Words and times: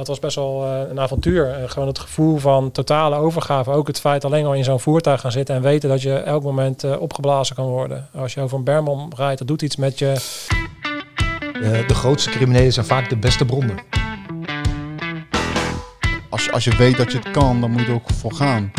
dat 0.00 0.08
was 0.08 0.18
best 0.18 0.36
wel 0.36 0.64
eh, 0.64 0.90
een 0.90 1.00
avontuur. 1.00 1.60
Uh, 1.60 1.70
gewoon 1.70 1.88
het 1.88 1.98
gevoel 1.98 2.38
van 2.38 2.70
totale 2.70 3.16
overgave. 3.16 3.70
Ook 3.70 3.86
het 3.86 4.00
feit 4.00 4.24
alleen 4.24 4.46
al 4.46 4.54
in 4.54 4.64
zo'n 4.64 4.80
voertuig 4.80 5.20
gaan 5.20 5.32
zitten 5.32 5.54
en 5.54 5.62
weten 5.62 5.88
dat 5.88 6.02
je 6.02 6.14
elk 6.14 6.42
moment 6.42 6.84
uh, 6.84 7.00
opgeblazen 7.00 7.56
kan 7.56 7.66
worden. 7.66 8.08
Als 8.14 8.34
je 8.34 8.40
over 8.40 8.58
een 8.58 8.64
bermom 8.64 9.12
rijdt, 9.16 9.38
dat 9.38 9.48
doet 9.48 9.62
iets 9.62 9.76
met 9.76 9.98
je. 9.98 10.14
de 11.86 11.94
grootste 11.94 12.30
criminelen 12.30 12.72
zijn 12.72 12.86
vaak 12.86 13.08
de 13.08 13.16
beste 13.16 13.44
bronnen. 13.44 13.78
Als 16.30 16.52
als 16.52 16.64
je 16.64 16.76
weet 16.76 16.96
dat 16.96 17.12
je 17.12 17.18
het 17.18 17.30
kan, 17.30 17.60
dan 17.60 17.70
moet 17.70 17.80
je 17.80 17.86
er 17.86 17.94
ook 17.94 18.10
voor 18.10 18.34
gaan. 18.34 18.72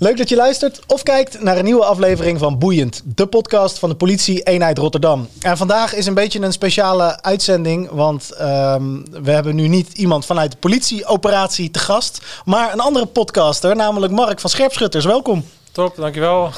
Leuk 0.00 0.16
dat 0.16 0.28
je 0.28 0.36
luistert 0.36 0.80
of 0.86 1.02
kijkt 1.02 1.42
naar 1.42 1.58
een 1.58 1.64
nieuwe 1.64 1.84
aflevering 1.84 2.38
van 2.38 2.58
Boeiend, 2.58 3.02
de 3.04 3.26
podcast 3.26 3.78
van 3.78 3.88
de 3.88 3.94
politie 3.94 4.42
eenheid 4.42 4.78
Rotterdam. 4.78 5.28
En 5.40 5.56
vandaag 5.56 5.94
is 5.94 6.06
een 6.06 6.14
beetje 6.14 6.40
een 6.40 6.52
speciale 6.52 7.22
uitzending, 7.22 7.90
want 7.90 8.30
um, 8.40 9.04
we 9.22 9.30
hebben 9.30 9.54
nu 9.54 9.68
niet 9.68 9.92
iemand 9.92 10.26
vanuit 10.26 10.50
de 10.50 10.56
politieoperatie 10.56 11.70
te 11.70 11.78
gast, 11.78 12.20
maar 12.44 12.72
een 12.72 12.80
andere 12.80 13.06
podcaster, 13.06 13.76
namelijk 13.76 14.12
Mark 14.12 14.40
van 14.40 14.50
Scherpschutters. 14.50 15.04
Welkom. 15.04 15.44
Top, 15.72 15.96
dankjewel 15.96 16.50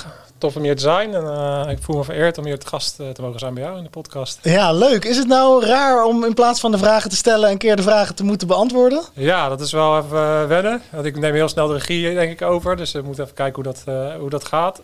tof 0.43 0.57
om 0.57 0.63
hier 0.63 0.77
te 0.77 0.83
zijn. 0.83 1.15
En 1.15 1.25
uh, 1.25 1.71
ik 1.71 1.79
voel 1.81 1.97
me 1.97 2.05
vereerd 2.05 2.39
om 2.39 2.45
hier 2.45 2.59
te 2.59 2.67
gast 2.67 3.01
uh, 3.01 3.09
te 3.09 3.23
mogen 3.23 3.39
zijn 3.39 3.55
bij 3.55 3.63
jou 3.63 3.77
in 3.77 3.85
de 3.85 3.91
podcast. 3.91 4.39
Ja, 4.43 4.73
leuk. 4.73 5.05
Is 5.05 5.17
het 5.17 5.29
nou 5.29 5.65
raar 5.65 6.05
om 6.05 6.25
in 6.25 6.35
plaats 6.35 6.61
van 6.61 6.71
de 6.71 6.79
vragen 6.79 7.11
te 7.11 7.17
stellen 7.17 7.51
een 7.51 7.59
keer 7.59 7.77
de 7.77 7.83
vragen 7.83 8.15
te 8.15 8.25
moeten 8.25 8.47
beantwoorden? 8.47 9.03
Ja, 9.15 9.49
dat 9.49 9.61
is 9.61 9.73
wel 9.73 9.99
even 9.99 10.19
uh, 10.19 10.47
wennen. 10.47 10.83
Want 10.91 11.05
ik 11.05 11.19
neem 11.19 11.35
heel 11.35 11.49
snel 11.49 11.67
de 11.67 11.73
regie 11.73 12.15
denk 12.15 12.33
ik 12.33 12.43
over. 12.43 12.77
Dus 12.77 12.93
we 12.93 13.03
moeten 13.03 13.25
even 13.25 13.37
kijken 13.37 13.63
hoe 13.63 13.73
dat, 13.73 13.85
hoe 14.19 14.31
dat 14.31 14.45
gaat. 14.45 14.83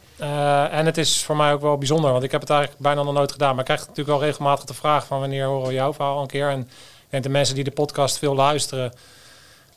en 0.71 0.87
het 0.87 0.99
is 0.99 1.23
voor 1.23 1.37
mij 1.37 1.53
ook 1.53 1.61
wel 1.61 1.79
bijzonder. 1.79 2.11
Want 2.13 2.23
ik 2.23 2.31
heb 2.33 2.41
het 2.41 2.51
eigenlijk 2.51 2.81
bijna 2.81 3.03
nog 3.03 3.15
nooit 3.15 3.33
gedaan. 3.33 3.51
Maar 3.51 3.59
ik 3.59 3.65
krijg 3.65 3.81
natuurlijk 3.81 4.19
wel 4.19 4.27
regelmatig 4.27 4.65
de 4.65 4.75
vraag 4.75 5.07
van 5.07 5.21
wanneer 5.21 5.47
horen 5.47 5.69
we 5.69 5.75
jouw 5.75 5.93
verhaal 5.93 6.21
een 6.21 6.27
keer. 6.27 6.49
En 6.49 6.61
ik 6.61 7.11
denk 7.11 7.23
de 7.23 7.29
mensen 7.29 7.55
die 7.55 7.65
de 7.65 7.71
podcast 7.71 8.19
veel 8.19 8.35
luisteren 8.35 8.93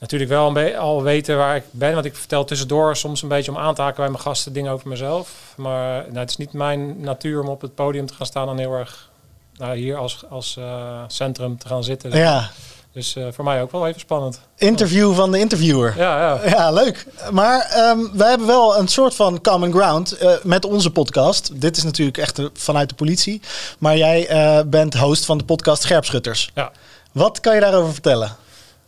natuurlijk 0.01 0.31
wel 0.31 0.57
een 0.57 0.77
al 0.77 1.03
weten 1.03 1.37
waar 1.37 1.55
ik 1.55 1.63
ben. 1.71 1.93
Want 1.93 2.05
ik 2.05 2.15
vertel 2.15 2.43
tussendoor 2.43 2.95
soms 2.95 3.21
een 3.21 3.27
beetje 3.27 3.51
om 3.51 3.57
aan 3.57 3.75
te 3.75 3.81
haken 3.81 3.97
bij 3.97 4.09
mijn 4.09 4.23
gasten 4.23 4.53
dingen 4.53 4.71
over 4.71 4.87
mezelf. 4.87 5.53
Maar 5.57 6.03
nou, 6.07 6.17
het 6.17 6.29
is 6.29 6.37
niet 6.37 6.53
mijn 6.53 7.01
natuur 7.01 7.41
om 7.41 7.47
op 7.47 7.61
het 7.61 7.75
podium 7.75 8.05
te 8.05 8.13
gaan 8.13 8.25
staan 8.25 8.49
en 8.49 8.57
heel 8.57 8.73
erg 8.73 9.09
nou, 9.55 9.77
hier 9.77 9.97
als, 9.97 10.23
als 10.29 10.55
uh, 10.59 11.01
centrum 11.07 11.57
te 11.57 11.67
gaan 11.67 11.83
zitten. 11.83 12.17
Ja. 12.17 12.49
Dus 12.93 13.15
uh, 13.15 13.27
voor 13.31 13.43
mij 13.43 13.61
ook 13.61 13.71
wel 13.71 13.87
even 13.87 13.99
spannend. 13.99 14.39
Interview 14.55 15.15
van 15.15 15.31
de 15.31 15.39
interviewer. 15.39 15.93
Ja, 15.97 16.19
ja. 16.19 16.49
ja 16.49 16.71
leuk. 16.71 17.05
Maar 17.31 17.89
um, 17.89 18.11
wij 18.13 18.29
hebben 18.29 18.47
wel 18.47 18.77
een 18.77 18.87
soort 18.87 19.15
van 19.15 19.41
common 19.41 19.71
ground 19.71 20.23
uh, 20.23 20.31
met 20.43 20.65
onze 20.65 20.91
podcast. 20.91 21.61
Dit 21.61 21.77
is 21.77 21.83
natuurlijk 21.83 22.17
echt 22.17 22.41
vanuit 22.53 22.89
de 22.89 22.95
politie. 22.95 23.41
Maar 23.77 23.97
jij 23.97 24.27
bent 24.67 24.93
host 24.93 25.25
van 25.25 25.37
de 25.37 25.43
podcast 25.43 25.81
Scherpschutters. 25.81 26.51
Ja. 26.55 26.71
Wat 27.11 27.39
kan 27.39 27.55
je 27.55 27.61
daarover 27.61 27.93
vertellen? 27.93 28.35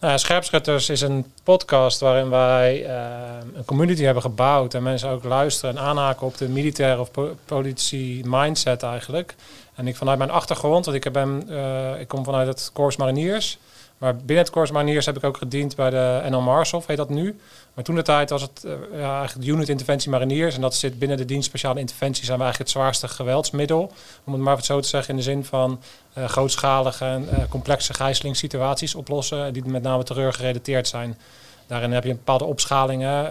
Nou, 0.03 0.17
Scherpschutters 0.17 0.89
is 0.89 1.01
een 1.01 1.25
podcast 1.43 1.99
waarin 1.99 2.29
wij 2.29 2.85
uh, 2.85 2.95
een 3.53 3.65
community 3.65 4.03
hebben 4.03 4.23
gebouwd 4.23 4.73
en 4.73 4.83
mensen 4.83 5.09
ook 5.09 5.23
luisteren 5.23 5.77
en 5.77 5.83
aanhaken 5.83 6.27
op 6.27 6.37
de 6.37 6.49
militaire 6.49 7.01
of 7.01 7.11
po 7.11 7.35
politie 7.45 8.25
mindset 8.25 8.83
eigenlijk. 8.83 9.35
En 9.75 9.87
ik 9.87 9.95
vanuit 9.95 10.17
mijn 10.17 10.31
achtergrond, 10.31 10.85
want 10.85 11.05
ik, 11.05 11.15
uh, 11.15 11.99
ik 11.99 12.07
kom 12.07 12.23
vanuit 12.23 12.47
het 12.47 12.69
Corps 12.73 12.95
Mariniers, 12.95 13.57
maar 14.03 14.15
binnen 14.15 14.37
het 14.37 14.49
Corps 14.49 14.71
Mariniers 14.71 15.05
heb 15.05 15.17
ik 15.17 15.23
ook 15.23 15.37
gediend 15.37 15.75
bij 15.75 15.89
de 15.89 16.21
NL 16.29 16.41
Marshof, 16.41 16.87
heet 16.87 16.97
dat 16.97 17.09
nu. 17.09 17.39
Maar 17.73 17.83
toen 17.83 17.95
de 17.95 18.01
tijd 18.01 18.29
was 18.29 18.41
het 18.41 18.63
uh, 18.65 18.71
ja, 18.93 19.17
eigenlijk 19.17 19.45
de 19.45 19.51
unit 19.51 19.69
interventie 19.69 20.09
mariniers. 20.09 20.55
En 20.55 20.61
dat 20.61 20.75
zit 20.75 20.99
binnen 20.99 21.17
de 21.17 21.25
dienst 21.25 21.47
speciale 21.47 21.79
interventie 21.79 22.25
zijn 22.25 22.37
we 22.37 22.43
eigenlijk 22.43 22.71
het 22.71 22.81
zwaarste 22.81 23.07
geweldsmiddel. 23.07 23.91
Om 24.23 24.33
het 24.33 24.41
maar 24.41 24.53
even 24.53 24.65
zo 24.65 24.79
te 24.79 24.87
zeggen 24.87 25.09
in 25.09 25.15
de 25.15 25.23
zin 25.23 25.45
van 25.45 25.81
uh, 26.17 26.25
grootschalige 26.25 27.05
en 27.05 27.27
uh, 27.31 27.37
complexe 27.49 27.93
gijzelingssituaties 27.93 28.95
oplossen. 28.95 29.53
Die 29.53 29.65
met 29.65 29.83
name 29.83 30.03
terreur 30.03 30.33
gerelateerd 30.33 30.88
zijn. 30.88 31.17
Daarin 31.67 31.91
heb 31.91 32.03
je 32.03 32.09
een 32.09 32.15
bepaalde 32.15 32.45
opschalingen 32.45 33.29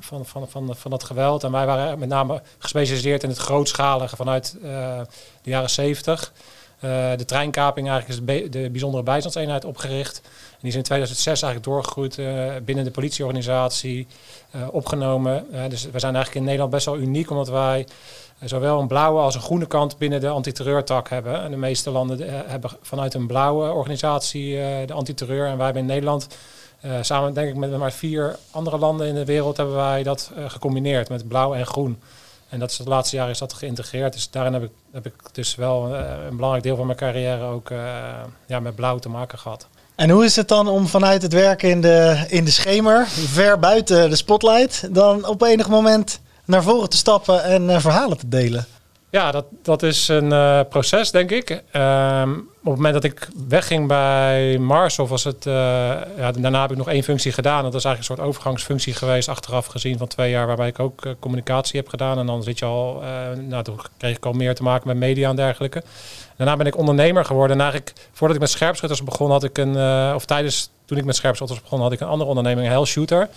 van, 0.00 0.26
van, 0.26 0.48
van, 0.48 0.76
van 0.76 0.90
dat 0.90 1.04
geweld. 1.04 1.44
En 1.44 1.52
wij 1.52 1.66
waren 1.66 1.98
met 1.98 2.08
name 2.08 2.42
gespecialiseerd 2.58 3.22
in 3.22 3.28
het 3.28 3.38
grootschalige 3.38 4.16
vanuit 4.16 4.56
de 5.42 5.50
jaren 5.50 5.70
70. 5.70 6.32
De 7.16 7.24
treinkaping 7.26 7.88
eigenlijk 7.88 8.20
is 8.20 8.26
de, 8.26 8.48
de 8.48 8.70
bijzondere 8.70 9.02
bijstandseenheid 9.02 9.64
opgericht 9.64 10.22
die 10.64 10.72
is 10.72 10.78
in 10.78 10.84
2006 10.84 11.42
eigenlijk 11.42 11.64
doorgegroeid 11.64 12.18
uh, 12.18 12.52
binnen 12.64 12.84
de 12.84 12.90
politieorganisatie, 12.90 14.06
uh, 14.56 14.62
opgenomen. 14.70 15.46
Dus 15.68 15.90
we 15.90 15.98
zijn 15.98 16.14
eigenlijk 16.14 16.34
in 16.34 16.44
Nederland 16.44 16.70
best 16.70 16.86
wel 16.86 16.96
uniek, 16.96 17.30
omdat 17.30 17.48
wij 17.48 17.86
zowel 18.44 18.80
een 18.80 18.86
blauwe 18.86 19.20
als 19.20 19.34
een 19.34 19.40
groene 19.40 19.66
kant 19.66 19.98
binnen 19.98 20.20
de 20.20 20.28
antiterreurtak 20.28 21.08
hebben. 21.08 21.42
En 21.42 21.50
de 21.50 21.56
meeste 21.56 21.90
landen 21.90 22.48
hebben 22.50 22.70
vanuit 22.82 23.14
een 23.14 23.26
blauwe 23.26 23.72
organisatie 23.72 24.56
de 24.86 24.92
antiterreur. 24.92 25.46
En 25.46 25.56
wij 25.56 25.64
hebben 25.64 25.82
in 25.82 25.88
Nederland, 25.88 26.26
samen 27.00 27.34
denk 27.34 27.48
ik 27.48 27.56
met 27.56 27.78
maar 27.78 27.92
vier 27.92 28.36
andere 28.50 28.78
landen 28.78 29.06
in 29.06 29.14
de 29.14 29.24
wereld, 29.24 29.56
hebben 29.56 29.76
wij 29.76 30.02
dat 30.02 30.30
gecombineerd 30.46 31.08
met 31.08 31.28
blauw 31.28 31.54
en 31.54 31.66
groen. 31.66 32.00
En 32.54 32.60
dat 32.60 32.70
is 32.70 32.78
het 32.78 32.86
laatste 32.86 33.16
jaar 33.16 33.30
is 33.30 33.38
dat 33.38 33.52
geïntegreerd. 33.52 34.12
Dus 34.12 34.30
daarin 34.30 34.52
heb 34.52 34.62
ik, 34.62 34.70
heb 34.92 35.06
ik 35.06 35.14
dus 35.32 35.54
wel 35.54 35.94
een 35.94 36.36
belangrijk 36.36 36.64
deel 36.64 36.76
van 36.76 36.86
mijn 36.86 36.98
carrière 36.98 37.44
ook 37.44 37.68
ja, 38.46 38.60
met 38.60 38.74
blauw 38.74 38.98
te 38.98 39.08
maken 39.08 39.38
gehad. 39.38 39.66
En 39.94 40.10
hoe 40.10 40.24
is 40.24 40.36
het 40.36 40.48
dan 40.48 40.68
om 40.68 40.86
vanuit 40.86 41.22
het 41.22 41.32
werken 41.32 41.70
in 41.70 41.80
de, 41.80 42.24
in 42.28 42.44
de 42.44 42.50
schemer, 42.50 43.06
ver 43.08 43.58
buiten 43.58 44.10
de 44.10 44.16
spotlight, 44.16 44.94
dan 44.94 45.26
op 45.26 45.42
enig 45.42 45.68
moment 45.68 46.20
naar 46.44 46.62
voren 46.62 46.88
te 46.88 46.96
stappen 46.96 47.42
en 47.44 47.62
uh, 47.62 47.78
verhalen 47.78 48.18
te 48.18 48.28
delen? 48.28 48.66
Ja, 49.10 49.30
dat, 49.30 49.44
dat 49.62 49.82
is 49.82 50.08
een 50.08 50.32
uh, 50.32 50.60
proces, 50.68 51.10
denk 51.10 51.30
ik. 51.30 51.62
Um, 51.72 52.48
op 52.64 52.70
het 52.70 52.82
moment 52.82 53.02
dat 53.02 53.04
ik 53.04 53.28
wegging 53.48 53.88
bij 53.88 54.58
Mars, 54.58 54.98
of 54.98 55.08
was 55.08 55.24
het. 55.24 55.46
Uh, 55.46 55.54
ja, 56.16 56.32
daarna 56.32 56.60
heb 56.60 56.70
ik 56.70 56.76
nog 56.76 56.88
één 56.88 57.02
functie 57.02 57.32
gedaan. 57.32 57.62
Dat 57.62 57.74
is 57.74 57.84
eigenlijk 57.84 57.98
een 57.98 58.16
soort 58.16 58.28
overgangsfunctie 58.28 58.94
geweest, 58.94 59.28
achteraf 59.28 59.66
gezien 59.66 59.98
van 59.98 60.06
twee 60.06 60.30
jaar, 60.30 60.46
waarbij 60.46 60.68
ik 60.68 60.78
ook 60.78 61.04
uh, 61.04 61.12
communicatie 61.18 61.80
heb 61.80 61.88
gedaan. 61.88 62.18
En 62.18 62.26
dan 62.26 62.42
zit 62.42 62.58
je 62.58 62.64
al. 62.64 63.02
nou, 63.48 63.62
toen 63.62 63.78
kreeg 63.96 64.16
ik 64.16 64.26
al 64.26 64.32
meer 64.32 64.54
te 64.54 64.62
maken 64.62 64.88
met 64.88 64.96
media 64.96 65.28
en 65.28 65.36
dergelijke. 65.36 65.82
Daarna 66.36 66.56
ben 66.56 66.66
ik 66.66 66.76
ondernemer 66.76 67.24
geworden. 67.24 67.56
En 67.56 67.62
eigenlijk, 67.62 67.92
voordat 68.12 68.36
ik 68.36 68.42
met 68.42 68.50
scherpschutters 68.50 69.02
begon, 69.02 69.30
had 69.30 69.44
ik 69.44 69.58
een. 69.58 69.76
of 70.14 70.24
tijdens 70.24 70.70
toen 70.84 70.98
ik 70.98 71.04
met 71.04 71.16
scherpschutters 71.16 71.60
begon, 71.60 71.80
had 71.80 71.92
ik 71.92 72.00
een 72.00 72.06
andere 72.06 72.28
onderneming, 72.28 72.68
Hell 72.68 72.84
Shooter. 72.84 73.28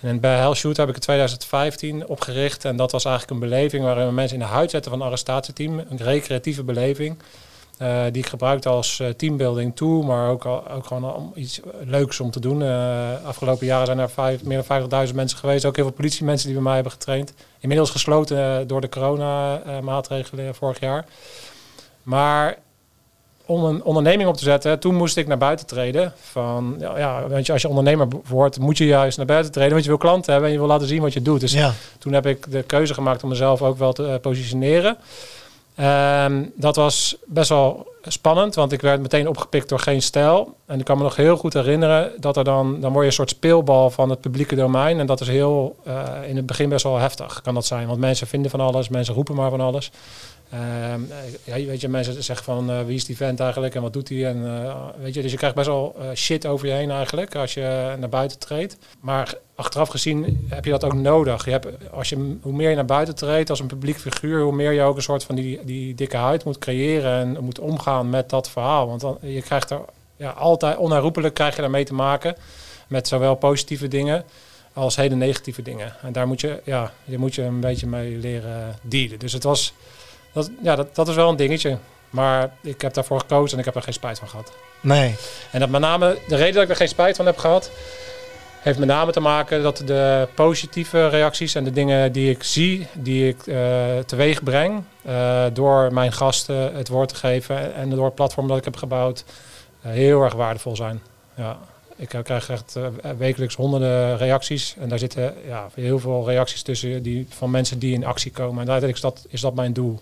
En 0.00 0.20
bij 0.20 0.36
Hell 0.36 0.54
Shooter 0.54 0.80
heb 0.80 0.88
ik 0.88 0.94
in 0.94 1.00
2015 1.00 2.06
opgericht. 2.06 2.64
En 2.64 2.76
dat 2.76 2.92
was 2.92 3.04
eigenlijk 3.04 3.34
een 3.34 3.48
beleving 3.48 3.84
waarin 3.84 4.06
we 4.06 4.12
mensen 4.12 4.36
in 4.36 4.42
de 4.42 4.50
huid 4.50 4.70
zetten 4.70 4.90
van 4.90 5.00
een 5.00 5.06
arrestatieteam. 5.06 5.78
Een 5.78 5.96
recreatieve 5.96 6.62
beleving. 6.62 7.16
Uh, 7.82 8.02
die 8.12 8.22
ik 8.22 8.28
gebruikte 8.28 8.68
als 8.68 8.98
uh, 8.98 9.08
teambuilding 9.08 9.76
tool, 9.76 10.02
maar 10.02 10.30
ook, 10.30 10.44
ook 10.46 10.86
gewoon 10.86 11.14
om 11.14 11.32
iets 11.34 11.60
leuks 11.84 12.20
om 12.20 12.30
te 12.30 12.40
doen. 12.40 12.60
Uh, 12.60 13.24
afgelopen 13.24 13.66
jaren 13.66 13.86
zijn 13.86 13.98
er 13.98 14.10
vijf, 14.10 14.44
meer 14.44 14.64
dan 14.88 15.06
50.000 15.08 15.14
mensen 15.14 15.38
geweest. 15.38 15.64
Ook 15.64 15.76
heel 15.76 15.84
veel 15.84 15.94
politiemensen 15.94 16.46
die 16.46 16.54
bij 16.54 16.64
mij 16.64 16.74
hebben 16.74 16.92
getraind. 16.92 17.32
Inmiddels 17.58 17.90
gesloten 17.90 18.66
door 18.66 18.80
de 18.80 18.88
corona-maatregelen 18.88 20.54
vorig 20.54 20.80
jaar. 20.80 21.04
Maar 22.02 22.58
om 23.46 23.64
een 23.64 23.82
onderneming 23.84 24.28
op 24.28 24.36
te 24.36 24.44
zetten, 24.44 24.78
toen 24.78 24.94
moest 24.94 25.16
ik 25.16 25.26
naar 25.26 25.38
buiten 25.38 25.66
treden. 25.66 26.12
Van, 26.20 26.76
ja, 26.78 26.98
ja 26.98 27.28
weet 27.28 27.46
je, 27.46 27.52
als 27.52 27.62
je 27.62 27.68
ondernemer 27.68 28.08
wordt, 28.26 28.58
moet 28.58 28.78
je 28.78 28.86
juist 28.86 29.16
naar 29.16 29.26
buiten 29.26 29.52
treden, 29.52 29.72
want 29.72 29.82
je 29.82 29.88
wil 29.88 29.98
klanten 29.98 30.32
hebben 30.32 30.50
en 30.50 30.54
je 30.54 30.60
wil 30.60 30.70
laten 30.70 30.88
zien 30.88 31.02
wat 31.02 31.12
je 31.12 31.22
doet. 31.22 31.40
Dus 31.40 31.52
ja. 31.52 31.72
toen 31.98 32.12
heb 32.12 32.26
ik 32.26 32.50
de 32.50 32.62
keuze 32.62 32.94
gemaakt 32.94 33.22
om 33.22 33.28
mezelf 33.28 33.62
ook 33.62 33.78
wel 33.78 33.92
te 33.92 34.18
positioneren. 34.22 34.96
Um, 35.82 36.52
dat 36.56 36.76
was 36.76 37.16
best 37.26 37.48
wel 37.48 37.86
spannend, 38.02 38.54
want 38.54 38.72
ik 38.72 38.80
werd 38.80 39.00
meteen 39.00 39.28
opgepikt 39.28 39.68
door 39.68 39.78
geen 39.78 40.02
stijl. 40.02 40.54
En 40.66 40.78
ik 40.78 40.84
kan 40.84 40.96
me 40.96 41.02
nog 41.02 41.16
heel 41.16 41.36
goed 41.36 41.52
herinneren 41.52 42.12
dat 42.20 42.36
er 42.36 42.44
dan, 42.44 42.80
dan 42.80 42.90
word 42.92 43.02
je 43.02 43.06
een 43.06 43.12
soort 43.12 43.30
speelbal 43.30 43.90
van 43.90 44.10
het 44.10 44.20
publieke 44.20 44.54
domein. 44.54 44.98
En 44.98 45.06
dat 45.06 45.20
is 45.20 45.28
heel, 45.28 45.76
uh, 45.86 46.02
in 46.26 46.36
het 46.36 46.46
begin 46.46 46.68
best 46.68 46.82
wel 46.82 46.98
heftig, 46.98 47.40
kan 47.40 47.54
dat 47.54 47.66
zijn. 47.66 47.86
Want 47.86 48.00
mensen 48.00 48.26
vinden 48.26 48.50
van 48.50 48.60
alles, 48.60 48.88
mensen 48.88 49.14
roepen 49.14 49.34
maar 49.34 49.50
van 49.50 49.60
alles. 49.60 49.90
Ehm, 50.50 51.00
ja, 51.44 51.66
weet 51.66 51.80
je, 51.80 51.88
mensen 51.88 52.22
zeggen 52.22 52.44
van 52.44 52.70
uh, 52.70 52.80
wie 52.80 52.96
is 52.96 53.04
die 53.04 53.16
vent 53.16 53.40
eigenlijk 53.40 53.74
en 53.74 53.82
wat 53.82 53.92
doet 53.92 54.08
hij? 54.08 54.26
En, 54.26 54.36
uh, 54.36 54.74
weet 55.02 55.14
je, 55.14 55.22
dus 55.22 55.30
je 55.30 55.36
krijgt 55.36 55.56
best 55.56 55.68
wel 55.68 55.96
shit 56.14 56.46
over 56.46 56.66
je 56.66 56.72
heen 56.72 56.90
eigenlijk 56.90 57.34
als 57.34 57.54
je 57.54 57.94
naar 57.98 58.08
buiten 58.08 58.38
treedt. 58.38 58.76
Maar 59.00 59.34
achteraf 59.62 59.88
gezien 59.88 60.46
heb 60.48 60.64
je 60.64 60.70
dat 60.70 60.84
ook 60.84 60.94
nodig. 60.94 61.44
Je 61.44 61.50
hebt, 61.50 61.66
als 61.90 62.08
je, 62.08 62.36
hoe 62.42 62.52
meer 62.52 62.68
je 62.68 62.74
naar 62.74 62.84
buiten 62.84 63.14
treedt 63.14 63.50
als 63.50 63.60
een 63.60 63.66
publiek 63.66 63.98
figuur, 63.98 64.42
hoe 64.42 64.52
meer 64.52 64.72
je 64.72 64.82
ook 64.82 64.96
een 64.96 65.02
soort 65.02 65.24
van 65.24 65.34
die, 65.34 65.60
die 65.64 65.94
dikke 65.94 66.16
huid 66.16 66.44
moet 66.44 66.58
creëren 66.58 67.12
en 67.36 67.44
moet 67.44 67.58
omgaan 67.58 68.10
met 68.10 68.30
dat 68.30 68.50
verhaal. 68.50 68.88
Want 68.88 69.00
dan, 69.00 69.18
je 69.20 69.42
krijgt 69.42 69.70
er 69.70 69.80
ja, 70.16 70.30
altijd 70.30 70.76
onherroepelijk 70.76 71.34
krijg 71.34 71.54
je 71.54 71.60
daarmee 71.60 71.84
te 71.84 71.94
maken 71.94 72.36
met 72.88 73.08
zowel 73.08 73.34
positieve 73.34 73.88
dingen 73.88 74.24
als 74.72 74.96
hele 74.96 75.14
negatieve 75.14 75.62
dingen. 75.62 75.96
En 76.02 76.12
daar 76.12 76.26
moet 76.26 76.40
je, 76.40 76.60
ja, 76.64 76.92
je 77.04 77.18
moet 77.18 77.34
je 77.34 77.42
een 77.42 77.60
beetje 77.60 77.86
mee 77.86 78.16
leren 78.16 78.76
dealen. 78.82 79.18
Dus 79.18 79.32
het 79.32 79.42
was 79.42 79.72
dat, 80.32 80.50
ja, 80.62 80.76
dat, 80.76 80.94
dat 80.94 81.08
is 81.08 81.14
wel 81.14 81.28
een 81.28 81.36
dingetje. 81.36 81.78
Maar 82.10 82.50
ik 82.62 82.80
heb 82.80 82.94
daarvoor 82.94 83.20
gekozen 83.20 83.52
en 83.52 83.58
ik 83.58 83.64
heb 83.64 83.74
er 83.74 83.82
geen 83.82 83.92
spijt 83.92 84.18
van 84.18 84.28
gehad. 84.28 84.52
Nee. 84.80 85.14
En 85.50 85.60
dat 85.60 85.68
met 85.68 85.80
name, 85.80 86.18
de 86.28 86.36
reden 86.36 86.54
dat 86.54 86.62
ik 86.62 86.68
er 86.68 86.76
geen 86.76 86.88
spijt 86.88 87.16
van 87.16 87.26
heb 87.26 87.38
gehad, 87.38 87.70
heeft 88.62 88.78
met 88.78 88.88
name 88.88 89.12
te 89.12 89.20
maken 89.20 89.62
dat 89.62 89.82
de 89.86 90.28
positieve 90.34 91.08
reacties 91.08 91.54
en 91.54 91.64
de 91.64 91.70
dingen 91.70 92.12
die 92.12 92.30
ik 92.30 92.42
zie, 92.42 92.86
die 92.92 93.28
ik 93.28 93.46
uh, 93.46 93.56
teweeg 94.06 94.42
breng, 94.42 94.82
uh, 95.06 95.44
door 95.52 95.92
mijn 95.92 96.12
gasten 96.12 96.74
het 96.74 96.88
woord 96.88 97.08
te 97.08 97.14
geven 97.14 97.74
en 97.74 97.90
door 97.90 98.04
het 98.04 98.14
platform 98.14 98.48
dat 98.48 98.56
ik 98.56 98.64
heb 98.64 98.76
gebouwd, 98.76 99.24
eh, 99.82 99.92
heel 99.92 100.22
erg 100.22 100.34
waardevol 100.34 100.76
zijn. 100.76 101.02
Ja. 101.34 101.58
Ik 101.96 102.14
eh, 102.14 102.22
krijg 102.22 102.50
echt 102.50 102.76
eh, 102.76 103.10
wekelijks 103.18 103.54
honderden 103.54 104.16
reacties. 104.16 104.74
En 104.78 104.88
daar 104.88 104.98
zitten 104.98 105.34
ja, 105.46 105.68
heel 105.74 105.98
veel 105.98 106.26
reacties 106.26 106.62
tussen 106.62 107.02
die, 107.02 107.26
van 107.28 107.50
mensen 107.50 107.78
die 107.78 107.94
in 107.94 108.04
actie 108.04 108.30
komen. 108.30 108.62
En 108.62 108.70
uiteindelijk 108.70 108.96
is 108.96 109.00
dat, 109.00 109.26
is 109.28 109.40
dat 109.40 109.54
mijn 109.54 109.72
doel. 109.72 110.00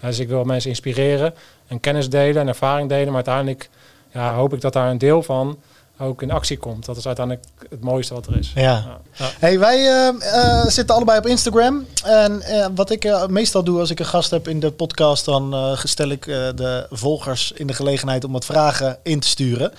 Dus 0.00 0.18
ik 0.18 0.28
wil 0.28 0.44
mensen 0.44 0.70
inspireren 0.70 1.34
en 1.66 1.80
kennis 1.80 2.10
delen 2.10 2.42
en 2.42 2.48
ervaring 2.48 2.88
delen. 2.88 3.06
Maar 3.06 3.14
uiteindelijk 3.14 3.68
ja, 4.12 4.34
hoop 4.34 4.54
ik 4.54 4.60
dat 4.60 4.72
daar 4.72 4.90
een 4.90 4.98
deel 4.98 5.22
van 5.22 5.58
ook 5.98 6.22
in 6.22 6.30
actie 6.30 6.58
komt. 6.58 6.84
Dat 6.84 6.96
is 6.96 7.06
uiteindelijk 7.06 7.46
het 7.70 7.80
mooiste 7.80 8.14
wat 8.14 8.26
er 8.26 8.36
is. 8.36 8.52
Ja. 8.54 8.62
Ja. 8.62 9.00
Ja. 9.12 9.30
Hey, 9.38 9.58
wij 9.58 9.76
eh, 9.76 10.08
eh, 10.08 10.66
zitten 10.66 10.94
allebei 10.94 11.18
op 11.18 11.26
Instagram. 11.26 11.86
En 12.04 12.42
eh, 12.42 12.66
wat 12.74 12.90
ik 12.90 13.28
meestal 13.28 13.64
doe 13.64 13.78
als 13.78 13.90
ik 13.90 13.98
een 13.98 14.06
gast 14.06 14.30
heb 14.30 14.48
in 14.48 14.60
de 14.60 14.70
podcast, 14.70 15.24
dan 15.24 15.76
stel 15.82 16.08
ik 16.08 16.24
de 16.24 16.86
volgers 16.90 17.52
in 17.52 17.66
de 17.66 17.72
gelegenheid 17.72 18.24
om 18.24 18.32
wat 18.32 18.44
vragen 18.44 18.98
in 19.02 19.20
te 19.20 19.28
sturen. 19.28 19.72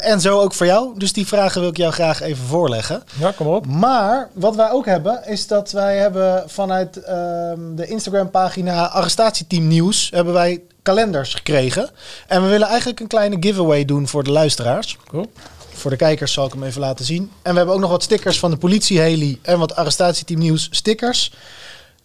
En 0.00 0.20
zo 0.20 0.40
ook 0.40 0.54
voor 0.54 0.66
jou. 0.66 0.98
Dus 0.98 1.12
die 1.12 1.26
vragen 1.26 1.60
wil 1.60 1.70
ik 1.70 1.76
jou 1.76 1.92
graag 1.92 2.20
even 2.20 2.44
voorleggen. 2.44 3.02
ja, 3.18 3.30
kom 3.30 3.46
op. 3.46 3.66
Maar 3.66 4.28
wat 4.32 4.56
wij 4.56 4.70
ook 4.70 4.86
hebben, 4.86 5.26
is 5.26 5.46
dat 5.46 5.70
wij 5.70 5.96
hebben 5.96 6.44
vanuit 6.46 6.96
ehm, 6.96 7.74
de 7.74 7.86
Instagram 7.86 8.30
pagina 8.30 8.88
Arrestatieteam 8.88 9.68
Nieuws, 9.68 10.10
hebben 10.10 10.32
wij 10.34 10.62
kalenders 10.82 11.34
gekregen. 11.34 11.90
En 12.26 12.42
we 12.42 12.48
willen 12.48 12.68
eigenlijk 12.68 13.00
een 13.00 13.06
kleine 13.06 13.36
giveaway 13.40 13.84
doen 13.84 14.08
voor 14.08 14.24
de 14.24 14.30
luisteraars. 14.30 14.96
Cool. 15.08 15.32
Voor 15.72 15.90
de 15.90 15.96
kijkers 15.96 16.32
zal 16.32 16.46
ik 16.46 16.52
hem 16.52 16.62
even 16.62 16.80
laten 16.80 17.04
zien. 17.04 17.30
En 17.42 17.50
we 17.50 17.56
hebben 17.56 17.74
ook 17.74 17.80
nog 17.80 17.90
wat 17.90 18.02
stickers 18.02 18.38
van 18.38 18.50
de 18.50 18.56
politie 18.56 18.98
Heli 18.98 19.38
en 19.42 19.58
wat 19.58 19.76
arrestatieteam 19.76 20.38
nieuws 20.38 20.68
stickers. 20.70 21.32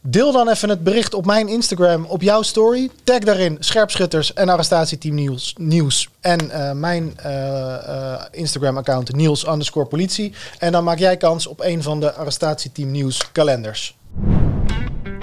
Deel 0.07 0.31
dan 0.31 0.49
even 0.49 0.69
het 0.69 0.83
bericht 0.83 1.13
op 1.13 1.25
mijn 1.25 1.47
Instagram, 1.47 2.05
op 2.05 2.21
jouw 2.21 2.41
story. 2.41 2.89
Tag 3.03 3.19
daarin 3.19 3.57
scherpschutters 3.59 4.33
en 4.33 4.49
arrestatieteam 4.49 5.15
nieuws. 5.15 5.53
nieuws. 5.57 6.09
En 6.19 6.51
eh, 6.51 6.71
mijn 6.71 7.17
eh, 7.17 7.73
eh, 7.73 8.21
Instagram 8.31 8.77
account 8.77 9.15
Niels 9.15 9.47
underscore 9.47 9.85
politie. 9.85 10.33
En 10.59 10.71
dan 10.71 10.83
maak 10.83 10.97
jij 10.97 11.17
kans 11.17 11.47
op 11.47 11.61
een 11.61 11.83
van 11.83 11.99
de 11.99 12.13
arrestatieteam 12.13 12.91
nieuws 12.91 13.31
kalenders. 13.31 13.97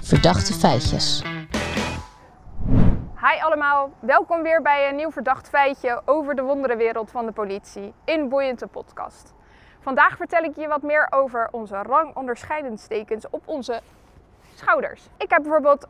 Verdachte 0.02 0.52
feitjes. 0.52 1.22
Hi 3.30 3.40
allemaal, 3.40 3.90
welkom 4.00 4.42
weer 4.42 4.62
bij 4.62 4.88
een 4.88 4.96
nieuw 4.96 5.10
verdacht 5.10 5.48
feitje 5.48 6.02
over 6.04 6.34
de 6.34 6.42
wonderenwereld 6.42 7.10
van 7.10 7.26
de 7.26 7.32
politie 7.32 7.94
in 8.04 8.28
Boeiende 8.28 8.66
Podcast. 8.66 9.34
Vandaag 9.80 10.16
vertel 10.16 10.42
ik 10.42 10.56
je 10.56 10.68
wat 10.68 10.82
meer 10.82 11.06
over 11.10 11.48
onze 11.50 11.82
rangonderscheidingstekens 11.82 13.30
op 13.30 13.42
onze 13.48 13.80
schouders. 14.54 15.08
Ik 15.16 15.30
heb 15.30 15.42
bijvoorbeeld 15.42 15.88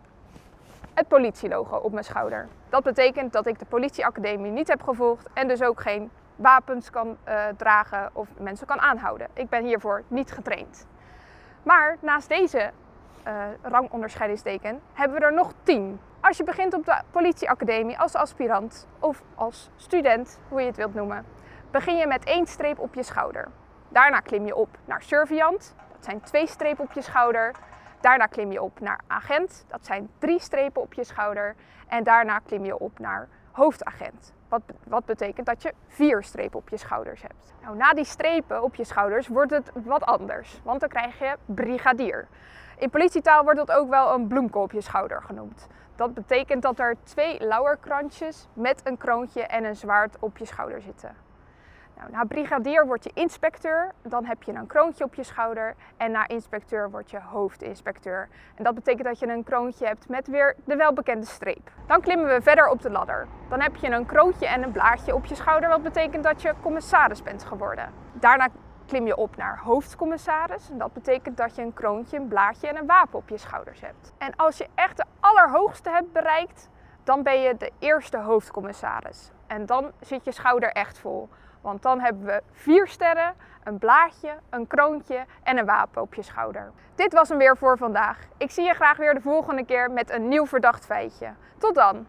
het 0.95 1.09
politielogo 1.09 1.77
op 1.77 1.93
mijn 1.93 2.05
schouder. 2.05 2.49
Dat 2.69 2.83
betekent 2.83 3.33
dat 3.33 3.47
ik 3.47 3.59
de 3.59 3.67
politieacademie 3.67 4.51
niet 4.51 4.69
heb 4.69 4.83
gevolgd 4.83 5.29
en 5.33 5.49
dus 5.49 5.63
ook 5.63 5.81
geen 5.81 6.11
wapens 6.37 6.91
kan 6.91 7.17
eh, 7.25 7.45
dragen 7.57 8.11
of 8.13 8.29
mensen 8.39 8.67
kan 8.67 8.81
aanhouden. 8.81 9.29
Ik 9.33 9.49
ben 9.49 9.65
hiervoor 9.65 10.03
niet 10.09 10.33
getraind. 10.33 10.87
Maar 11.63 11.97
naast 12.01 12.29
deze 12.29 12.71
eh, 13.23 13.35
rangonderscheidingsteken 13.63 14.81
hebben 14.93 15.19
we 15.19 15.25
er 15.25 15.33
nog 15.35 15.53
tien. 15.63 16.01
Als 16.23 16.37
je 16.37 16.45
begint 16.45 16.75
op 16.75 16.85
de 16.85 17.01
politieacademie 17.11 17.99
als 17.99 18.15
aspirant 18.15 18.87
of 18.99 19.23
als 19.35 19.71
student, 19.77 20.39
hoe 20.49 20.61
je 20.61 20.67
het 20.67 20.77
wilt 20.77 20.95
noemen, 20.95 21.25
begin 21.71 21.97
je 21.97 22.07
met 22.07 22.25
één 22.25 22.47
streep 22.47 22.79
op 22.79 22.95
je 22.95 23.03
schouder. 23.03 23.49
Daarna 23.89 24.21
klim 24.21 24.47
je 24.47 24.55
op 24.55 24.69
naar 24.85 25.03
surveillant, 25.03 25.75
dat 25.93 26.05
zijn 26.05 26.21
twee 26.21 26.47
strepen 26.47 26.85
op 26.85 26.93
je 26.93 27.03
schouder. 27.03 27.55
Daarna 28.01 28.27
klim 28.27 28.53
je 28.53 28.63
op 28.63 28.81
naar 28.81 29.01
agent, 29.07 29.65
dat 29.69 29.87
zijn 29.87 30.11
drie 30.19 30.41
strepen 30.41 30.83
op 30.83 30.93
je 30.93 31.05
schouder. 31.05 31.55
En 31.87 32.05
daarna 32.05 32.39
klim 32.39 32.65
je 32.65 32.79
op 32.79 32.99
naar 32.99 33.29
hoofdagent. 33.53 34.35
Wat, 34.49 34.63
wat 34.85 35.05
betekent 35.05 35.47
dat 35.47 35.63
je 35.63 35.73
vier 35.89 36.23
strepen 36.23 36.59
op 36.59 36.69
je 36.69 36.77
schouders 36.77 37.23
hebt. 37.23 37.53
Nou, 37.63 37.77
na 37.77 37.93
die 37.93 38.05
strepen 38.05 38.63
op 38.63 38.75
je 38.75 38.85
schouders 38.85 39.29
wordt 39.29 39.51
het 39.51 39.71
wat 39.85 40.05
anders, 40.05 40.61
want 40.65 40.81
dan 40.81 40.89
krijg 40.89 41.19
je 41.19 41.37
brigadier. 41.45 42.29
In 42.79 42.91
politietaal 42.91 43.45
wordt 43.45 43.59
dat 43.59 43.73
ook 43.73 43.89
wel 43.89 44.15
een 44.15 44.27
bloemkool 44.27 44.63
op 44.63 44.73
je 44.73 44.81
schouder 44.81 45.23
genoemd. 45.23 45.69
Dat 46.03 46.15
betekent 46.15 46.63
dat 46.63 46.79
er 46.79 46.97
twee 47.03 47.47
lauwerkrantjes 47.47 48.49
met 48.53 48.81
een 48.85 48.97
kroontje 48.97 49.43
en 49.43 49.65
een 49.65 49.77
zwaard 49.77 50.17
op 50.21 50.37
je 50.37 50.45
schouder 50.45 50.81
zitten. 50.83 51.17
Nou, 51.97 52.11
na 52.11 52.25
brigadier 52.25 52.87
word 52.87 53.05
je 53.05 53.11
inspecteur, 53.15 53.93
dan 54.03 54.25
heb 54.25 54.43
je 54.43 54.53
een 54.53 54.67
kroontje 54.67 55.05
op 55.05 55.15
je 55.15 55.23
schouder. 55.23 55.75
En 55.97 56.11
na 56.11 56.29
inspecteur 56.29 56.91
word 56.91 57.11
je 57.11 57.21
hoofdinspecteur. 57.21 58.29
En 58.55 58.65
dat 58.65 58.75
betekent 58.75 59.05
dat 59.05 59.19
je 59.19 59.27
een 59.27 59.45
kroontje 59.45 59.87
hebt 59.87 60.09
met 60.09 60.27
weer 60.27 60.57
de 60.65 60.77
welbekende 60.77 61.27
streep. 61.27 61.71
Dan 61.87 62.01
klimmen 62.01 62.27
we 62.27 62.43
verder 62.43 62.69
op 62.69 62.83
de 62.83 62.91
ladder. 62.91 63.27
Dan 63.49 63.61
heb 63.61 63.77
je 63.77 63.91
een 63.91 64.07
kroontje 64.07 64.47
en 64.47 64.63
een 64.63 64.73
blaadje 64.73 65.15
op 65.15 65.25
je 65.25 65.35
schouder, 65.35 65.69
wat 65.69 65.83
betekent 65.83 66.25
dat 66.25 66.43
je 66.43 66.55
commissaris 66.63 67.23
bent 67.23 67.45
geworden. 67.45 67.93
Daarna 68.13 68.49
klim 68.93 69.07
je 69.07 69.17
op 69.17 69.37
naar 69.37 69.59
hoofdcommissaris. 69.59 70.71
En 70.71 70.79
dat 70.79 70.93
betekent 70.93 71.37
dat 71.37 71.57
je 71.57 71.63
een 71.63 71.73
kroontje, 71.73 72.17
een 72.17 72.29
blaadje 72.29 72.69
en 72.69 72.77
een 72.77 72.87
wapen 72.87 73.19
op 73.19 73.29
je 73.29 73.39
schouders 73.39 73.81
hebt. 73.81 74.13
En 74.19 74.37
als 74.37 74.59
je 74.59 74.67
echt 74.75 74.97
de 74.97 75.05
allerhoogste 75.21 75.91
hebt 75.91 76.13
bereikt, 76.13 76.69
dan 77.05 77.23
ben 77.23 77.41
je 77.41 77.57
de 77.57 77.71
eerste 77.79 78.19
hoofdcommissaris. 78.19 79.31
En 79.47 79.67
dan 79.67 79.93
zit 80.01 80.25
je 80.25 80.33
schouder 80.33 80.73
echt 80.73 80.99
vol. 80.99 81.29
Want 81.61 81.83
dan 81.83 82.01
hebben 82.01 82.25
we 82.25 82.43
vier 82.53 82.89
sterren, 82.89 83.35
een 83.65 83.79
blaadje, 83.79 84.35
een 84.51 84.67
kroontje 84.67 85.25
en 85.43 85.59
een 85.59 85.67
wapen 85.67 86.03
op 86.03 86.15
je 86.15 86.23
schouder. 86.23 86.73
Dit 86.95 87.13
was 87.13 87.29
hem 87.29 87.39
weer 87.39 87.57
voor 87.57 87.79
vandaag. 87.79 88.19
Ik 88.37 88.51
zie 88.51 88.65
je 88.65 88.75
graag 88.75 88.97
weer 88.97 89.15
de 89.15 89.21
volgende 89.21 89.65
keer 89.65 89.91
met 89.91 90.11
een 90.11 90.29
nieuw 90.29 90.47
verdacht 90.47 90.87
feitje. 90.87 91.33
Tot 91.59 91.75
dan! 91.75 92.07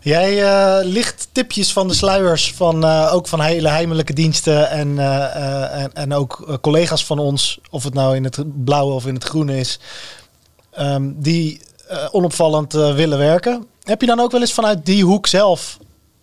Jij 0.00 0.44
eh, 0.44 0.84
licht 0.84 1.28
tipjes 1.32 1.72
van 1.72 1.88
de 1.88 1.94
sluiers 1.94 2.52
van 2.54 2.84
eh, 2.84 3.10
ook 3.12 3.28
van 3.28 3.40
hele 3.40 3.68
heimelijke 3.68 4.12
diensten 4.12 4.70
en, 4.70 4.98
eh, 4.98 5.82
en, 5.82 5.92
en 5.92 6.14
ook 6.14 6.58
collega's 6.60 7.04
van 7.04 7.18
ons, 7.18 7.60
of 7.70 7.84
het 7.84 7.94
nou 7.94 8.16
in 8.16 8.24
het 8.24 8.64
blauwe 8.64 8.94
of 8.94 9.06
in 9.06 9.14
het 9.14 9.24
groene 9.24 9.58
is, 9.58 9.78
ehm, 10.70 11.10
die 11.14 11.60
onopvallend 12.10 12.72
willen 12.72 13.18
werken. 13.18 13.66
Heb 13.82 14.00
je 14.00 14.06
dan 14.06 14.20
ook 14.20 14.30
wel 14.30 14.40
eens 14.40 14.52
vanuit 14.52 14.86
die 14.86 15.04
hoek 15.04 15.26
zelf 15.26 15.78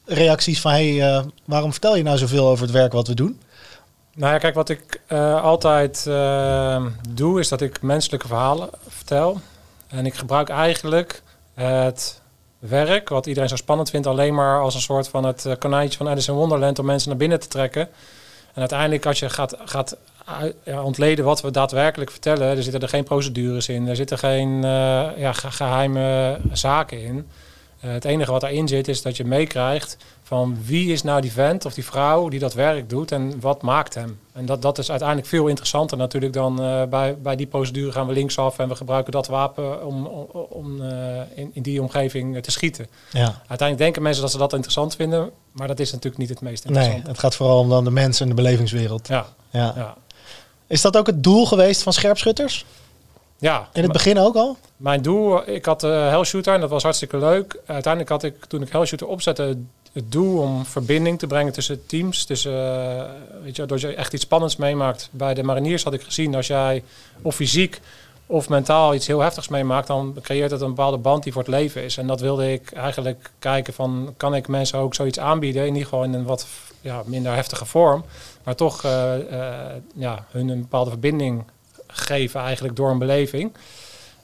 reacties 0.05 0.61
van 0.61 0.71
hey, 0.71 1.23
waarom 1.45 1.71
vertel 1.71 1.95
je 1.95 2.03
nou 2.03 2.17
zoveel 2.17 2.47
over 2.47 2.63
het 2.63 2.73
werk 2.73 2.93
wat 2.93 3.07
we 3.07 3.13
doen? 3.13 3.41
Nou 4.15 4.33
ja, 4.33 4.37
kijk, 4.37 4.55
wat 4.55 4.69
ik 4.69 5.01
altijd 5.41 6.03
doe, 7.09 7.39
is 7.39 7.47
dat 7.47 7.61
ik 7.61 7.81
menselijke 7.81 8.27
verhalen 8.27 8.69
vertel. 8.87 9.41
En 9.87 10.05
ik 10.05 10.13
gebruik 10.13 10.49
eigenlijk 10.49 11.21
het 11.53 12.21
werk, 12.69 13.09
wat 13.09 13.25
iedereen 13.25 13.49
zo 13.49 13.55
spannend 13.55 13.89
vindt, 13.89 14.07
alleen 14.07 14.33
maar 14.33 14.61
als 14.61 14.75
een 14.75 14.81
soort 14.81 15.07
van 15.07 15.23
het 15.25 15.45
eh, 15.45 15.53
konijntje 15.59 15.97
van 15.97 16.07
Alice 16.07 16.31
in 16.31 16.37
Wonderland 16.37 16.79
om 16.79 16.85
mensen 16.85 17.09
naar 17.09 17.17
binnen 17.17 17.39
te 17.39 17.47
trekken. 17.47 17.81
En 18.53 18.59
uiteindelijk, 18.59 19.05
als 19.05 19.19
je 19.19 19.29
gaat, 19.29 19.57
gaat 19.65 19.97
ontleden 20.83 21.25
wat 21.25 21.41
we 21.41 21.51
daadwerkelijk 21.51 22.11
vertellen, 22.11 22.47
er 22.57 22.63
zitten 22.63 22.81
er 22.81 22.89
geen 22.89 23.03
procedures 23.03 23.69
in, 23.69 23.87
er 23.87 23.95
zitten 23.95 24.17
geen 24.17 24.63
eh, 24.63 25.05
ja, 25.17 25.33
ge- 25.33 25.51
geheime 25.51 26.37
zaken 26.51 27.01
in. 27.03 27.27
Eh, 27.83 27.91
het 27.91 28.05
enige 28.05 28.31
wat 28.31 28.41
daarin 28.41 28.67
zit, 28.67 28.87
is 28.87 29.01
dat 29.01 29.17
je 29.17 29.25
meekrijgt 29.25 29.97
van 30.23 30.57
wie 30.65 30.91
is 30.91 31.03
nou 31.03 31.21
die 31.21 31.31
vent 31.31 31.65
of 31.65 31.73
die 31.73 31.85
vrouw 31.85 32.29
die 32.29 32.39
dat 32.39 32.53
werk 32.53 32.89
doet 32.89 33.11
en 33.11 33.39
wat 33.39 33.61
maakt 33.61 33.93
hem. 33.93 34.19
En 34.33 34.45
dat, 34.45 34.61
dat 34.61 34.77
is 34.77 34.89
uiteindelijk 34.89 35.27
veel 35.29 35.47
interessanter 35.47 35.97
natuurlijk 35.97 36.33
dan 36.33 36.61
eh, 36.61 36.83
bij, 36.83 37.17
bij 37.17 37.35
die 37.35 37.45
procedure 37.45 37.91
gaan 37.91 38.07
we 38.07 38.13
linksaf 38.13 38.59
en 38.59 38.67
we 38.69 38.75
gebruiken 38.75 39.11
dat 39.11 39.27
wapen 39.27 39.85
om, 39.85 40.05
om, 40.49 40.81
eh, 40.81 41.21
in, 41.35 41.49
in 41.53 41.61
die 41.61 41.81
omgeving 41.81 42.43
te 42.43 42.51
schieten. 42.51 42.87
Ja. 43.11 43.23
Uiteindelijk 43.23 43.77
denken 43.77 44.01
mensen 44.01 44.21
dat 44.21 44.31
ze 44.31 44.37
dat 44.37 44.53
interessant 44.53 44.95
vinden, 44.95 45.29
maar 45.51 45.67
dat 45.67 45.79
is 45.79 45.91
natuurlijk 45.91 46.17
niet 46.21 46.29
het 46.29 46.41
meest 46.41 46.63
Nee, 46.63 46.73
interessante. 46.73 47.09
het 47.09 47.19
gaat 47.19 47.35
vooral 47.35 47.59
om 47.59 47.69
dan 47.69 47.83
de 47.83 47.91
mensen 47.91 48.23
en 48.29 48.35
de 48.35 48.41
belevingswereld. 48.41 49.07
Ja, 49.07 49.25
Ja. 49.49 49.73
ja. 49.75 49.95
Is 50.67 50.81
dat 50.81 50.97
ook 50.97 51.07
het 51.07 51.23
doel 51.23 51.45
geweest 51.45 51.83
van 51.83 51.93
scherpschutters? 51.93 52.65
Ja. 53.43 53.69
In 53.73 53.83
het 53.83 53.91
begin 53.91 54.17
ook 54.17 54.35
al? 54.35 54.57
Mijn 54.77 55.01
doel, 55.01 55.49
ik 55.49 55.65
had 55.65 55.83
uh, 55.83 56.09
Hellshooter 56.09 56.53
en 56.53 56.59
dat 56.59 56.69
was 56.69 56.83
hartstikke 56.83 57.17
leuk. 57.17 57.59
Uiteindelijk 57.65 58.11
had 58.11 58.23
ik, 58.23 58.45
toen 58.45 58.61
ik 58.61 58.71
Hellshooter 58.71 59.07
opzette, 59.07 59.57
het 59.93 60.11
doel 60.11 60.41
om 60.41 60.65
verbinding 60.65 61.19
te 61.19 61.27
brengen 61.27 61.53
tussen 61.53 61.85
teams. 61.85 62.25
Tussen, 62.25 62.53
eh, 62.53 63.03
weet 63.43 63.55
je, 63.55 63.65
door 63.65 63.79
je 63.79 63.95
echt 63.95 64.13
iets 64.13 64.23
spannends 64.23 64.55
meemaakt. 64.55 65.09
Bij 65.11 65.33
de 65.33 65.43
mariniers 65.43 65.83
had 65.83 65.93
ik 65.93 66.01
gezien, 66.01 66.35
als 66.35 66.47
jij 66.47 66.83
of 67.21 67.35
fysiek 67.35 67.81
of 68.25 68.49
mentaal 68.49 68.93
iets 68.93 69.07
heel 69.07 69.19
heftigs 69.19 69.47
meemaakt, 69.47 69.87
dan 69.87 70.17
creëert 70.21 70.51
het 70.51 70.61
een 70.61 70.67
bepaalde 70.67 70.97
band 70.97 71.23
die 71.23 71.33
voor 71.33 71.41
het 71.41 71.51
leven 71.51 71.83
is. 71.83 71.97
En 71.97 72.07
dat 72.07 72.19
wilde 72.19 72.51
ik 72.51 72.71
eigenlijk 72.71 73.31
kijken 73.39 73.73
van, 73.73 74.13
kan 74.17 74.35
ik 74.35 74.47
mensen 74.47 74.79
ook 74.79 74.95
zoiets 74.95 75.19
aanbieden? 75.19 75.61
In 75.61 75.67
ieder 75.67 75.83
geval 75.83 76.03
in 76.03 76.13
een 76.13 76.25
wat 76.25 76.47
ja, 76.81 77.01
minder 77.05 77.33
heftige 77.33 77.65
vorm. 77.65 78.03
Maar 78.43 78.55
toch 78.55 78.85
uh, 78.85 79.13
uh, 79.31 79.49
ja, 79.95 80.25
hun 80.31 80.49
een 80.49 80.61
bepaalde 80.61 80.89
verbinding 80.89 81.43
geven 81.93 82.41
eigenlijk 82.41 82.75
door 82.75 82.89
een 82.89 82.97
beleving. 82.97 83.53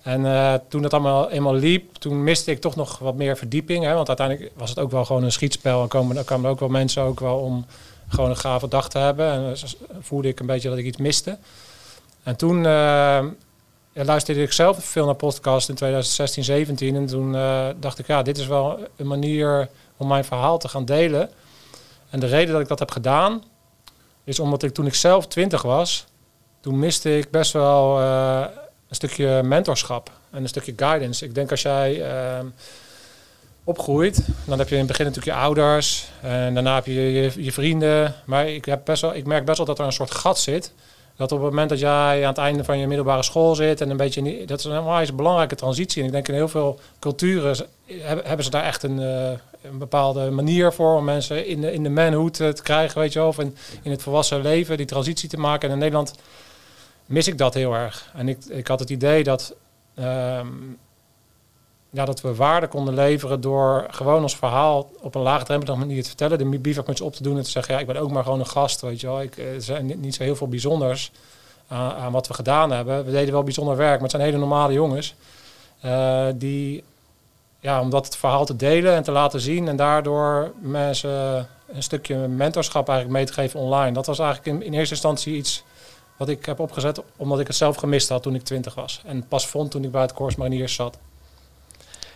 En 0.01 0.21
uh, 0.25 0.53
toen 0.67 0.81
dat 0.81 0.93
allemaal 0.93 1.29
eenmaal 1.29 1.53
liep, 1.53 1.95
toen 1.95 2.23
miste 2.23 2.51
ik 2.51 2.61
toch 2.61 2.75
nog 2.75 2.99
wat 2.99 3.15
meer 3.15 3.37
verdieping. 3.37 3.83
Hè? 3.83 3.93
Want 3.93 4.07
uiteindelijk 4.07 4.51
was 4.55 4.69
het 4.69 4.79
ook 4.79 4.91
wel 4.91 5.05
gewoon 5.05 5.23
een 5.23 5.31
schietspel. 5.31 5.81
En 5.81 5.87
komen, 5.87 6.17
er 6.17 6.23
kwamen 6.23 6.49
ook 6.49 6.59
wel 6.59 6.69
mensen 6.69 7.03
ook 7.03 7.19
wel 7.19 7.37
om 7.37 7.65
gewoon 8.07 8.29
een 8.29 8.37
gave 8.37 8.67
dag 8.67 8.89
te 8.89 8.97
hebben. 8.97 9.31
En 9.31 9.49
dus 9.49 9.75
voelde 9.99 10.27
ik 10.27 10.39
een 10.39 10.45
beetje 10.45 10.69
dat 10.69 10.77
ik 10.77 10.85
iets 10.85 10.97
miste. 10.97 11.37
En 12.23 12.35
toen 12.35 12.63
ja, 12.63 13.23
luisterde 13.93 14.41
ik 14.41 14.51
zelf 14.51 14.83
veel 14.83 15.05
naar 15.05 15.15
podcast 15.15 15.69
in 15.69 15.75
2016, 15.75 16.43
17. 16.43 16.95
En 16.95 17.05
toen 17.05 17.31
dacht 17.79 17.99
ik, 17.99 18.07
ja, 18.07 18.21
dit 18.21 18.37
is 18.37 18.47
wel 18.47 18.79
een 18.95 19.07
manier 19.07 19.69
om 19.97 20.07
mijn 20.07 20.25
verhaal 20.25 20.57
te 20.57 20.67
gaan 20.67 20.85
delen. 20.85 21.29
En 22.09 22.19
de 22.19 22.27
reden 22.27 22.53
dat 22.53 22.61
ik 22.61 22.67
dat 22.67 22.79
heb 22.79 22.91
gedaan, 22.91 23.43
is 24.23 24.39
omdat 24.39 24.63
ik 24.63 24.73
toen 24.73 24.85
ik 24.85 24.95
zelf 24.95 25.27
20 25.27 25.61
was, 25.61 26.05
toen 26.59 26.79
miste 26.79 27.17
ik 27.17 27.31
best 27.31 27.51
wel 27.51 27.99
eh, 27.99 28.45
een 28.89 28.95
stukje 28.95 29.43
mentorschap 29.43 30.11
en 30.31 30.41
een 30.41 30.49
stukje 30.49 30.73
guidance. 30.75 31.25
Ik 31.25 31.35
denk 31.35 31.51
als 31.51 31.61
jij 31.61 32.01
ehm, 32.01 32.45
opgroeit, 33.63 34.25
dan 34.45 34.59
heb 34.59 34.67
je 34.67 34.73
in 34.73 34.79
het 34.79 34.89
begin 34.89 35.05
natuurlijk 35.05 35.37
je 35.37 35.43
ouders 35.43 36.07
en 36.21 36.53
daarna 36.53 36.75
heb 36.75 36.85
je 36.85 37.31
je, 37.37 37.51
vrienden. 37.51 38.15
Maar 38.25 38.47
ik, 38.47 38.65
heb 38.65 38.81
best 38.85 39.01
wel, 39.01 39.15
ik 39.15 39.25
merk 39.25 39.45
best 39.45 39.57
wel 39.57 39.65
dat 39.65 39.79
er 39.79 39.85
een 39.85 39.91
soort 39.91 40.11
gat 40.11 40.39
zit. 40.39 40.73
Dat 41.15 41.31
op 41.31 41.39
het 41.39 41.49
moment 41.49 41.69
dat 41.69 41.79
jij 41.79 42.21
aan 42.21 42.29
het 42.29 42.37
einde 42.37 42.63
van 42.63 42.79
je 42.79 42.87
middelbare 42.87 43.23
school 43.23 43.55
zit 43.55 43.81
en 43.81 43.89
een 43.89 43.97
beetje, 43.97 44.45
dat 44.45 44.59
is 44.59 44.65
een 44.65 44.87
een 44.87 45.15
belangrijke 45.15 45.55
transitie. 45.55 46.01
En 46.01 46.07
ik 46.07 46.13
denk 46.13 46.27
in 46.27 46.33
heel 46.33 46.47
veel 46.47 46.79
culturen 46.99 47.55
hebben 48.23 48.45
ze 48.45 48.49
daar 48.49 48.63
echt 48.63 48.83
een, 48.83 48.99
eh, 48.99 49.29
een 49.61 49.77
bepaalde 49.77 50.29
manier 50.29 50.73
voor 50.73 50.95
om 50.95 51.03
mensen 51.03 51.47
in 51.47 51.61
de, 51.61 51.73
in 51.73 51.83
de 51.83 51.89
manhood 51.89 52.39
eh, 52.39 52.49
te 52.49 52.61
krijgen, 52.61 52.99
weet 52.99 53.13
je 53.13 53.19
wel, 53.19 53.27
of 53.27 53.39
in, 53.39 53.55
in 53.81 53.91
het 53.91 54.01
volwassen 54.01 54.41
leven 54.41 54.77
die 54.77 54.85
transitie 54.85 55.29
te 55.29 55.37
maken. 55.37 55.67
En 55.67 55.73
in 55.73 55.79
Nederland 55.79 56.13
mis 57.09 57.27
ik 57.27 57.37
dat 57.37 57.53
heel 57.53 57.73
erg. 57.73 58.11
En 58.13 58.27
ik, 58.27 58.45
ik 58.45 58.67
had 58.67 58.79
het 58.79 58.89
idee 58.89 59.23
dat, 59.23 59.53
ehm, 59.95 60.47
ja, 61.89 62.05
dat 62.05 62.21
we 62.21 62.35
waarde 62.35 62.67
konden 62.67 62.93
leveren 62.93 63.41
door 63.41 63.87
gewoon 63.89 64.21
ons 64.21 64.35
verhaal 64.35 64.91
op 65.01 65.15
een 65.15 65.21
laagdrempelige 65.21 65.79
manier 65.79 66.01
te 66.01 66.07
vertellen, 66.07 66.37
de 66.37 66.59
bivakmuts 66.59 67.01
op 67.01 67.13
te 67.13 67.23
doen 67.23 67.37
en 67.37 67.43
te 67.43 67.49
zeggen, 67.49 67.73
ja, 67.73 67.79
ik 67.79 67.87
ben 67.87 67.95
ook 67.97 68.11
maar 68.11 68.23
gewoon 68.23 68.39
een 68.39 68.47
gast, 68.47 68.81
weet 68.81 69.01
je 69.01 69.07
wel. 69.07 69.21
Ik, 69.21 69.37
eh, 69.37 69.53
er 69.53 69.61
zijn 69.61 69.99
niet- 69.99 70.15
zo 70.15 70.23
heel 70.23 70.35
veel 70.35 70.47
bijzonders 70.47 71.11
aan, 71.67 71.93
aan 71.93 72.11
wat 72.11 72.27
we 72.27 72.33
gedaan 72.33 72.71
hebben. 72.71 73.05
We 73.05 73.11
deden 73.11 73.33
wel 73.33 73.43
bijzonder 73.43 73.75
werk, 73.77 73.93
maar 73.93 74.01
het 74.01 74.11
zijn 74.11 74.23
hele 74.23 74.37
normale 74.37 74.73
jongens. 74.73 75.15
eh, 75.81 76.25
die, 76.35 76.83
ja, 77.59 77.81
om 77.81 77.89
dat 77.89 78.17
verhaal 78.17 78.45
te 78.45 78.55
delen 78.55 78.95
en 78.95 79.03
te 79.03 79.11
laten 79.11 79.39
zien 79.41 79.67
en 79.67 79.75
daardoor 79.75 80.51
mensen 80.61 81.47
een 81.73 81.83
stukje 81.83 82.15
mentorschap 82.15 82.87
eigenlijk 82.89 83.17
mee 83.17 83.27
te 83.27 83.33
geven 83.33 83.59
online. 83.59 83.91
Dat 83.91 84.05
was 84.05 84.19
eigenlijk 84.19 84.57
in, 84.57 84.65
in 84.65 84.73
eerste 84.73 84.93
instantie 84.93 85.35
iets 85.35 85.63
wat 86.19 86.29
ik 86.29 86.45
heb 86.45 86.59
opgezet 86.59 87.01
omdat 87.17 87.39
ik 87.39 87.47
het 87.47 87.55
zelf 87.55 87.75
gemist 87.75 88.09
had 88.09 88.23
toen 88.23 88.35
ik 88.35 88.43
twintig 88.43 88.75
was. 88.75 89.01
En 89.05 89.27
pas 89.27 89.47
vond 89.47 89.71
toen 89.71 89.83
ik 89.83 89.91
bij 89.91 90.01
het 90.01 90.13
Corps 90.13 90.35
Mariniers 90.35 90.73
zat. 90.73 90.97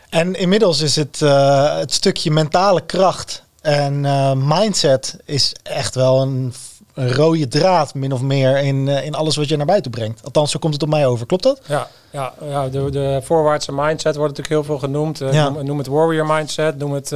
En 0.10 0.36
inmiddels 0.36 0.81
is 0.81 0.95
het, 0.95 1.22
eh, 1.22 1.77
het 1.77 1.91
stukje 1.93 2.31
mentale 2.31 2.81
kracht 2.81 3.43
en 3.62 4.05
eh, 4.05 4.31
mindset 4.36 5.17
is 5.25 5.55
echt 5.63 5.95
wel 5.95 6.22
een, 6.22 6.53
een 6.93 7.13
rode 7.13 7.48
draad, 7.48 7.93
min 7.93 8.12
of 8.12 8.22
meer, 8.22 8.57
in, 8.57 8.88
eh, 8.88 9.05
in 9.05 9.15
alles 9.15 9.36
wat 9.36 9.50
je 9.50 9.57
naar 9.57 9.65
buiten 9.65 9.91
brengt. 9.91 10.24
Althans, 10.24 10.51
zo 10.51 10.60
komt 10.60 10.74
het 10.74 10.83
op 10.83 10.89
mij 10.89 11.05
over. 11.05 11.25
Klopt 11.25 11.43
dat? 11.43 11.62
Ja, 11.67 11.88
ja, 12.10 12.33
ja 12.50 12.67
de, 12.69 12.89
de 12.89 13.19
voorwaartse 13.24 13.72
mindset 13.72 14.15
wordt 14.15 14.38
natuurlijk 14.38 14.67
heel 14.67 14.77
veel 14.77 14.88
genoemd. 14.88 15.17
Ja. 15.17 15.50
noem, 15.50 15.65
noem 15.65 15.77
het 15.77 15.88
warrior 15.88 16.25
mindset, 16.25 16.77
noem 16.77 16.91
het 16.91 17.13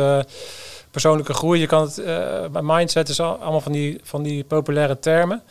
persoonlijke 0.91 1.34
groei. 1.34 1.60
Je 1.60 1.67
kan 1.67 1.82
het, 1.82 2.01
mindset 2.62 3.10
is 3.10 3.20
al- 3.20 3.38
allemaal 3.38 3.62
van 3.62 3.72
die, 3.72 4.00
van 4.03 4.24
die 4.24 4.44
populaire 4.44 5.00
termen. 5.00 5.41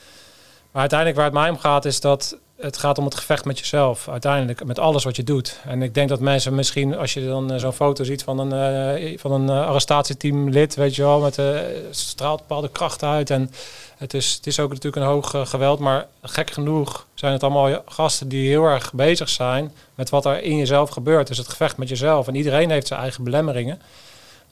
Maar 0.76 0.84
uiteindelijk 0.84 1.20
waar 1.20 1.30
het 1.30 1.40
mij 1.40 1.50
om 1.50 1.58
gaat 1.70 1.84
is 1.84 2.00
dat 2.00 2.36
het 2.56 2.76
gaat 2.76 2.98
om 2.98 3.04
het 3.04 3.14
gevecht 3.14 3.44
met 3.44 3.58
jezelf. 3.58 4.08
Uiteindelijk 4.08 4.64
met 4.64 4.78
alles 4.78 5.04
wat 5.04 5.16
je 5.16 5.22
doet. 5.22 5.60
En 5.64 5.82
ik 5.82 5.94
denk 5.94 6.08
dat 6.08 6.20
mensen 6.20 6.54
misschien, 6.54 6.96
als 6.96 7.14
je 7.14 7.26
dan 7.26 7.52
eh, 7.52 7.58
zo'n 7.58 7.72
foto 7.72 8.04
ziet 8.04 8.22
van 8.22 8.38
een, 8.38 8.52
eh, 8.52 9.18
van 9.18 9.32
een 9.32 9.48
eh, 9.48 9.66
arrestatieteamlid, 9.66 10.74
weet 10.74 10.94
je 10.94 11.02
wel, 11.02 11.20
met 11.20 11.38
eh, 11.38 11.58
straalt 11.90 12.38
bepaalde 12.38 12.68
kracht 12.68 13.02
uit. 13.02 13.30
En 13.30 13.50
het 13.96 14.14
is, 14.14 14.34
het 14.34 14.46
is 14.46 14.60
ook 14.60 14.68
natuurlijk 14.68 14.96
een 14.96 15.10
hoog 15.10 15.48
geweld, 15.48 15.78
maar 15.78 16.06
gek 16.22 16.50
genoeg 16.50 17.06
zijn 17.14 17.32
het 17.32 17.42
allemaal 17.42 17.82
gasten 17.86 18.28
die 18.28 18.48
heel 18.48 18.64
erg 18.64 18.92
bezig 18.92 19.28
zijn 19.28 19.72
met 19.94 20.10
wat 20.10 20.24
er 20.24 20.42
in 20.42 20.56
jezelf 20.56 20.90
gebeurt. 20.90 21.26
Dus 21.26 21.38
het 21.38 21.48
gevecht 21.48 21.76
met 21.76 21.88
jezelf. 21.88 22.28
En 22.28 22.34
iedereen 22.34 22.70
heeft 22.70 22.86
zijn 22.86 23.00
eigen 23.00 23.24
belemmeringen. 23.24 23.80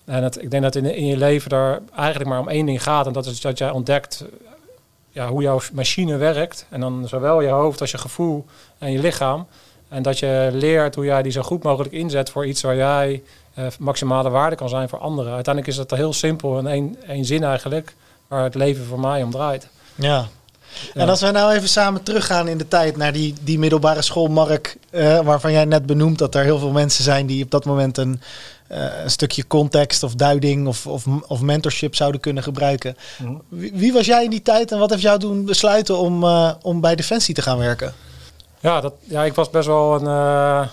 En 0.04 0.22
het, 0.22 0.42
ik 0.42 0.50
denk 0.50 0.62
dat 0.62 0.74
in, 0.74 0.84
in 0.84 1.06
je 1.06 1.16
leven 1.16 1.50
daar 1.50 1.80
eigenlijk 1.96 2.30
maar 2.30 2.40
om 2.40 2.48
één 2.48 2.66
ding 2.66 2.82
gaat. 2.82 3.06
En 3.06 3.12
dat 3.12 3.26
is 3.26 3.40
dat 3.40 3.58
jij 3.58 3.70
ontdekt 3.70 4.24
ja, 5.14 5.28
hoe 5.28 5.42
jouw 5.42 5.60
machine 5.72 6.16
werkt. 6.16 6.66
En 6.68 6.80
dan 6.80 7.08
zowel 7.08 7.40
je 7.40 7.48
hoofd 7.48 7.80
als 7.80 7.90
je 7.90 7.98
gevoel 7.98 8.44
en 8.78 8.92
je 8.92 8.98
lichaam. 8.98 9.46
En 9.88 10.02
dat 10.02 10.18
je 10.18 10.48
leert 10.52 10.94
hoe 10.94 11.04
jij 11.04 11.22
die 11.22 11.32
zo 11.32 11.42
goed 11.42 11.62
mogelijk 11.62 11.94
inzet 11.94 12.30
voor 12.30 12.46
iets 12.46 12.62
waar 12.62 12.76
jij 12.76 13.22
eh, 13.54 13.66
maximale 13.78 14.30
waarde 14.30 14.56
kan 14.56 14.68
zijn 14.68 14.88
voor 14.88 14.98
anderen. 14.98 15.34
Uiteindelijk 15.34 15.74
is 15.74 15.80
het 15.80 15.90
heel 15.90 16.12
simpel 16.12 16.58
en 16.58 16.66
één, 16.66 16.96
één 17.06 17.24
zin 17.24 17.44
eigenlijk, 17.44 17.94
waar 18.28 18.42
het 18.42 18.54
leven 18.54 18.84
voor 18.84 19.00
mij 19.00 19.22
om 19.22 19.30
draait. 19.30 19.68
Ja. 19.94 20.26
En 20.94 21.08
als 21.08 21.20
we 21.20 21.30
nou 21.30 21.54
even 21.54 21.68
samen 21.68 22.02
teruggaan 22.02 22.48
in 22.48 22.58
de 22.58 22.68
tijd 22.68 22.96
naar 22.96 23.12
die, 23.12 23.34
die 23.40 23.58
middelbare 23.58 24.02
school, 24.02 24.26
Mark, 24.26 24.76
eh, 24.90 25.20
waarvan 25.20 25.52
jij 25.52 25.64
net 25.64 25.86
benoemt 25.86 26.18
dat 26.18 26.34
er 26.34 26.44
heel 26.44 26.58
veel 26.58 26.70
mensen 26.70 27.04
zijn 27.04 27.26
die 27.26 27.44
op 27.44 27.50
dat 27.50 27.64
moment 27.64 27.98
een, 27.98 28.20
een 28.68 29.10
stukje 29.10 29.46
context 29.46 30.02
of 30.02 30.14
duiding 30.14 30.66
of, 30.66 30.86
of, 30.86 31.06
of 31.26 31.40
mentorship 31.40 31.94
zouden 31.94 32.20
kunnen 32.20 32.42
gebruiken. 32.42 32.96
Wie, 33.48 33.72
wie 33.74 33.92
was 33.92 34.06
jij 34.06 34.24
in 34.24 34.30
die 34.30 34.42
tijd 34.42 34.72
en 34.72 34.78
wat 34.78 34.90
heeft 34.90 35.02
jou 35.02 35.18
doen 35.18 35.44
besluiten 35.44 35.98
om, 35.98 36.24
eh, 36.24 36.50
om 36.62 36.80
bij 36.80 36.94
Defensie 36.94 37.34
te 37.34 37.42
gaan 37.42 37.58
werken? 37.58 37.94
Ja, 38.60 38.80
dat, 38.80 38.92
ja, 39.04 39.24
ik 39.24 39.34
was 39.34 39.50
best 39.50 39.66
wel 39.66 39.94
een. 39.94 40.06
eh, 40.06 40.66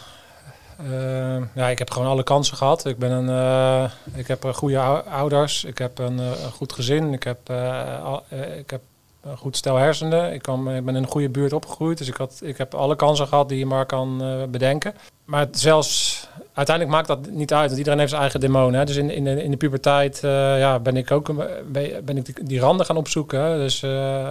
eh, 0.77 1.43
ja, 1.55 1.67
ik 1.69 1.79
heb 1.79 1.91
gewoon 1.91 2.07
alle 2.07 2.23
kansen 2.23 2.57
gehad. 2.57 2.85
Ik 2.85 2.97
ben 2.97 3.11
een. 3.11 3.29
eh, 3.29 3.91
ik 4.19 4.27
heb 4.27 4.45
eh, 4.45 4.53
goede 4.53 4.79
ou- 4.79 5.03
ouders. 5.09 5.63
Ik 5.63 5.77
heb 5.77 5.97
een, 5.99 6.19
eh, 6.19 6.25
een 6.25 6.51
goed 6.51 6.73
gezin. 6.73 7.13
Ik 7.13 7.23
heb, 7.23 7.37
eh, 7.43 8.03
al- 8.05 8.23
eh, 8.29 8.57
ik 8.57 8.69
heb 8.69 8.81
een 9.23 9.37
goed 9.37 9.57
stel 9.57 9.75
hersenen. 9.75 10.33
Ik, 10.33 10.41
kan, 10.41 10.71
ik 10.71 10.85
ben 10.85 10.95
in 10.95 11.03
een 11.03 11.09
goede 11.09 11.29
buurt 11.29 11.53
opgegroeid. 11.53 11.97
Dus 11.97 12.07
ik, 12.07 12.15
had, 12.15 12.39
ik 12.43 12.57
heb 12.57 12.73
alle 12.73 12.95
kansen 12.95 13.27
gehad 13.27 13.49
die 13.49 13.57
je 13.57 13.65
maar 13.65 13.85
kan 13.85 14.21
eh, 14.23 14.43
bedenken. 14.49 14.93
Maar 15.25 15.39
het 15.39 15.59
zelfs 15.59 16.27
uiteindelijk 16.53 16.95
maakt 16.95 17.07
dat 17.07 17.29
niet 17.29 17.53
uit. 17.53 17.65
Want 17.65 17.77
iedereen 17.77 17.97
heeft 17.99 18.09
zijn 18.09 18.21
eigen 18.21 18.39
demonen. 18.39 18.79
Hè. 18.79 18.85
Dus 18.85 18.95
in, 18.95 19.09
in, 19.09 19.23
de, 19.23 19.43
in 19.43 19.51
de 19.51 19.57
puberteit 19.57 20.23
eh, 20.23 20.59
ja, 20.59 20.79
ben 20.79 20.97
ik 20.97 21.11
ook 21.11 21.31
ben, 21.71 22.05
ben 22.05 22.17
ik 22.17 22.25
die, 22.25 22.35
die 22.43 22.59
randen 22.59 22.85
gaan 22.85 22.97
opzoeken. 22.97 23.39
Hè. 23.41 23.57
Dus 23.57 23.83
eh, 23.83 24.27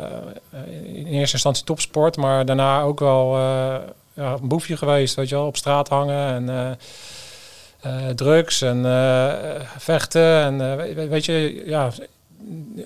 in 0.85 1.07
eerste 1.07 1.35
instantie 1.35 1.65
topsport, 1.65 2.17
maar 2.17 2.45
daarna 2.45 2.81
ook 2.83 3.01
wel 3.01 3.35
eh, 3.37 3.75
ja, 4.15 4.33
een 4.43 4.49
boefje 4.49 4.77
geweest. 4.77 5.15
Weet 5.15 5.29
je 5.29 5.35
wel, 5.35 5.47
op 5.47 5.57
straat 5.57 5.89
hangen 5.89 6.49
en 6.49 6.79
drugs 8.17 8.63
en 8.63 8.83
vechten. 9.79 10.23
En 10.43 10.59
we- 10.77 11.09
weet 11.09 11.25
je, 11.25 11.63
ja, 11.67 11.91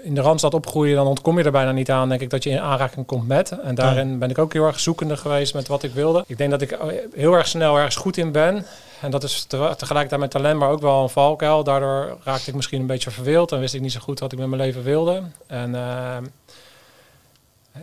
in 0.02 0.14
de 0.14 0.20
Randstad 0.20 0.54
opgroeien, 0.54 0.96
dan 0.96 1.06
ontkom 1.06 1.38
je 1.38 1.44
er 1.44 1.50
bijna 1.52 1.72
niet 1.72 1.90
aan, 1.90 2.08
denk 2.08 2.20
ik, 2.20 2.30
dat 2.30 2.42
je 2.42 2.50
in 2.50 2.60
aanraking 2.60 3.06
komt 3.06 3.28
met. 3.28 3.50
En 3.50 3.74
daarin 3.74 4.18
ben 4.18 4.30
ik 4.30 4.38
ook 4.38 4.52
heel 4.52 4.66
erg 4.66 4.80
zoekende 4.80 5.16
geweest 5.16 5.54
met 5.54 5.68
wat 5.68 5.82
ik 5.82 5.92
wilde. 5.92 6.24
Ik 6.26 6.38
denk 6.38 6.50
dat 6.50 6.60
ik 6.62 6.78
heel 7.14 7.32
erg 7.32 7.46
snel 7.46 7.76
ergens 7.76 7.96
goed 7.96 8.16
in 8.16 8.32
ben. 8.32 8.66
En 9.04 9.10
dat 9.10 9.22
is 9.22 9.44
te- 9.44 9.74
tegelijkertijd 9.76 10.18
mijn 10.18 10.30
talent, 10.30 10.58
maar 10.58 10.70
ook 10.70 10.80
wel 10.80 11.02
een 11.02 11.08
valkuil. 11.08 11.64
Daardoor 11.64 12.18
raakte 12.22 12.48
ik 12.48 12.54
misschien 12.54 12.80
een 12.80 12.86
beetje 12.86 13.10
verveeld 13.10 13.52
en 13.52 13.60
wist 13.60 13.74
ik 13.74 13.80
niet 13.80 13.92
zo 13.92 14.00
goed 14.00 14.20
wat 14.20 14.32
ik 14.32 14.38
met 14.38 14.48
mijn 14.48 14.60
leven 14.60 14.82
wilde. 14.82 15.22
En 15.46 15.74
eh, 15.74 16.16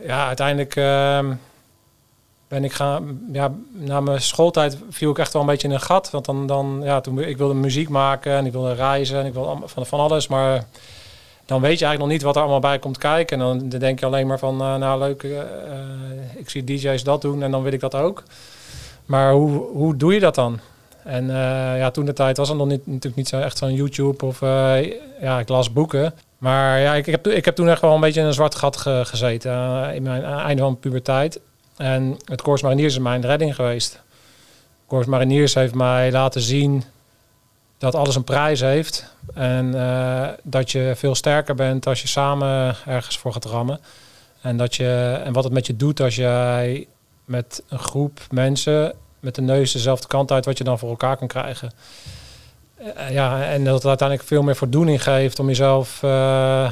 ja, 0.06 0.28
uiteindelijk 0.28 0.75
ehm, 0.75 1.34
ben 2.48 2.63
ik 2.63 2.72
gaan, 2.72 3.20
ja, 3.32 3.51
na 3.72 4.00
mijn 4.00 4.22
schooltijd 4.22 4.78
viel 4.90 5.12
ik 5.12 5.20
echt 5.20 5.34
wel 5.34 5.42
een 5.42 5.48
beetje 5.48 5.68
in 5.68 5.74
een 5.74 5.82
gat. 5.82 6.10
Want 6.10 6.25
dan, 6.25 6.48
dan 6.48 6.82
ja, 6.84 7.01
toen 7.01 7.20
ik 7.20 7.38
wilde 7.38 7.54
muziek 7.54 7.90
maken 7.90 8.34
en 8.34 8.46
ik 8.46 8.51
wilde 8.51 8.74
reizen 8.74 9.20
en 9.20 9.25
ik 9.25 9.34
wilde 9.34 9.68
van, 9.68 9.86
van 9.86 10.00
alles, 10.00 10.28
maar 10.28 10.66
dan 11.46 11.62
weet 11.62 11.80
je 11.80 11.86
eigenlijk 11.86 12.00
nog 12.00 12.08
niet 12.10 12.22
wat 12.22 12.36
er 12.36 12.42
allemaal 12.42 12.60
bij 12.60 12.80
komt 12.80 12.98
kijken. 12.98 13.40
En 13.40 13.46
dan, 13.46 13.70
dan 13.70 13.80
denk 13.80 14.00
je 14.00 14.06
alleen 14.06 14.28
maar 14.28 14.40
van, 14.40 14.62
eh, 14.62 14.75
nou 14.75 15.00
leuk, 15.00 15.24
eh, 15.24 15.40
eh, 15.40 15.46
ik 16.36 16.50
zie 16.50 16.63
DJ's 16.63 17.04
dat 17.04 17.22
doen 17.22 17.44
en 17.44 17.51
dan 17.51 17.63
wil 17.63 17.74
ik 17.74 17.80
dat 17.80 17.96
ook. 17.96 18.24
Maar 19.06 19.34
hoe, 19.34 19.51
hoe 19.74 19.98
doe 19.98 20.13
je 20.13 20.20
dat 20.20 20.36
dan? 20.36 20.60
En 21.03 21.29
eh, 21.29 21.77
ja, 21.77 21.91
toen 21.91 22.05
de 22.05 22.13
tijd 22.13 22.38
was 22.38 22.50
er 22.50 22.55
nog 22.55 22.67
niet, 22.67 22.88
natuurlijk 22.88 23.15
niet 23.15 23.27
zo 23.27 23.39
echt 23.39 23.58
zo'n 23.58 23.74
YouTube 23.74 24.25
of 24.25 24.41
eh, 24.41 24.91
ja, 25.22 25.39
ik 25.39 25.50
las 25.50 25.74
boeken. 25.74 26.13
Maar 26.38 26.79
ja, 26.79 26.93
ik, 26.93 27.08
ik, 27.08 27.12
heb, 27.12 27.27
ik 27.27 27.46
heb 27.46 27.55
toen 27.55 27.70
echt 27.70 27.81
wel 27.81 27.93
een 27.93 28.00
beetje 28.01 28.20
in 28.20 28.25
een 28.25 28.34
zwart 28.34 28.55
gat 28.55 28.77
ge- 28.77 29.01
gezeten 29.05 29.51
eh, 29.51 29.96
in 29.96 30.03
mijn 30.03 30.22
uh, 30.22 30.29
einde 30.29 30.62
van 30.62 30.70
mijn 30.70 30.79
puberteit. 30.79 31.39
En 31.77 32.17
het 32.25 32.41
Corps 32.41 32.62
Mariniers 32.62 32.93
is 32.93 33.00
mijn 33.00 33.22
redding 33.22 33.55
geweest. 33.55 34.01
Corps 34.88 35.08
Mariniers 35.08 35.53
heeft 35.53 35.75
mij 35.75 36.12
laten 36.12 36.41
zien 36.41 36.84
dat 37.77 37.96
alles 37.96 38.15
een 38.15 38.24
prijs 38.24 38.60
heeft. 38.60 39.15
En 39.34 39.72
dat 40.43 40.72
je 40.72 40.93
veel 40.96 41.15
sterker 41.15 41.55
bent 41.55 41.88
als 41.88 42.01
je 42.01 42.08
samen 42.08 42.75
ergens 42.86 43.17
voor 43.17 43.34
gaat 43.34 43.46
rammen. 43.46 43.79
En, 44.41 44.58
dat 44.58 44.75
je, 44.75 45.22
en 45.24 45.34
wat 45.34 45.43
het 45.43 45.53
met 45.53 45.67
je 45.67 45.75
doet 45.75 46.01
als 46.01 46.15
jij 46.15 46.88
met 47.25 47.63
een 47.70 47.79
groep 47.79 48.20
mensen 48.31 48.93
met 49.22 49.36
de 49.36 49.42
neus 49.42 49.72
dezelfde 49.72 50.08
kant 50.08 50.32
uit, 50.32 50.46
wat 50.46 50.58
je 50.58 50.63
dan 50.63 50.80
voor 50.80 50.90
elkaar 50.90 51.18
kan 51.18 51.28
krijgen. 51.28 51.72
Eh, 52.75 53.12
ja, 53.12 53.44
en 53.44 53.63
dat 53.63 53.74
het 53.74 53.86
uiteindelijk 53.86 54.28
veel 54.28 54.42
meer 54.42 54.56
voldoening 54.56 55.04
geeft 55.04 55.40
om 55.40 55.48
jezelf 55.48 56.04
eh, 56.04 56.68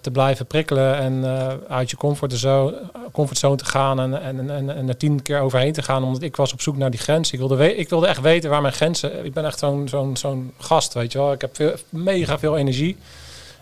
te 0.00 0.10
blijven 0.10 0.46
prikkelen 0.46 0.96
en 0.96 1.24
eh, 1.24 1.54
uit 1.68 1.90
je 1.90 1.96
comfortzone, 1.96 2.80
comfortzone 3.12 3.56
te 3.56 3.64
gaan 3.64 4.00
en, 4.00 4.22
en, 4.22 4.50
en, 4.50 4.76
en 4.76 4.88
er 4.88 4.96
tien 4.96 5.22
keer 5.22 5.40
overheen 5.40 5.72
te 5.72 5.82
gaan. 5.82 6.04
Omdat 6.04 6.22
ik 6.22 6.36
was 6.36 6.52
op 6.52 6.60
zoek 6.60 6.76
naar 6.76 6.90
die 6.90 7.00
grens. 7.00 7.32
Ik 7.32 7.38
wilde, 7.38 7.76
ik 7.76 7.88
wilde 7.88 8.06
echt 8.06 8.20
weten 8.20 8.50
waar 8.50 8.62
mijn 8.62 8.74
grenzen... 8.74 9.24
Ik 9.24 9.32
ben 9.32 9.44
echt 9.44 9.58
zo'n 9.58 9.88
zo'n 9.88 10.16
zo'n 10.16 10.52
gast, 10.58 10.94
weet 10.94 11.12
je 11.12 11.18
wel. 11.18 11.32
Ik 11.32 11.40
heb 11.40 11.78
mega 11.88 12.38
veel 12.38 12.56
energie. 12.56 12.96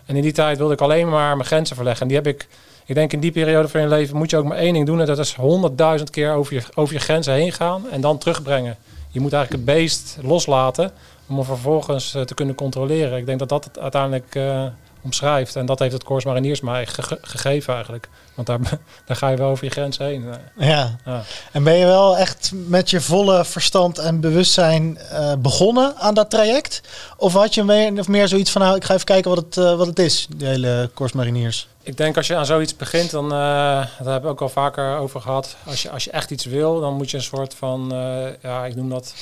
En 0.05 0.15
in 0.15 0.21
die 0.21 0.31
tijd 0.31 0.57
wilde 0.57 0.73
ik 0.73 0.81
alleen 0.81 1.09
maar 1.09 1.35
mijn 1.35 1.47
grenzen 1.47 1.75
verleggen. 1.75 2.01
En 2.01 2.07
die 2.07 2.17
heb 2.17 2.27
ik... 2.27 2.47
Ik 2.87 2.95
denk 2.95 3.13
in 3.13 3.19
die 3.19 3.31
periode 3.31 3.67
van 3.67 3.81
je 3.81 3.87
leven 3.87 4.17
moet 4.17 4.29
je 4.29 4.37
ook 4.37 4.45
maar 4.45 4.57
één 4.57 4.73
ding 4.73 4.85
doen. 4.85 4.99
En 4.99 5.05
dat 5.05 5.19
is 5.19 5.33
honderdduizend 5.35 6.09
keer 6.09 6.33
over 6.33 6.53
je, 6.53 6.61
over 6.73 6.93
je 6.93 6.99
grenzen 6.99 7.33
heen 7.33 7.51
gaan 7.51 7.89
en 7.91 8.01
dan 8.01 8.17
terugbrengen. 8.17 8.77
Je 9.11 9.19
moet 9.19 9.33
eigenlijk 9.33 9.65
het 9.65 9.75
beest 9.77 10.17
loslaten 10.21 10.91
om 11.27 11.35
hem 11.35 11.45
vervolgens 11.45 12.13
eh, 12.15 12.21
te 12.21 12.33
kunnen 12.33 12.55
controleren. 12.55 13.17
Ik 13.17 13.25
denk 13.25 13.39
dat 13.39 13.49
dat 13.49 13.63
het 13.63 13.79
uiteindelijk 13.79 14.35
eh, 14.35 14.63
omschrijft. 15.01 15.55
En 15.55 15.65
dat 15.65 15.79
heeft 15.79 15.93
het 15.93 16.03
Corps 16.03 16.25
Mariniers 16.25 16.61
mij 16.61 16.85
ge- 16.87 17.17
gegeven 17.21 17.73
eigenlijk. 17.73 18.09
Want 18.35 18.47
daar, 18.47 18.59
daar 19.05 19.17
ga 19.17 19.29
je 19.29 19.37
wel 19.37 19.49
over 19.49 19.65
je 19.65 19.71
grens 19.71 19.97
heen. 19.97 20.25
Ja. 20.57 20.97
Ja. 21.05 21.23
En 21.51 21.63
ben 21.63 21.73
je 21.77 21.85
wel 21.85 22.17
echt 22.17 22.51
met 22.67 22.89
je 22.89 23.01
volle 23.01 23.45
verstand 23.45 23.97
en 23.97 24.19
bewustzijn 24.19 24.97
eh, 24.97 25.33
begonnen 25.39 25.95
aan 25.97 26.13
dat 26.13 26.29
traject? 26.29 26.81
Of 27.17 27.33
had 27.33 27.53
je 27.53 27.63
meer, 27.63 27.99
of 27.99 28.07
meer 28.07 28.27
zoiets 28.27 28.51
van, 28.51 28.61
nou, 28.61 28.75
ik 28.75 28.83
ga 28.83 28.93
even 28.93 29.05
kijken 29.05 29.35
wat 29.35 29.45
het, 29.45 29.57
eh, 29.57 29.75
wat 29.77 29.87
het 29.87 29.99
is, 29.99 30.27
die 30.35 30.47
hele 30.47 30.89
Corps 30.93 31.13
Mariniers? 31.13 31.67
Ik 31.87 31.97
denk 31.97 32.17
als 32.17 32.27
je 32.27 32.35
aan 32.35 32.45
zoiets 32.45 32.75
begint, 32.75 33.11
dan, 33.11 33.25
eh 33.25 33.31
daar 33.31 33.91
hebben 33.97 34.21
we 34.21 34.27
ook 34.27 34.41
al 34.41 34.49
vaker 34.49 34.97
over 34.97 35.21
gehad. 35.21 35.55
Als 35.65 35.81
je, 35.81 35.89
als 35.91 36.03
je 36.03 36.11
echt 36.11 36.31
iets 36.31 36.45
wil, 36.45 36.79
dan 36.79 36.93
moet 36.93 37.11
je 37.11 37.17
een 37.17 37.23
soort 37.23 37.53
van, 37.53 37.93
eh, 37.93 38.41
ja, 38.41 38.65
ik 38.65 38.75
noem 38.75 38.89
dat, 38.89 39.13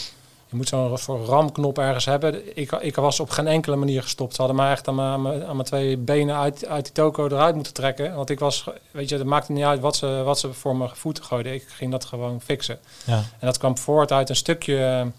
je 0.49 0.55
moet 0.55 0.67
zo'n 0.67 0.97
soort 0.97 1.27
ramknop 1.27 1.77
ergens 1.77 2.05
hebben. 2.05 2.57
Ik, 2.57 2.71
ik 2.71 2.95
was 2.95 3.19
op 3.19 3.29
geen 3.29 3.47
enkele 3.47 3.75
manier 3.75 4.01
gestopt. 4.01 4.35
Ze 4.35 4.41
hadden 4.41 4.55
mij 4.59 4.71
echt 4.71 4.87
aan 4.87 4.95
mijn, 4.95 5.07
aan 5.07 5.21
mijn, 5.21 5.45
aan 5.45 5.55
mijn 5.55 5.67
twee 5.67 5.97
benen 5.97 6.35
uit, 6.35 6.65
uit 6.65 6.83
die 6.83 6.93
toko 6.93 7.25
eruit 7.25 7.55
moeten 7.55 7.73
trekken. 7.73 8.15
Want 8.15 8.29
ik 8.29 8.39
was, 8.39 8.65
weet 8.91 9.09
je, 9.09 9.17
het 9.17 9.25
maakte 9.25 9.51
niet 9.51 9.63
uit 9.63 9.79
wat 9.79 9.95
ze, 9.95 10.21
wat 10.23 10.39
ze 10.39 10.53
voor 10.53 10.75
mijn 10.75 10.89
voeten 10.93 11.23
gooiden. 11.23 11.53
Ik 11.53 11.65
ging 11.67 11.91
dat 11.91 12.05
gewoon 12.05 12.41
fixen. 12.41 12.79
Ja. 13.03 13.15
En 13.15 13.47
dat 13.47 13.57
kwam 13.57 13.77
voort 13.77 14.11
uit 14.11 14.29
een 14.29 14.35
stukje. 14.35 15.11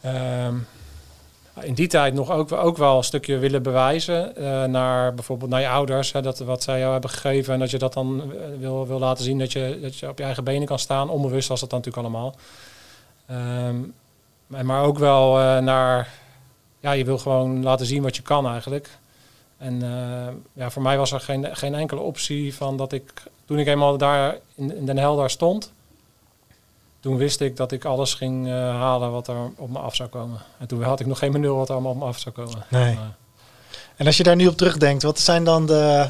ehm, 0.00 0.54
in 1.62 1.74
die 1.74 1.86
tijd 1.86 2.14
nog 2.14 2.30
ook, 2.30 2.52
ook 2.52 2.76
wel 2.76 2.96
een 2.96 3.04
stukje 3.04 3.38
willen 3.38 3.62
bewijzen 3.62 4.36
eh, 4.36 4.64
naar 4.64 5.14
bijvoorbeeld 5.14 5.50
naar 5.50 5.60
je 5.60 5.68
ouders, 5.68 6.12
hè, 6.12 6.22
dat 6.22 6.38
wat 6.38 6.62
zij 6.62 6.78
jou 6.78 6.92
hebben 6.92 7.10
gegeven 7.10 7.54
en 7.54 7.58
dat 7.58 7.70
je 7.70 7.78
dat 7.78 7.92
dan 7.92 8.22
eh, 8.22 8.38
wil, 8.58 8.86
wil 8.86 8.98
laten 8.98 9.24
zien 9.24 9.38
dat 9.38 9.52
je, 9.52 9.78
dat 9.82 9.98
je 9.98 10.08
op 10.08 10.18
je 10.18 10.24
eigen 10.24 10.44
benen 10.44 10.66
kan 10.66 10.78
staan. 10.78 11.10
Onbewust 11.10 11.48
was 11.48 11.60
dat 11.60 11.70
dan 11.70 11.78
natuurlijk 11.78 12.06
allemaal. 12.06 12.34
Ehm, 13.26 13.76
maar- 14.66 14.84
ook 14.84 14.98
wel 14.98 15.38
eh, 15.38 15.58
naar, 15.58 16.08
ja, 16.80 16.92
je 16.92 17.04
wil 17.04 17.18
gewoon 17.18 17.62
laten 17.62 17.86
zien 17.86 18.02
wat 18.02 18.16
je 18.16 18.22
kan 18.22 18.46
eigenlijk. 18.46 18.98
En 19.58 19.80
ja, 20.52 20.70
voor 20.70 20.82
mij 20.82 20.98
was 20.98 21.12
er 21.12 21.20
geen, 21.20 21.56
geen 21.56 21.74
enkele 21.74 22.00
optie 22.00 22.54
van 22.54 22.76
dat 22.76 22.92
ik, 22.92 23.12
toen 23.44 23.58
ik 23.58 23.66
eenmaal 23.66 23.96
daar 23.96 24.36
in, 24.54 24.76
in 24.76 24.86
Den 24.86 24.98
Helder 24.98 25.30
stond, 25.30 25.72
toen 27.00 27.16
wist 27.16 27.40
ik 27.40 27.56
dat 27.56 27.72
ik 27.72 27.84
alles 27.84 28.14
ging 28.14 28.46
eh, 28.46 28.52
halen 28.52 29.10
wat 29.10 29.28
er 29.28 29.34
op 29.56 29.70
me 29.70 29.78
af 29.78 29.94
zou 29.94 30.08
komen. 30.08 30.40
En 30.58 30.66
toen 30.66 30.82
had 30.82 31.00
ik 31.00 31.06
nog 31.06 31.18
geen 31.18 31.32
benul 31.32 31.56
wat 31.56 31.68
er 31.68 31.74
allemaal 31.74 31.92
op 31.92 31.98
me 31.98 32.04
af 32.04 32.18
zou 32.18 32.34
komen. 32.34 32.64
Nee. 32.68 32.94
Maar- 32.94 33.14
En 33.96 34.06
als 34.06 34.16
je 34.16 34.22
daar 34.22 34.36
nu 34.36 34.46
op 34.46 34.56
terugdenkt, 34.56 35.02
wat 35.02 35.18
zijn 35.18 35.44
dan 35.44 35.66
de 35.66 36.08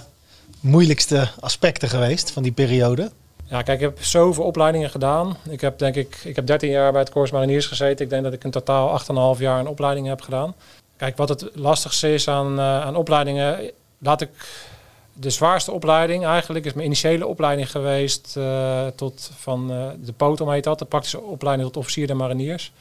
moeilijkste 0.60 1.28
aspecten 1.40 1.88
geweest 1.88 2.30
van 2.30 2.42
die 2.42 2.52
periode? 2.52 3.10
Ja, 3.44 3.62
kijk, 3.62 3.80
ik 3.80 3.84
heb 3.84 4.04
zoveel 4.04 4.44
opleidingen 4.44 4.90
gedaan. 4.90 5.36
Ik 5.48 5.60
heb 5.60 5.78
denk 5.78 5.94
ik, 5.94 6.20
ik 6.24 6.36
heb 6.36 6.46
13 6.46 6.70
jaar 6.70 6.92
bij 6.92 7.00
het 7.00 7.10
Corps 7.10 7.30
Mariniers 7.30 7.66
gezeten. 7.66 8.04
Ik 8.04 8.10
denk 8.10 8.22
dat 8.24 8.32
ik 8.32 8.44
in 8.44 8.50
totaal 8.50 8.88
8,5 9.34 9.40
jaar 9.40 9.58
een 9.60 9.66
opleiding 9.68 10.06
heb 10.06 10.20
gedaan. 10.20 10.54
Kijk, 10.96 11.16
wat 11.16 11.28
het 11.28 11.50
lastigste 11.54 12.12
is 12.14 12.28
aan, 12.28 12.58
eh, 12.58 12.80
aan 12.80 12.96
opleidingen, 12.96 13.70
laat 13.98 14.20
ik 14.20 14.30
de 15.20 15.30
zwaarste 15.30 15.72
opleiding 15.72 16.24
eigenlijk 16.26 16.64
is 16.64 16.72
mijn 16.72 16.86
initiële 16.86 17.26
opleiding 17.26 17.70
geweest 17.70 18.36
eh, 18.36 18.86
tot 18.86 19.30
van 19.36 19.72
eh, 19.72 19.86
de 20.04 20.12
POTOM 20.12 20.50
heet 20.50 20.64
dat, 20.64 20.78
de 20.78 20.84
praktische 20.84 21.20
opleiding 21.20 21.68
tot 21.68 21.76
officier 21.76 22.06
der 22.06 22.16
mariniers. 22.16 22.72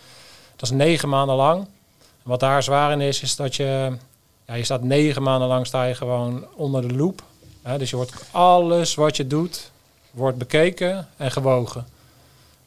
Dat 0.55 0.69
is 0.69 0.75
negen 0.75 1.09
maanden 1.09 1.35
lang. 1.35 1.67
Wat 2.23 2.39
daar 2.39 2.63
zwaar 2.63 2.91
in 2.91 3.01
is, 3.01 3.21
is 3.21 3.35
dat 3.35 3.55
je, 3.55 3.97
ja, 4.45 4.53
je 4.53 4.63
staat 4.63 4.83
negen 4.83 5.23
maanden 5.23 5.47
lang 5.47 5.67
sta 5.67 5.83
je 5.83 5.95
gewoon 5.95 6.45
onder 6.55 6.87
de 6.87 6.93
loep. 6.93 7.21
Hè, 7.61 7.77
dus 7.77 7.89
je 7.89 7.95
wordt 7.95 8.13
alles 8.31 8.95
wat 8.95 9.17
je 9.17 9.27
doet, 9.27 9.71
wordt 10.11 10.37
bekeken 10.37 11.07
en 11.17 11.31
gewogen. 11.31 11.87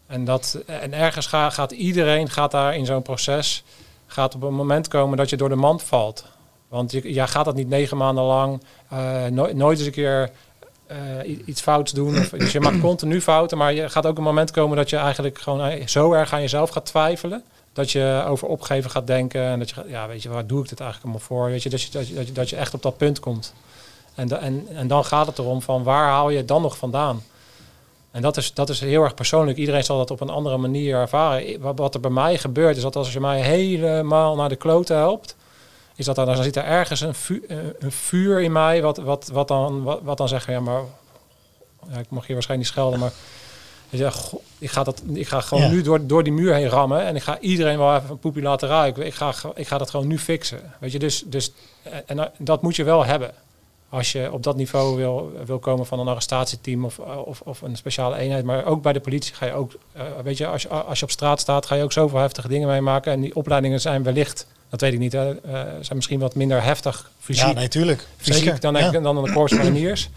En, 0.07 0.25
dat, 0.25 0.59
en 0.67 0.93
ergens 0.93 1.27
ga- 1.27 1.51
gaat 1.51 1.71
iedereen 1.71 2.31
gaat 2.31 2.51
daar 2.51 2.77
in 2.77 2.87
zo'n 2.87 3.03
proces 3.03 3.65
gaat 4.07 4.35
op 4.35 4.43
een 4.43 4.55
moment 4.55 4.89
komen 4.89 5.17
dat 5.17 5.31
je 5.31 5.37
door 5.37 5.49
de 5.49 5.55
mand 5.55 5.83
valt. 5.83 6.25
Want 6.71 6.91
je, 6.93 7.13
jij 7.13 7.27
gaat 7.27 7.45
dat 7.45 7.55
niet 7.55 7.69
negen 7.69 7.97
maanden 7.97 8.25
lang 8.25 8.63
eh, 8.89 9.25
nooit, 9.27 9.57
nooit 9.57 9.79
eens 9.79 9.87
een 9.87 9.93
keer 9.93 10.31
i- 11.27 11.43
iets 11.47 11.61
fouts 11.61 11.93
doen. 11.93 12.19
Of, 12.19 12.29
dus 12.29 12.53
je 12.53 12.61
maakt 12.61 12.81
continu 12.91 13.21
fouten, 13.21 13.59
maar 13.59 13.73
je 13.73 13.89
gaat 13.89 14.07
ook 14.07 14.17
een 14.19 14.23
moment 14.23 14.51
komen 14.51 14.77
dat 14.77 14.91
je 14.91 14.97
eigenlijk 14.97 15.39
gewoon 15.39 15.63
eh, 15.63 15.87
zo 15.87 16.13
erg 16.13 16.33
aan 16.33 16.41
jezelf 16.41 16.71
gaat 16.71 16.87
twijfelen. 16.87 17.43
Dat 17.73 17.91
je 17.91 18.25
over 18.29 18.49
opgeven 18.49 18.91
gaat 18.91 19.07
denken. 19.07 19.43
En 19.43 19.59
dat 19.59 19.69
je 19.69 19.75
gaat, 19.75 19.85
ja, 19.89 20.09
weet 20.09 20.23
je, 20.23 20.29
waar 20.29 20.47
doe 20.47 20.63
ik 20.63 20.69
dit 20.69 20.81
eigenlijk 20.81 21.11
allemaal 21.11 21.27
voor? 21.39 21.51
Weet 21.51 21.63
je, 21.63 21.69
dat 21.69 21.83
je, 21.83 21.91
dat 21.91 22.09
je, 22.09 22.15
dat 22.15 22.27
je, 22.27 22.33
dat 22.33 22.49
je 22.51 22.57
echt 22.57 22.75
op 22.75 22.83
dat 22.83 22.97
punt 22.97 23.21
komt. 23.21 23.55
En, 24.15 24.29
da- 24.29 24.39
en, 24.39 24.67
en 24.75 24.89
dan 24.89 25.05
gaat 25.05 25.27
het 25.27 25.39
erom 25.39 25.63
van 25.63 25.83
waar 25.83 26.09
haal 26.09 26.31
je 26.31 26.37
het 26.37 26.49
dan 26.49 26.63
nog 26.63 26.77
vandaan? 26.77 27.23
En 28.11 28.23
dat 28.23 28.37
is, 28.37 28.55
dat 28.55 28.69
is 28.69 28.81
heel 28.81 29.03
erg 29.03 29.15
persoonlijk. 29.15 29.59
Iedereen 29.59 29.85
zal 29.85 29.97
dat 29.99 30.11
op 30.11 30.21
een 30.21 30.31
andere 30.31 30.57
manier 30.57 30.97
ervaren. 30.97 31.61
Wat, 31.61 31.79
wat 31.79 31.95
er 31.95 32.01
bij 32.01 32.11
mij 32.11 32.39
gebeurt, 32.39 32.77
is 32.77 32.83
dat 32.83 32.97
als 32.97 33.13
je 33.13 33.21
mij 33.21 33.41
helemaal 33.41 34.37
naar 34.37 34.49
de 34.49 34.57
kloten 34.57 34.97
helpt, 34.97 35.37
is 36.01 36.07
dat 36.07 36.17
dan, 36.17 36.27
dan 36.27 36.43
zit 36.43 36.57
er 36.57 36.65
ergens 36.65 37.01
een, 37.01 37.15
vu- 37.15 37.45
eh, 37.49 37.57
een 37.79 37.93
vuur 37.93 38.41
in 38.41 38.53
mij, 38.53 38.83
wat, 38.83 38.97
wat, 38.97 39.29
wat, 39.33 39.49
dan, 39.49 39.83
wat, 39.83 40.01
wat 40.03 40.19
dan 40.19 40.29
zegt, 40.29 40.47
ja, 40.47 40.61
maar 40.61 40.83
ja, 41.91 41.99
ik 41.99 42.11
mag 42.11 42.27
hier 42.27 42.35
waarschijnlijk 42.35 42.57
niet 42.57 42.67
schelden, 42.67 42.99
maar 42.99 43.13
je, 43.89 44.11
goh, 44.13 44.41
ik, 44.59 44.71
ga 44.71 44.83
dat, 44.85 45.03
ik 45.13 45.29
ga 45.29 45.41
gewoon 45.41 45.63
Ja. 45.63 45.69
nu 45.69 45.83
door, 45.83 46.07
door 46.07 46.23
die 46.23 46.33
muur 46.33 46.55
heen 46.55 46.69
rammen 46.69 47.05
en 47.07 47.17
ik 47.17 47.23
ga 47.23 47.39
iedereen 47.39 47.79
wel 47.79 47.97
even 47.97 48.11
een 48.11 48.19
poepie 48.19 48.43
laten 48.43 48.69
ruiken. 48.69 49.07
Ik 49.07 49.15
ga, 49.15 49.33
ik 49.55 49.69
ga 49.69 49.79
dat 49.79 49.91
gewoon 49.91 50.07
nu 50.07 50.19
fixen. 50.19 50.73
Weet 50.79 50.93
je, 50.93 50.99
dus, 50.99 51.23
dus 51.27 51.53
en, 51.83 52.19
en 52.19 52.33
dat 52.39 52.63
moet 52.63 52.77
je 52.77 52.85
wel 52.85 53.05
hebben. 53.05 53.31
Als 53.89 54.13
je 54.13 54.33
op 54.33 54.43
dat 54.43 54.57
niveau 54.57 54.97
wil, 54.97 55.33
wil 55.45 55.59
komen 55.59 55.87
van 55.87 55.99
een 55.99 56.09
arrestatieteam 56.09 56.85
of, 56.85 56.99
of, 56.99 57.41
of 57.41 57.63
een 57.63 57.77
speciale 57.77 58.17
eenheid. 58.17 58.45
Maar 58.45 58.65
ook 58.65 58.83
bij 58.83 58.93
de 58.93 59.01
politie 59.01 59.35
ga 59.35 59.47
je 59.47 59.53
ook, 59.53 59.73
eh, 59.93 60.03
weet 60.23 60.37
je, 60.37 60.47
als 60.47 60.63
je, 60.63 60.69
als 60.69 60.99
je 60.99 61.05
op 61.05 61.11
straat 61.11 61.41
staat, 61.41 61.67
ga 61.67 61.75
je 61.75 61.83
ook 61.83 61.93
zoveel 61.93 62.19
heftige 62.19 62.49
dingen 62.49 62.69
meemaken. 62.69 63.13
En 63.13 63.21
die 63.21 63.35
opleidingen 63.37 63.81
zijn 63.81 64.03
wellicht, 64.03 64.47
dat 64.71 64.81
weet 64.81 64.93
ik 64.93 64.99
niet, 64.99 65.13
hè, 65.13 65.31
eh, 65.41 65.53
zijn 65.81 65.97
misschien 65.97 66.21
wat 66.21 66.35
minder 66.35 66.63
heftig 66.63 67.11
fysiek 67.19 67.47
Ja, 67.47 67.53
nee, 67.53 67.97
fysiek 68.17 68.61
dan, 68.61 68.75
Ja. 68.75 68.91
dan 68.91 69.25
de 69.25 69.33
Corps 69.33 69.53
Mariniers. 69.57 70.09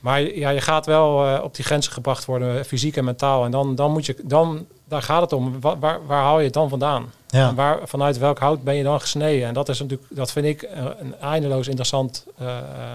Maar 0.00 0.20
ja, 0.20 0.50
je 0.50 0.60
gaat 0.60 0.86
wel 0.86 1.26
eh, 1.26 1.42
op 1.42 1.54
die 1.54 1.64
grenzen 1.64 1.92
gebracht 1.92 2.24
worden, 2.24 2.64
fysiek 2.64 2.96
en 2.96 3.04
mentaal. 3.04 3.44
En 3.44 3.50
dan, 3.50 3.74
dan 3.74 3.92
moet 3.92 4.06
je, 4.06 4.16
dan, 4.22 4.66
daar 4.84 5.02
gaat 5.02 5.20
het 5.20 5.32
om. 5.32 5.60
Wa- 5.60 5.78
waar, 5.78 6.06
waar 6.06 6.22
haal 6.22 6.38
je 6.38 6.44
het 6.44 6.52
dan 6.54 6.68
vandaan? 6.68 7.12
Ja. 7.28 7.48
En 7.48 7.54
waar, 7.54 7.78
vanuit 7.84 8.18
welk 8.18 8.38
hout 8.38 8.62
ben 8.64 8.74
je 8.74 8.82
dan 8.82 9.00
gesneden? 9.00 9.48
En 9.48 9.54
dat 9.54 9.68
is 9.68 9.78
natuurlijk, 9.80 10.08
dat 10.10 10.32
vind 10.32 10.46
ik 10.46 10.62
eh, 10.62 10.84
een 11.00 11.14
eindeloos 11.20 11.68
interessant 11.68 12.24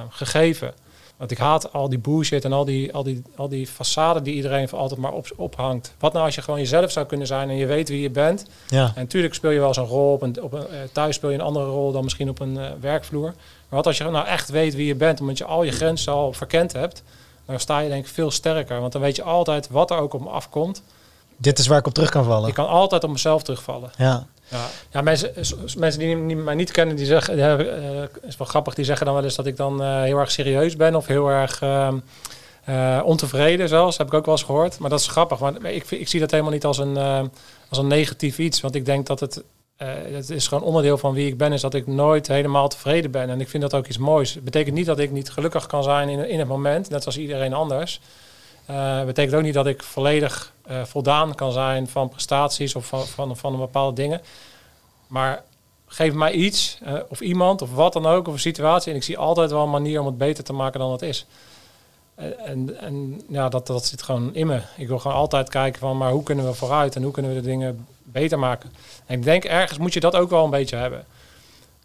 gegeven. 0.10 0.74
Want 1.22 1.34
ik 1.34 1.40
haat 1.40 1.74
al 1.74 1.90
die 1.90 2.00
bullshit 2.00 2.46
en 2.46 2.54
al 2.54 2.66
die, 2.66 2.94
al 2.94 3.04
die, 3.04 3.22
al 3.36 3.50
die 3.50 3.68
façade 3.68 4.22
die 4.22 4.34
iedereen 4.34 4.70
voor 4.70 4.80
altijd 4.80 5.00
maar 5.00 5.12
op, 5.12 5.28
ophangt. 5.36 5.94
Wat 6.00 6.14
nou 6.14 6.26
als 6.26 6.36
je 6.36 6.42
gewoon 6.42 6.60
jezelf 6.60 6.92
zou 6.92 7.06
kunnen 7.06 7.28
zijn 7.28 7.50
en 7.50 7.56
je 7.56 7.66
weet 7.66 7.90
wie 7.90 8.02
je 8.02 8.10
bent? 8.10 8.46
Ja. 8.68 8.84
En 8.84 9.02
natuurlijk 9.02 9.34
speel 9.34 9.50
je 9.50 9.60
wel 9.60 9.68
eens 9.68 9.78
een 9.78 9.86
rol 9.86 10.14
op 10.14 10.22
een, 10.22 10.42
op 10.42 10.54
een 10.54 10.68
eh, 10.68 10.80
thuis 10.92 11.16
speel 11.16 11.30
je 11.30 11.36
een 11.36 11.44
andere 11.44 11.66
rol 11.66 11.92
dan 11.92 12.04
misschien 12.04 12.30
op 12.30 12.40
een 12.40 12.58
eh, 12.58 12.70
werkvloer. 12.80 13.26
Maar 13.26 13.34
wat 13.70 13.88
als 13.88 13.98
je 13.98 14.04
nou 14.04 14.28
echt 14.28 14.50
weet 14.50 14.76
wie 14.76 14.86
je 14.86 14.96
bent, 14.96 15.20
omdat 15.20 15.38
je 15.38 15.46
al 15.46 15.64
je 15.64 15.72
grenzen 15.72 16.14
al 16.14 16.34
verkend 16.34 16.74
hebt, 16.74 17.04
dan 17.46 17.60
sta 17.60 17.80
je 17.80 17.90
denk 17.90 18.06
ik 18.06 18.12
veel 18.12 18.32
sterker. 18.32 18.80
Want 18.80 18.92
dan 18.92 19.02
weet 19.02 19.16
je 19.16 19.24
altijd 19.24 19.70
wat 19.70 19.92
er 19.92 19.98
ook 19.98 20.14
op 20.14 20.22
me 20.22 20.30
afkomt. 20.30 20.84
Dit 21.38 21.60
is 21.60 21.68
waar 21.68 21.80
ik 21.80 21.88
op 21.88 21.94
terug 21.94 22.10
kan 22.10 22.24
vallen. 22.24 22.48
Ik 22.48 22.54
kan 22.54 22.68
altijd 22.68 23.04
op 23.04 23.10
mezelf 23.10 23.44
terugvallen. 23.44 23.92
Ja. 23.98 24.28
Ja, 24.52 24.68
ja 24.92 25.02
mensen, 25.02 25.34
mensen 25.78 26.00
die 26.00 26.36
mij 26.36 26.56
niet 26.56 26.72
kennen, 26.72 26.96
die 26.96 27.06
zeggen, 27.06 27.40
eh, 27.40 28.04
is 28.22 28.38
wel 28.38 28.48
grappig, 28.48 28.74
die 28.74 28.86
zeggen 28.86 29.06
dan 29.06 29.16
wel 29.16 29.24
eens 29.24 29.36
dat 29.36 29.46
ik 29.46 29.58
dan 29.58 29.82
eh, 29.82 30.02
heel 30.02 30.18
erg 30.18 30.32
serieus 30.32 30.76
ben 30.76 30.96
of 30.96 31.08
heel 31.08 31.30
erg 31.30 31.62
ehm, 31.62 31.98
eh, 32.66 33.02
ontevreden 33.04 33.68
zelfs. 33.70 33.98
Heb 33.98 34.08
ik 34.08 34.14
ook 34.14 34.26
wel 34.26 34.36
eens 34.36 34.44
gehoord. 34.44 34.80
Maar 34.80 34.90
dat 34.90 35.00
is 35.00 35.08
grappig, 35.08 35.40
want 35.40 35.64
ik, 35.64 35.92
ik 35.92 36.08
zie 36.08 36.20
dat 36.20 36.32
helemaal 36.32 36.52
niet 36.52 36.66
als 36.66 36.78
een, 36.78 36.98
eh, 36.98 37.22
als 37.70 37.78
een 37.78 37.88
negatief 37.88 38.40
iets. 38.40 38.62
Want 38.62 38.76
ik 38.76 38.86
denk 38.86 39.08
dat 39.08 39.20
het, 39.20 39.44
eh, 39.78 39.88
het 40.12 40.30
is 40.30 40.48
gewoon 40.48 40.64
onderdeel 40.64 40.98
van 40.98 41.14
wie 41.14 41.28
ik 41.28 41.38
ben, 41.38 41.54
is 41.54 41.62
dat 41.62 41.74
ik 41.74 41.88
nooit 41.88 42.28
helemaal 42.28 42.68
tevreden 42.68 43.12
ben. 43.12 43.30
En 43.30 43.42
ik 43.42 43.50
vind 43.50 43.64
dat 43.64 43.74
ook 43.74 43.88
iets 43.88 43.98
moois. 43.98 44.34
Het 44.34 44.44
betekent 44.44 44.76
niet 44.76 44.86
dat 44.86 45.00
ik 45.00 45.12
niet 45.12 45.30
gelukkig 45.30 45.68
kan 45.68 45.84
zijn 45.84 46.10
in, 46.10 46.30
in 46.30 46.40
het 46.40 46.48
moment, 46.48 46.90
net 46.90 47.06
als 47.06 47.18
iedereen 47.18 47.54
anders. 47.54 48.02
Het 48.66 49.06
betekent 49.06 49.36
ook 49.36 49.44
niet 49.44 49.54
dat 49.54 49.68
ik 49.68 49.84
volledig 49.84 50.54
eh, 50.72 50.84
voldaan 50.84 51.36
kan 51.36 51.52
zijn 51.52 51.88
van 51.88 52.10
prestaties 52.10 52.76
of 52.76 52.86
van, 52.86 53.06
van, 53.06 53.38
van 53.38 53.58
bepaalde 53.58 54.02
dingen. 54.02 54.22
Maar 55.08 55.44
geef 55.86 56.14
mij 56.14 56.32
iets, 56.32 56.78
eh, 56.84 56.94
of 57.08 57.22
iemand, 57.22 57.62
of 57.62 57.74
wat 57.74 57.94
dan 57.94 58.06
ook, 58.06 58.28
of 58.28 58.34
een 58.34 58.40
situatie. 58.40 58.92
En 58.92 58.98
ik 58.98 59.04
zie 59.04 59.18
altijd 59.18 59.52
wel 59.52 59.64
een 59.64 59.70
manier 59.70 60.00
om 60.00 60.06
het 60.06 60.18
beter 60.18 60.44
te 60.44 60.54
maken 60.54 60.80
dan 60.80 60.92
het 60.92 61.02
is. 61.02 61.26
En, 62.16 62.46
en, 62.46 62.80
en 62.80 63.22
ja, 63.28 63.50
dat, 63.50 63.68
dat 63.68 63.86
zit 63.86 64.02
gewoon 64.02 64.36
in 64.36 64.48
me. 64.48 64.62
Ik 64.78 64.88
wil 64.88 65.00
gewoon 65.00 65.18
altijd 65.18 65.50
kijken 65.50 65.80
van, 65.80 65.98
maar 65.98 66.12
hoe 66.12 66.24
kunnen 66.24 66.46
we 66.46 66.54
vooruit 66.54 66.96
en 66.96 67.04
hoe 67.04 67.12
kunnen 67.12 67.34
we 67.34 67.42
de 67.42 67.48
dingen 67.48 67.88
beter 68.04 68.40
maken. 68.40 68.72
En 69.06 69.18
ik 69.18 69.24
denk 69.24 69.44
ergens 69.44 69.80
moet 69.80 69.94
je 69.94 70.00
dat 70.00 70.16
ook 70.16 70.30
wel 70.30 70.44
een 70.44 70.50
beetje 70.50 70.76
hebben. 70.76 71.06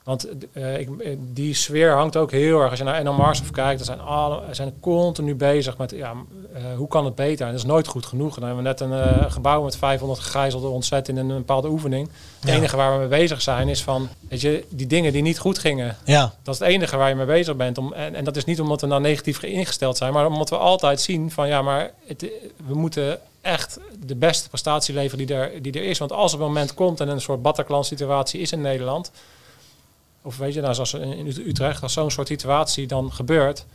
Want 0.06 0.28
eh, 0.52 0.78
ik, 0.78 0.88
eh, 1.00 1.16
die 1.18 1.54
sfeer 1.54 1.92
hangt 1.92 2.16
ook 2.16 2.30
heel 2.30 2.60
erg. 2.60 2.70
Als 2.70 2.78
je 2.78 2.84
naar 2.84 3.04
NL 3.04 3.12
Mars 3.12 3.42
kijkt, 3.50 3.76
dan 3.76 3.86
zijn 3.86 4.00
alle 4.00 4.42
zijn 4.50 4.74
continu 4.80 5.34
bezig 5.34 5.76
met 5.76 5.90
ja, 5.90 6.12
eh, 6.54 6.62
hoe 6.76 6.88
kan 6.88 7.04
het 7.04 7.14
beter? 7.14 7.46
En 7.46 7.52
dat 7.52 7.60
is 7.60 7.66
nooit 7.66 7.86
goed 7.86 8.06
genoeg. 8.06 8.34
Dan 8.34 8.44
hebben 8.44 8.62
we 8.62 8.68
net 8.68 8.80
een 8.80 9.30
gebouw 9.30 9.62
met 9.62 9.76
500 9.76 10.20
gegijzelden 10.20 10.70
ontzet 10.70 11.08
in 11.08 11.16
een 11.16 11.26
bepaalde 11.26 11.68
oefening. 11.68 12.08
Het 12.40 12.50
Ja. 12.50 12.56
enige 12.56 12.76
waar 12.76 12.92
we 12.92 12.98
mee 12.98 13.08
bezig 13.08 13.42
zijn 13.42 13.68
is 13.68 13.82
van, 13.82 14.08
weet 14.28 14.40
je, 14.40 14.64
die 14.68 14.86
dingen 14.86 15.12
die 15.12 15.22
niet 15.22 15.38
goed 15.38 15.58
gingen. 15.58 15.96
Ja. 16.04 16.34
Dat 16.42 16.54
is 16.54 16.60
het 16.60 16.68
enige 16.68 16.96
waar 16.96 17.08
je 17.08 17.14
mee 17.14 17.26
bezig 17.26 17.56
bent. 17.56 17.78
Om, 17.78 17.92
en, 17.92 18.14
en 18.14 18.24
dat 18.24 18.36
is 18.36 18.44
niet 18.44 18.60
omdat 18.60 18.80
we 18.80 18.86
nou 18.86 19.00
negatief 19.00 19.42
ingesteld 19.42 19.96
zijn, 19.96 20.12
maar 20.12 20.26
omdat 20.26 20.50
we 20.50 20.56
altijd 20.56 21.00
zien 21.00 21.30
van 21.30 21.48
ja, 21.48 21.62
maar 21.62 21.90
het, 22.06 22.26
we 22.66 22.74
moeten 22.74 23.18
echt 23.40 23.78
de 24.06 24.14
beste 24.16 24.48
prestatie 24.48 24.94
leveren 24.94 25.26
die 25.26 25.36
er, 25.36 25.62
die 25.62 25.72
er 25.72 25.84
is. 25.84 25.98
Want 25.98 26.12
als 26.12 26.32
er 26.32 26.40
een 26.40 26.46
moment 26.46 26.74
komt 26.74 27.00
en 27.00 27.08
een 27.08 27.20
soort 27.20 27.42
Bataclan 27.42 27.84
situatie 27.84 28.40
is 28.40 28.52
in 28.52 28.60
Nederland, 28.60 29.10
of 30.26 30.36
weet 30.36 30.54
je, 30.54 30.60
nou, 30.60 30.74
zoals 30.74 30.94
in 30.94 31.34
Utrecht, 31.46 31.82
als 31.82 31.92
zo'n 31.92 32.10
soort 32.10 32.26
situatie 32.26 32.86
dan 32.86 33.12
gebeurt, 33.12 33.66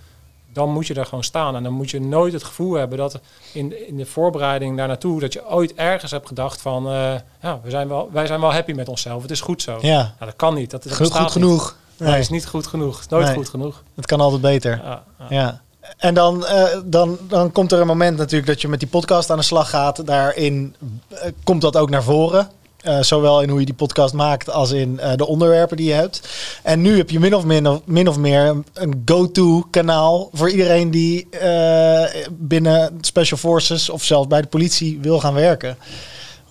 dan 0.53 0.69
moet 0.69 0.87
je 0.87 0.93
er 0.93 1.05
gewoon 1.05 1.23
staan. 1.23 1.55
En 1.55 1.63
dan 1.63 1.73
moet 1.73 1.89
je 1.89 2.01
nooit 2.01 2.33
het 2.33 2.43
gevoel 2.43 2.73
hebben 2.73 2.97
dat 2.97 3.19
in, 3.53 3.87
in 3.87 3.97
de 3.97 4.05
voorbereiding 4.05 4.77
daar 4.77 4.87
naartoe, 4.87 5.19
dat 5.19 5.33
je 5.33 5.49
ooit 5.49 5.73
ergens 5.73 6.11
hebt 6.11 6.27
gedacht 6.27 6.61
van, 6.61 6.87
eh, 6.87 7.13
ja, 7.41 7.59
we 7.63 7.69
zijn 7.69 7.87
wel, 7.87 8.09
wij 8.11 8.27
zijn 8.27 8.39
wel 8.39 8.53
happy 8.53 8.71
met 8.71 8.87
onszelf. 8.87 9.21
Het 9.21 9.31
is 9.31 9.41
goed 9.41 9.61
zo. 9.61 9.77
Ja, 9.81 9.97
Nou, 9.97 10.13
dat 10.19 10.35
kan 10.35 10.53
niet. 10.53 10.71
Dat, 10.71 10.83
dat 10.83 10.93
goed, 10.93 11.31
genoeg. 11.31 11.75
Nee, 11.97 12.09
Nee, 12.09 12.19
is 12.19 12.29
niet 12.29 12.47
goed 12.47 12.67
genoeg. 12.67 12.93
Het 12.93 13.05
is 13.05 13.07
nooit 13.07 13.25
Nee. 13.25 13.35
goed 13.35 13.49
genoeg. 13.49 13.83
het 13.95 14.05
kan 14.05 14.19
altijd 14.21 14.41
beter. 14.41 14.81
Ja, 14.83 15.03
ja. 15.19 15.25
Ja. 15.29 15.61
En 15.97 16.13
dan, 16.13 16.45
eh, 16.45 16.79
dan, 16.85 17.17
dan 17.27 17.51
komt 17.51 17.71
er 17.71 17.79
een 17.81 17.87
moment 17.87 18.17
natuurlijk 18.17 18.47
dat 18.51 18.61
je 18.61 18.67
met 18.67 18.79
die 18.79 18.89
podcast 18.89 19.29
aan 19.29 19.37
de 19.37 19.43
slag 19.43 19.69
gaat. 19.69 20.05
Daarin 20.05 20.75
eh, 21.07 21.31
komt 21.43 21.61
dat 21.61 21.77
ook 21.77 21.89
naar 21.89 22.03
voren. 22.03 22.49
Eh, 22.81 23.01
zowel 23.01 23.41
in 23.41 23.49
hoe 23.49 23.59
je 23.59 23.65
die 23.65 23.75
podcast 23.75 24.13
maakt 24.13 24.49
als 24.49 24.71
in 24.71 24.99
eh, 24.99 25.15
de 25.15 25.27
onderwerpen 25.27 25.77
die 25.77 25.87
je 25.87 25.93
hebt. 25.93 26.21
En 26.63 26.81
nu 26.81 26.97
heb 26.97 27.09
je 27.09 27.19
min 27.19 27.35
of, 27.35 27.43
min, 27.85 28.07
of 28.07 28.17
meer 28.17 28.39
een- 28.45 28.65
een 28.73 29.01
go-to 29.05 29.67
kanaal 29.71 30.29
voor 30.33 30.49
iedereen 30.49 30.91
die 30.91 31.27
eh, 31.29 32.03
binnen 32.31 32.97
Special 33.01 33.37
Forces 33.39 33.89
of 33.89 34.03
zelfs 34.03 34.27
bij 34.27 34.41
de 34.41 34.47
politie 34.47 34.99
wil 35.01 35.19
gaan 35.19 35.33
werken. 35.33 35.77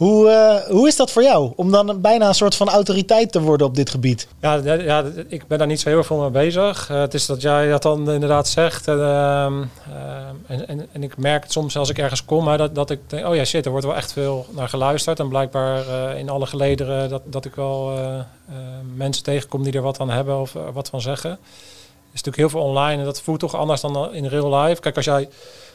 Hoe, 0.01 0.29
eh, 0.29 0.71
hoe 0.71 0.89
is 0.89 0.97
dat 0.97 1.11
voor 1.11 1.23
jou 1.23 1.53
om 1.57 1.71
dan 1.71 2.01
bijna 2.01 2.29
een 2.29 2.35
soort 2.35 2.55
van 2.55 2.69
autoriteit 2.69 3.33
te 3.33 3.41
worden 3.41 3.67
op 3.67 3.75
dit 3.75 3.91
gebied? 3.91 4.29
Ja, 4.41 4.55
ja, 4.55 5.05
ik 5.29 5.47
ben 5.47 5.59
daar 5.59 5.67
niet 5.67 5.81
zo 5.81 5.89
heel 5.89 6.05
veel 6.05 6.21
mee 6.21 6.31
bezig. 6.31 6.91
Eh, 6.91 7.01
het 7.01 7.15
is 7.15 7.27
dat 7.27 7.43
jij 7.43 7.69
dat 7.69 7.83
dan 7.83 8.11
inderdaad 8.11 8.49
zegt. 8.49 8.89
En, 8.89 9.01
ehm, 9.01 9.63
ehm, 9.93 10.35
en, 10.47 10.69
en, 10.69 10.89
en 10.93 11.03
ik 11.03 11.17
merk 11.17 11.43
het 11.43 11.53
soms 11.53 11.77
als 11.77 11.91
ik 11.91 11.99
ergens 11.99 12.25
kom, 12.25 12.57
dat, 12.57 12.75
dat 12.75 12.91
ik 12.91 13.01
denk, 13.07 13.27
oh 13.27 13.35
ja 13.35 13.45
shit, 13.45 13.65
er 13.65 13.71
wordt 13.71 13.87
wel 13.87 13.97
echt 13.97 14.13
veel 14.13 14.47
naar 14.51 14.69
geluisterd. 14.69 15.21
En 15.21 15.29
blijkbaar 15.29 15.89
eh, 15.89 16.19
in 16.19 16.29
alle 16.29 16.47
gelederen 16.47 17.09
dat, 17.09 17.23
dat 17.25 17.45
ik 17.45 17.55
wel 17.55 17.93
mensen 18.97 19.25
tegenkom 19.25 19.63
die 19.63 19.73
er 19.73 19.83
wat 19.83 20.01
aan 20.01 20.11
hebben 20.11 20.41
of 20.41 20.57
wat 20.73 20.89
van 20.89 21.01
zeggen. 21.01 21.31
Er 21.31 22.17
is 22.17 22.23
natuurlijk 22.23 22.37
heel 22.37 22.61
veel 22.61 22.69
online 22.69 22.99
en 22.99 23.05
dat 23.05 23.21
voelt 23.21 23.41
toch 23.41 23.55
anders 23.55 23.81
dan 23.81 24.15
in 24.15 24.27
real 24.27 24.61
life. 24.61 24.81
Kijk, 24.81 24.97
als 24.97 25.05
jij 25.05 25.29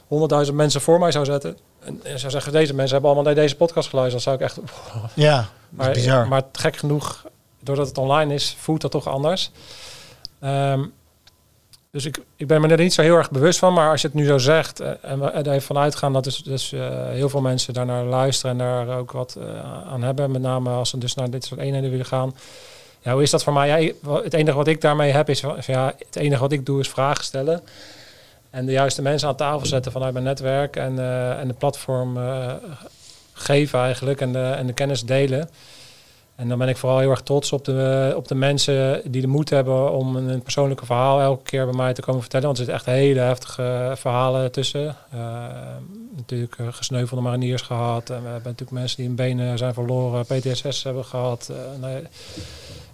honderdduizend 0.08 0.58
mensen 0.58 0.82
voor 0.82 1.00
mij 1.00 1.12
zou 1.12 1.26
zetten 1.26 1.58
en, 1.80 2.00
en 2.04 2.20
zou 2.20 2.32
zeggen, 2.32 2.52
deze 2.52 2.74
mensen 2.74 2.94
hebben 2.94 3.12
allemaal 3.12 3.34
naar 3.34 3.44
deze 3.44 3.56
podcast 3.56 3.90
geluisterd, 3.90 4.24
dan 4.24 4.34
zou 4.34 4.44
ik 4.44 4.52
echt 4.52 4.74
Ja, 5.14 5.50
maar, 5.70 5.92
bizar. 5.92 6.28
maar 6.28 6.44
gek 6.52 6.78
genoeg, 6.78 7.26
doordat 7.60 7.88
het 7.88 7.98
online 7.98 8.34
is, 8.34 8.56
voelt 8.60 8.82
dat 8.82 8.92
toch 8.92 9.08
anders. 9.08 9.52
Ehm, 10.40 10.84
dus 11.96 12.06
ik, 12.06 12.20
ik 12.36 12.48
ben 12.48 12.62
me 12.62 12.68
er 12.68 12.78
niet 12.78 12.94
zo 12.94 13.02
heel 13.02 13.16
erg 13.16 13.32
bewust 13.32 13.60
van. 13.60 13.74
Maar 13.74 13.90
als 13.90 14.02
je 14.02 14.08
het 14.08 14.16
nu 14.16 14.26
zo 14.26 14.38
zegt 14.38 14.80
eh, 14.80 14.92
en 15.02 15.20
we 15.20 15.26
er 15.26 15.48
even 15.48 15.62
vanuit 15.62 15.96
gaan 15.96 16.14
dat 16.14 16.24
dus, 16.24 16.38
dus 16.38 16.72
eh, 16.72 17.10
heel 17.10 17.30
veel 17.30 17.42
mensen 17.42 17.74
daarnaar 17.74 18.04
luisteren 18.04 18.52
en 18.52 18.58
daar 18.58 18.98
ook 18.98 19.12
wat 19.12 19.38
eh, 19.40 19.92
aan 19.92 20.04
hebben. 20.04 20.32
Met 20.32 20.42
name 20.42 20.70
als 20.70 20.90
ze 20.90 20.98
dus 20.98 21.14
naar 21.14 21.30
dit 21.30 21.46
soort 21.46 21.60
eenheden 21.60 21.90
willen 21.90 22.06
gaan. 22.06 22.36
Ja, 23.02 23.14
hoe 23.14 23.22
is 23.22 23.30
dat 23.30 23.44
voor 23.44 23.54
mij? 23.54 23.68
Ja, 23.82 23.94
het 24.24 24.34
enige 24.34 24.58
wat 24.58 24.68
ik 24.68 24.82
daarmee 24.82 25.12
heb 25.12 25.30
is, 25.30 25.40
van, 25.40 25.58
ja, 25.66 25.94
het 25.98 26.16
enige 26.16 26.42
wat 26.42 26.52
ik 26.52 26.66
doe 26.66 26.80
is 26.80 26.90
vragen 26.90 27.24
stellen. 27.24 27.62
En 28.56 28.66
de 28.66 28.72
juiste 28.72 29.02
mensen 29.02 29.28
aan 29.28 29.36
tafel 29.36 29.66
zetten 29.66 29.92
vanuit 29.92 30.14
mijn 30.14 30.26
netwerk 30.26 30.76
en, 30.76 31.00
eh, 31.00 31.40
en 31.40 31.48
de 31.48 31.54
platform 31.54 32.18
eh, 32.18 32.54
geven 33.34 33.80
eigenlijk 33.80 34.22
en 34.22 34.32
de, 34.32 34.40
en 34.40 34.68
de 34.68 34.74
kennis 34.74 35.04
delen. 35.04 35.50
En 36.36 36.48
dan 36.48 36.58
ben 36.58 36.70
ik 36.70 36.78
vooral 36.78 37.00
heel 37.00 37.10
erg 37.10 37.22
trots 37.22 37.52
op 37.52 37.66
de, 37.66 38.14
op 38.16 38.28
de 38.28 38.36
mensen 38.36 39.02
die 39.12 39.22
de 39.22 39.28
moed 39.28 39.50
hebben 39.50 39.92
om 39.92 40.16
een 40.16 40.42
persoonlijke 40.42 40.86
verhaal 40.86 41.22
elke 41.22 41.44
keer 41.44 41.66
bij 41.66 41.76
mij 41.76 41.94
te 41.94 42.02
komen 42.02 42.22
vertellen. 42.22 42.46
Want 42.46 42.58
er 42.58 42.66
zitten 42.66 42.84
echt 42.86 42.98
hele 42.98 43.20
heftige 43.20 43.94
verhalen 43.96 44.52
tussen. 44.52 44.96
Eh, 45.12 45.46
natuurlijk 46.16 46.56
gesneuvelde 46.70 47.24
mariniers 47.24 47.62
gehad. 47.62 48.10
En 48.10 48.22
we 48.22 48.30
hebben 48.30 48.52
natuurlijk 48.52 48.72
mensen 48.72 48.98
die 48.98 49.06
hun 49.06 49.16
benen 49.16 49.58
zijn 49.58 49.74
verloren, 49.74 50.26
PTSS 50.26 50.84
hebben 50.84 51.06
gehad. 51.06 51.52
Eh, 51.82 51.90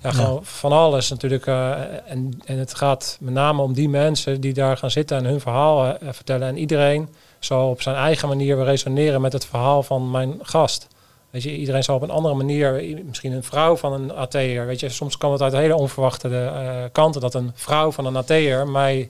ja, 0.02 0.40
van 0.42 0.72
alles 0.72 1.10
natuurlijk. 1.10 1.46
eh, 1.46 1.72
en, 2.06 2.40
en 2.46 2.58
het 2.58 2.74
gaat 2.74 3.18
met 3.20 3.34
name 3.34 3.62
om 3.62 3.74
die 3.74 3.90
mensen 3.90 4.42
die 4.42 4.54
daar 4.54 4.78
gaan 4.78 4.92
zitten 4.92 5.18
en 5.18 5.26
hun 5.26 5.40
verhaal 5.40 5.86
eh, 5.86 6.10
vertellen. 6.12 6.48
En 6.48 6.58
iedereen 6.58 7.10
zal 7.40 7.70
op 7.70 7.82
zijn 7.82 7.96
eigen 7.96 8.28
manier 8.28 8.64
resoneren 8.64 9.22
met 9.22 9.34
het 9.34 9.46
verhaal 9.46 9.84
van 9.84 10.12
mijn 10.12 10.40
gast. 10.42 10.88
Weet 11.30 11.44
je, 11.44 11.56
iedereen 11.58 11.84
zal 11.84 11.96
op 11.96 12.02
een 12.02 12.10
andere 12.10 12.36
manier, 12.36 12.84
misschien 13.06 13.32
een 13.32 13.44
vrouw 13.44 13.76
van 13.76 13.94
een 13.94 14.12
AT'er, 14.14 14.66
weet 14.66 14.80
je, 14.80 14.90
soms 14.90 15.18
kan 15.18 15.32
het 15.32 15.42
uit 15.42 15.54
hele 15.54 15.76
onverwachte 15.76 16.28
eh, 16.38 16.84
kanten 16.92 17.22
dat 17.22 17.34
een 17.34 17.52
vrouw 17.56 17.92
van 17.92 18.06
een 18.06 18.16
AT'er 18.16 18.68
mij 18.68 19.10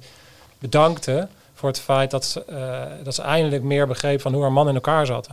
bedankte 0.60 1.28
voor 1.54 1.70
het 1.70 1.80
feit 1.80 2.12
dat 2.12 2.26
ze, 2.26 2.44
dat 3.04 3.16
ze 3.16 3.22
eindelijk 3.22 3.64
meer 3.64 3.88
begreep 3.88 4.22
van 4.22 4.34
hoe 4.34 4.42
haar 4.42 4.52
man 4.52 4.68
in 4.68 4.76
elkaar 4.76 5.06
zat. 5.06 5.28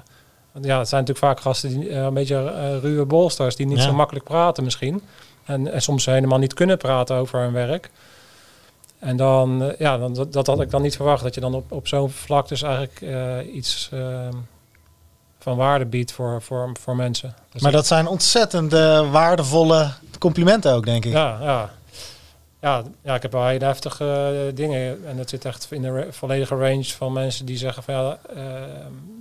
Want 0.52 0.64
ja, 0.64 0.78
het 0.78 0.88
zijn 0.88 1.00
natuurlijk 1.04 1.26
vaak 1.32 1.40
gasten 1.44 1.80
die 1.80 1.90
een 1.92 2.14
beetje 2.14 2.78
ruwe 2.80 3.04
bolsters, 3.04 3.56
die 3.56 3.66
niet 3.66 3.78
Ja. 3.78 3.82
zo 3.84 3.92
makkelijk 3.92 4.24
praten 4.24 4.64
misschien. 4.64 5.02
En, 5.48 5.72
en 5.72 5.82
soms 5.82 6.06
helemaal 6.06 6.38
niet 6.38 6.54
kunnen 6.54 6.78
praten 6.78 7.16
over 7.16 7.40
hun 7.40 7.52
werk. 7.52 7.90
En 8.98 9.16
dan, 9.16 9.62
eh, 9.62 9.78
ja, 9.78 9.98
dan, 9.98 10.14
dat, 10.14 10.32
dat 10.32 10.46
had 10.46 10.60
ik 10.60 10.70
dan 10.70 10.82
niet 10.82 10.96
verwacht. 10.96 11.22
Dat 11.22 11.34
je 11.34 11.40
dan 11.40 11.54
op, 11.54 11.72
op 11.72 11.88
zo'n 11.88 12.10
vlak 12.10 12.48
dus 12.48 12.62
eigenlijk 12.62 13.00
eh, 13.00 13.54
iets 13.54 13.88
eh, 13.92 14.28
van 15.38 15.56
waarde 15.56 15.84
biedt 15.84 16.12
voor, 16.12 16.42
voor, 16.42 16.70
voor 16.80 16.96
mensen. 16.96 17.34
Dus 17.52 17.62
Maar 17.62 17.72
dat 17.72 17.86
zijn 17.86 18.06
ontzettend 18.06 18.72
waardevolle 19.10 19.90
complimenten 20.18 20.74
ook, 20.74 20.84
denk 20.84 21.04
ik. 21.04 21.12
ja, 21.12 21.38
ja. 21.42 21.70
Ja, 22.60 22.82
ja, 23.02 23.14
ik 23.14 23.22
heb 23.22 23.32
wel 23.32 23.46
hele 23.46 23.64
heftige 23.64 24.04
eh, 24.48 24.56
dingen. 24.56 25.06
En 25.06 25.16
dat 25.16 25.28
zit 25.28 25.44
echt 25.44 25.66
in 25.70 25.82
de 25.82 26.06
volledige 26.10 26.54
range 26.54 26.84
van 26.84 27.12
mensen 27.12 27.46
die 27.46 27.56
zeggen 27.56 27.82
van 27.82 27.94
ja, 27.94 28.18
eh, 28.34 28.42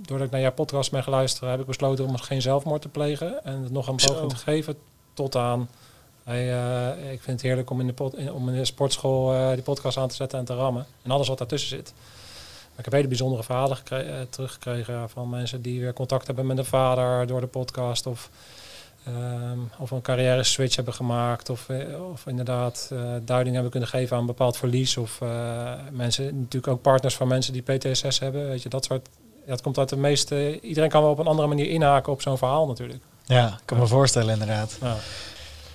doordat 0.02 0.26
ik 0.26 0.32
naar 0.32 0.40
jouw 0.40 0.52
podcast 0.52 0.90
ben 0.90 1.02
geluisterd, 1.02 1.50
heb 1.50 1.60
ik 1.60 1.66
besloten 1.66 2.04
om 2.04 2.16
geen 2.16 2.42
zelfmoord 2.42 2.82
te 2.82 2.88
plegen 2.88 3.44
en 3.44 3.62
het 3.62 3.72
nog 3.72 3.88
een 3.88 3.96
poging 3.96 4.30
te 4.30 4.36
geven. 4.36 4.74
Tot 5.14 5.36
aan, 5.36 5.68
eh, 6.36 7.12
ik 7.12 7.22
vind 7.22 7.26
het 7.26 7.42
heerlijk 7.42 7.70
om 7.70 7.80
in 7.80 7.86
de, 7.86 7.92
pod, 7.92 8.16
in- 8.16 8.32
om 8.32 8.48
in 8.48 8.54
de 8.54 8.64
sportschool 8.64 9.34
eh, 9.34 9.52
die 9.52 9.62
podcast 9.62 9.96
aan 9.96 10.08
te 10.08 10.14
zetten 10.14 10.38
en 10.38 10.44
te 10.44 10.54
rammen. 10.54 10.86
En 11.02 11.10
alles 11.10 11.28
wat 11.28 11.38
daartussen 11.38 11.68
zit. 11.68 11.92
Maar 12.70 12.78
ik 12.78 12.84
heb 12.84 12.92
hele 12.92 13.08
bijzondere 13.08 13.42
verhalen 13.42 13.76
gekre- 13.76 13.96
eh, 14.02 14.14
teruggekregen 14.30 15.10
van 15.10 15.30
mensen 15.30 15.62
die 15.62 15.80
weer 15.80 15.92
contact 15.92 16.26
hebben 16.26 16.46
met 16.46 16.58
een 16.58 16.64
vader 16.64 17.26
door 17.26 17.40
de 17.40 17.46
podcast. 17.46 18.06
Of 18.06 18.30
Ehm, 19.06 19.58
of 19.78 19.90
een 19.90 20.00
carrière 20.00 20.42
switch 20.42 20.76
hebben 20.76 20.94
gemaakt. 20.94 21.50
Of, 21.50 21.66
of 22.12 22.26
inderdaad 22.26 22.92
duiding 23.24 23.54
hebben 23.54 23.70
kunnen 23.70 23.88
geven 23.88 24.14
aan 24.14 24.20
een 24.20 24.26
bepaald 24.26 24.56
verlies. 24.56 24.96
Of 24.96 25.20
mensen, 25.92 26.24
natuurlijk 26.24 26.68
ook 26.72 26.82
partners 26.82 27.16
van 27.16 27.28
mensen 27.28 27.52
die 27.52 27.62
PTSS 27.62 28.18
hebben. 28.18 28.48
Weet 28.48 28.62
je, 28.62 28.68
dat 28.68 28.84
soort. 28.84 29.08
Het 29.46 29.60
komt 29.62 29.78
uit 29.78 29.88
de 29.88 29.96
meeste. 29.96 30.60
Iedereen 30.60 30.88
kan 30.90 31.02
wel 31.02 31.10
op 31.10 31.18
een 31.18 31.26
andere 31.26 31.48
manier 31.48 31.68
inhaken 31.70 32.12
op 32.12 32.22
zo'n 32.22 32.38
verhaal 32.38 32.66
natuurlijk. 32.66 33.02
Ja, 33.26 33.46
ik 33.46 33.62
kan 33.64 33.78
me 33.78 33.86
voorstellen 33.86 34.32
inderdaad. 34.32 34.78
Ja. 34.80 34.96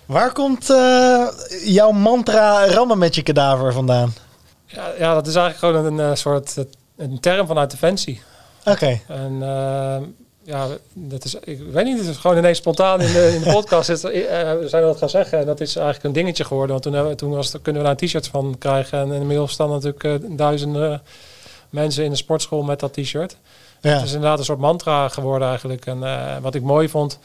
Waar 0.05 0.31
komt 0.31 0.69
eh, 0.69 1.27
jouw 1.65 1.91
mantra 1.91 2.65
rammen 2.65 2.97
met 2.97 3.15
je 3.15 3.21
kadaver 3.23 3.73
vandaan? 3.73 4.13
Ja, 4.65 4.91
ja, 4.99 5.13
dat 5.13 5.27
is 5.27 5.35
eigenlijk 5.35 5.77
gewoon 5.77 5.99
een, 5.99 6.09
eh, 6.11 6.15
soort 6.15 6.57
eh, 6.57 6.63
een 6.97 7.19
term 7.19 7.47
vanuit 7.47 7.71
Defensie. 7.71 8.21
Oké, 8.65 8.99
En 9.07 9.37
eh, 9.41 9.97
ja, 10.43 10.67
dat 10.93 11.23
is, 11.23 11.35
ik 11.35 11.59
weet 11.71 11.85
niet, 11.85 11.97
het 11.97 12.07
is 12.07 12.17
gewoon 12.17 12.37
ineens 12.37 12.57
spontaan 12.57 13.01
in 13.01 13.13
de, 13.13 13.33
in 13.35 13.41
de 13.41 13.51
podcast. 13.51 13.89
Is, 13.89 14.03
eh, 14.03 14.11
we 14.59 14.65
zijn 14.67 14.83
dat 14.83 14.97
gaan 14.97 15.09
zeggen 15.09 15.39
en 15.39 15.45
dat 15.45 15.61
is 15.61 15.75
eigenlijk 15.75 16.05
een 16.05 16.13
dingetje 16.13 16.43
geworden. 16.43 16.71
Want 16.71 16.83
toen, 16.83 16.93
hebben 16.93 17.17
toen 17.17 17.31
was, 17.31 17.51
kunnen 17.61 17.81
we 17.81 17.87
daar 17.87 17.97
een 18.01 18.07
t-shirt 18.07 18.27
van 18.27 18.55
krijgen. 18.59 18.99
En 18.99 19.11
inmiddels 19.11 19.51
staan 19.51 19.69
natuurlijk 19.69 20.03
eh, 20.03 20.13
duizenden 20.29 21.01
mensen 21.69 22.03
in 22.03 22.09
de 22.09 22.15
sportschool 22.15 22.63
met 22.63 22.79
dat 22.79 22.93
t-shirt. 22.93 23.37
ja. 23.81 23.89
Het 23.93 24.03
is 24.03 24.13
inderdaad 24.13 24.39
een 24.39 24.45
soort 24.45 24.59
mantra 24.59 25.09
geworden 25.09 25.47
eigenlijk. 25.47 25.85
En 25.85 26.03
eh, 26.03 26.37
wat 26.41 26.55
ik 26.55 26.61
mooi 26.61 26.89
vond, 26.89 27.19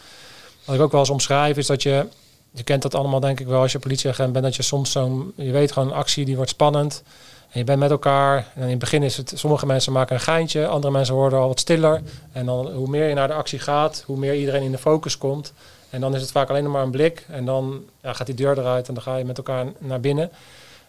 wat 0.65 0.75
ik 0.77 0.81
ook 0.81 0.91
wel 0.93 1.01
eens 1.01 1.11
omschrijf, 1.11 1.57
is 1.57 1.67
dat 1.67 1.83
je... 1.83 2.07
Je 2.51 2.63
kent 2.63 2.83
dat 2.83 2.95
allemaal 2.95 3.21
denk 3.21 3.41
ik 3.41 3.47
wel 3.47 3.61
als 3.61 3.73
je 3.73 3.79
politieagent 3.79 4.33
bent. 4.33 4.45
Dat 4.45 4.57
je 4.57 4.63
soms 4.63 4.91
zo'n... 4.91 5.33
Je 5.37 5.53
weet 5.53 5.73
gewoon 5.73 5.89
een 5.89 5.95
actie 5.95 6.25
die 6.25 6.37
wordt 6.37 6.51
spannend. 6.51 7.03
En 7.51 7.59
je 7.59 7.65
bent 7.65 7.79
met 7.79 7.91
elkaar. 7.91 8.53
En 8.55 8.63
in 8.63 8.69
het 8.69 8.79
begin 8.79 9.03
is 9.03 9.17
het... 9.17 9.33
Sommige 9.35 9.67
mensen 9.67 9.93
maken 9.93 10.15
een 10.15 10.21
geintje. 10.21 10.67
Andere 10.67 10.93
mensen 10.93 11.15
worden 11.15 11.39
al 11.39 11.49
wat 11.49 11.61
stiller. 11.61 12.03
En 12.33 12.47
dan 12.47 12.73
hoe 12.73 12.89
meer 12.89 13.09
je 13.09 13.15
naar 13.15 13.29
de 13.29 13.35
actie 13.35 13.59
gaat, 13.59 14.03
hoe 14.07 14.17
meer 14.17 14.35
iedereen 14.35 14.63
in 14.63 14.73
de 14.73 14.79
focus 14.79 15.19
komt. 15.19 15.53
En 15.91 16.01
dan 16.01 16.15
is 16.15 16.21
het 16.21 16.31
vaak 16.31 16.49
alleen 16.49 16.63
nog 16.63 16.73
maar 16.73 16.83
een 16.83 16.91
blik. 16.91 17.27
En 17.29 17.45
dan 17.45 17.83
ja, 18.03 18.13
gaat 18.13 18.27
die 18.27 18.37
deur 18.37 18.59
eruit 18.59 18.89
en 18.89 18.95
dan 18.95 19.03
ga 19.03 19.17
je 19.17 19.25
met 19.25 19.37
elkaar 19.37 19.67
naar 19.79 20.01
binnen. 20.01 20.31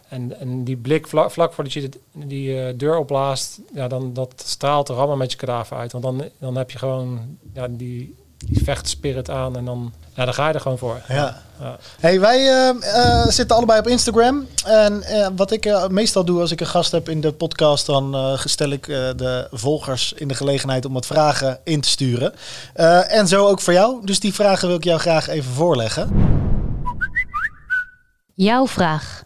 En, 0.10 0.40
en 0.40 0.64
die 0.64 0.78
blik 0.78 1.08
vlak, 1.08 1.32
vlak 1.32 1.54
voordat 1.54 1.74
je 1.74 1.90
die 2.14 2.62
eh, 2.62 2.74
deur 2.78 2.98
opblaast, 2.98 3.60
ja, 3.74 3.88
dan 3.88 4.14
dat 4.14 4.44
straalt 4.46 4.90
er 4.90 4.96
allemaal 4.96 5.18
met 5.18 5.32
je 5.32 5.38
kadaver 5.38 5.78
uit. 5.78 5.92
Want 5.92 6.04
dan, 6.04 6.24
dan 6.40 6.56
heb 6.56 6.72
je 6.72 6.78
gewoon 6.78 7.38
ja, 7.54 7.68
die, 7.68 8.16
die 8.46 8.64
vechtspirit 8.64 9.30
aan 9.30 9.58
en 9.58 9.66
dan, 9.66 9.94
ja, 10.16 10.26
dan 10.26 10.34
ga 10.34 10.48
je 10.48 10.54
er 10.54 10.60
gewoon 10.62 10.78
voor. 10.78 11.02
Ja. 11.08 11.42
Ja. 11.62 11.78
Hey, 12.00 12.20
wij 12.20 12.38
eh, 12.38 12.70
eh, 12.70 13.28
zitten 13.28 13.56
allebei 13.56 13.80
op 13.80 13.88
Instagram. 13.88 14.48
En 14.66 15.04
eh, 15.04 15.28
wat 15.36 15.52
ik 15.52 15.66
eh, 15.66 15.88
meestal 15.88 16.26
doe 16.26 16.40
als 16.42 16.52
ik 16.52 16.60
een 16.60 16.68
gast 16.68 16.92
heb 16.92 17.10
in 17.10 17.22
de 17.22 17.32
podcast, 17.32 17.86
dan 17.86 18.16
eh, 18.16 18.40
stel 18.46 18.70
ik 18.70 18.88
eh, 18.88 18.96
de 19.16 19.48
volgers 19.52 20.14
in 20.14 20.28
de 20.28 20.34
gelegenheid 20.34 20.86
om 20.86 20.94
wat 20.94 21.06
vragen 21.06 21.60
in 21.64 21.82
te 21.82 21.90
sturen. 21.90 22.34
Eh, 22.74 23.14
en 23.14 23.28
zo 23.28 23.48
ook 23.48 23.62
voor 23.62 23.74
jou. 23.74 24.06
Dus 24.06 24.20
die 24.20 24.34
vragen 24.34 24.68
wil 24.68 24.78
ik 24.78 24.84
jou 24.84 25.00
graag 25.00 25.28
even 25.28 25.52
voorleggen. 25.52 26.10
Jouw 28.34 28.68
vraag. 28.68 29.24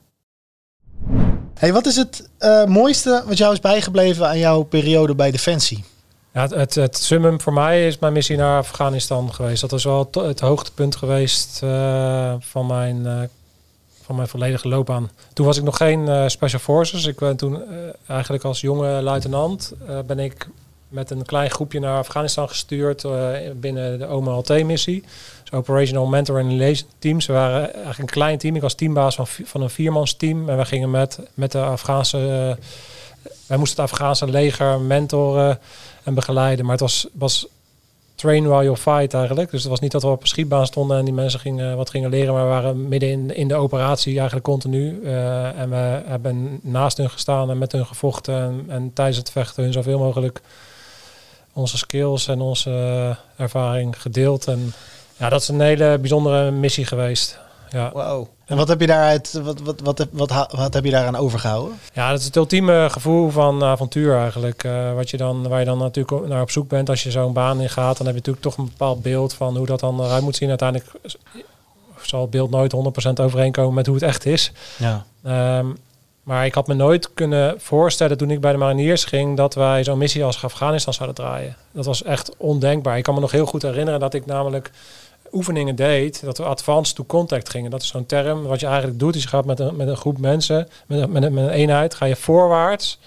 Hey, 1.53 1.73
wat 1.73 1.85
is 1.85 1.95
het 1.95 2.29
eh, 2.37 2.65
mooiste 2.65 3.23
wat 3.25 3.37
jou 3.37 3.53
is 3.53 3.59
bijgebleven 3.59 4.27
aan 4.27 4.37
jouw 4.39 4.63
periode 4.63 5.15
bij 5.15 5.31
Defensie? 5.31 5.83
Ja, 6.33 6.47
het, 6.47 6.75
het, 6.75 6.97
summum 6.97 7.41
voor 7.41 7.53
mij 7.53 7.87
is 7.87 7.99
mijn 7.99 8.13
missie 8.13 8.37
naar 8.37 8.57
Afghanistan 8.57 9.33
geweest. 9.33 9.61
Dat 9.61 9.73
is 9.73 9.83
wel 9.83 10.09
het, 10.11 10.39
hoogtepunt 10.39 10.95
geweest 10.95 11.63
eh, 11.63 12.33
van 12.39 12.67
mijn 12.67 13.05
eh, 13.05 13.21
van 14.01 14.15
mijn 14.15 14.27
volledige 14.27 14.67
loopbaan. 14.67 15.11
Toen 15.33 15.45
was 15.45 15.57
ik 15.57 15.63
nog 15.63 15.77
geen 15.77 16.07
eh, 16.07 16.27
Special 16.27 16.59
Forces. 16.59 17.05
Ik 17.05 17.19
ben 17.19 17.35
toen 17.35 17.61
eigenlijk 18.07 18.43
als 18.43 18.61
jonge 18.61 19.01
luitenant 19.01 19.73
ben 20.05 20.19
ik 20.19 20.47
met 20.87 21.09
een 21.09 21.25
klein 21.25 21.49
groepje 21.49 21.79
naar 21.79 21.97
Afghanistan 21.97 22.49
gestuurd 22.49 23.05
binnen 23.55 23.99
de 23.99 24.09
OMLT-missie. 24.09 25.03
Dus 25.41 25.51
Operational 25.51 26.05
Mentor 26.05 26.39
and 26.39 26.51
Liaison 26.51 26.87
Teams. 26.99 27.25
We 27.25 27.33
waren 27.33 27.73
eigenlijk 27.73 27.99
een 27.99 28.05
klein 28.05 28.37
team. 28.37 28.55
Ik 28.55 28.61
was 28.61 28.73
teambaas 28.73 29.15
van, 29.15 29.27
van 29.27 29.61
een 29.61 29.69
viermans 29.69 30.13
team. 30.13 30.49
En 30.49 30.57
we 30.57 30.65
gingen 30.65 30.91
met, 30.91 31.19
met 31.33 31.51
de 31.51 31.61
Afghaanse... 31.61 32.17
wij 33.47 33.57
moesten 33.57 33.83
het 33.83 33.91
Afghaanse 33.91 34.27
leger 34.27 34.79
mentoren 34.79 35.59
en 36.03 36.13
begeleiden. 36.13 36.65
Maar 36.65 36.73
het 36.73 36.81
was, 36.81 37.07
was 37.13 37.47
train 38.15 38.47
while 38.47 38.63
you 38.63 38.77
fight 38.77 39.13
eigenlijk. 39.13 39.51
Dus 39.51 39.61
het 39.61 39.69
was 39.69 39.79
niet 39.79 39.91
dat 39.91 40.01
we 40.01 40.07
op 40.07 40.21
een 40.21 40.27
schietbaan 40.27 40.65
stonden 40.65 40.97
en 40.97 41.05
die 41.05 41.13
mensen 41.13 41.39
gingen 41.39 41.77
wat 41.77 41.89
gingen 41.89 42.09
leren, 42.09 42.33
maar 42.33 42.43
we 42.43 42.49
waren 42.49 42.87
midden 42.87 43.09
in, 43.09 43.35
in 43.35 43.47
de 43.47 43.55
operatie 43.55 44.15
eigenlijk 44.15 44.45
continu. 44.45 45.03
Eh, 45.03 45.59
en 45.59 45.69
we 45.69 46.01
hebben 46.05 46.59
naast 46.61 46.97
hun 46.97 47.09
gestaan 47.09 47.49
en 47.49 47.57
met 47.57 47.71
hun 47.71 47.85
gevochten 47.85 48.35
en, 48.35 48.65
en 48.67 48.93
tijdens 48.93 49.17
het 49.17 49.31
vechten 49.31 49.63
hun 49.63 49.73
zoveel 49.73 49.99
mogelijk 49.99 50.41
onze 51.53 51.77
skills 51.77 52.27
en 52.27 52.41
onze 52.41 53.15
ervaring 53.37 54.01
gedeeld. 54.01 54.47
En 54.47 54.73
ja, 55.17 55.29
dat 55.29 55.41
is 55.41 55.47
een 55.47 55.61
hele 55.61 55.97
bijzondere 55.99 56.51
missie 56.51 56.85
geweest. 56.85 57.39
Ja. 57.69 57.91
Wauw. 57.93 58.27
En 58.45 58.57
wat 58.57 58.67
heb 58.67 58.79
je 58.79 58.87
daaruit, 58.87 59.39
wat, 59.43 59.59
wat, 59.61 59.79
wat, 59.83 59.97
heb- 59.97 60.09
wat, 60.11 60.31
wat 60.55 60.73
heb 60.73 60.83
je 60.85 60.91
daaraan 60.91 61.15
overgehouden? 61.15 61.79
Ja, 61.93 62.09
dat 62.09 62.19
is 62.19 62.25
het 62.25 62.35
ultieme 62.35 62.87
gevoel 62.91 63.29
van 63.29 63.63
avontuur 63.63 64.17
eigenlijk. 64.17 64.63
Eh, 64.63 64.93
wat 64.93 65.09
je 65.09 65.17
dan, 65.17 65.47
waar 65.47 65.59
je 65.59 65.65
dan 65.65 65.77
natuurlijk 65.77 66.27
naar 66.27 66.41
op 66.41 66.51
zoek 66.51 66.67
bent 66.69 66.89
als 66.89 67.03
je 67.03 67.11
zo'n 67.11 67.33
baan 67.33 67.61
in 67.61 67.69
gaat. 67.69 67.97
Dan 67.97 68.05
heb 68.05 68.15
je 68.15 68.21
natuurlijk 68.21 68.41
toch 68.45 68.57
een 68.57 68.65
bepaald 68.71 69.01
beeld 69.01 69.33
van 69.33 69.57
hoe 69.57 69.65
dat 69.65 69.79
dan 69.79 70.03
eruit 70.03 70.23
moet 70.23 70.35
zien. 70.35 70.49
Uiteindelijk 70.49 70.91
zal 72.01 72.21
het 72.21 72.29
beeld 72.29 72.49
nooit 72.49 72.73
100% 72.75 73.09
overeenkomen 73.21 73.73
met 73.73 73.85
hoe 73.85 73.95
het 73.95 74.03
echt 74.03 74.25
is. 74.25 74.51
Ja. 74.77 75.05
Ehm, 75.23 75.67
maar 76.23 76.45
ik 76.45 76.53
had 76.53 76.67
me 76.67 76.73
nooit 76.73 77.13
kunnen 77.13 77.55
voorstellen 77.61 78.17
toen 78.17 78.31
ik 78.31 78.41
bij 78.41 78.51
de 78.51 78.57
mariniers 78.57 79.03
ging 79.05 79.37
dat 79.37 79.53
wij 79.55 79.83
zo'n 79.83 79.97
missie 79.97 80.23
als 80.23 80.43
Afghanistan 80.43 80.93
zouden 80.93 81.15
draaien. 81.15 81.55
Dat 81.71 81.85
was 81.85 82.03
echt 82.03 82.31
ondenkbaar. 82.37 82.97
Ik 82.97 83.03
kan 83.03 83.13
me 83.13 83.19
nog 83.19 83.31
heel 83.31 83.45
goed 83.45 83.61
herinneren 83.61 83.99
dat 83.99 84.13
ik 84.13 84.25
namelijk 84.25 84.71
oefeningen 85.33 85.75
deed, 85.75 86.21
dat 86.23 86.37
we 86.37 86.43
advanced 86.43 86.95
to 86.95 87.03
contact 87.05 87.49
gingen. 87.49 87.71
Dat 87.71 87.81
is 87.81 87.87
zo'n 87.87 88.05
term. 88.05 88.43
Wat 88.43 88.59
je 88.59 88.65
eigenlijk 88.65 88.99
doet, 88.99 89.15
is 89.15 89.21
je 89.23 89.27
gaat 89.29 89.45
met 89.45 89.59
een, 89.59 89.75
met 89.75 89.87
een 89.87 89.97
groep 89.97 90.17
mensen, 90.17 90.67
met 90.87 90.99
een, 91.01 91.11
met, 91.11 91.23
een, 91.23 91.33
met 91.33 91.43
een 91.43 91.49
eenheid, 91.49 91.95
ga 91.95 92.05
je 92.05 92.15
voorwaarts 92.15 92.99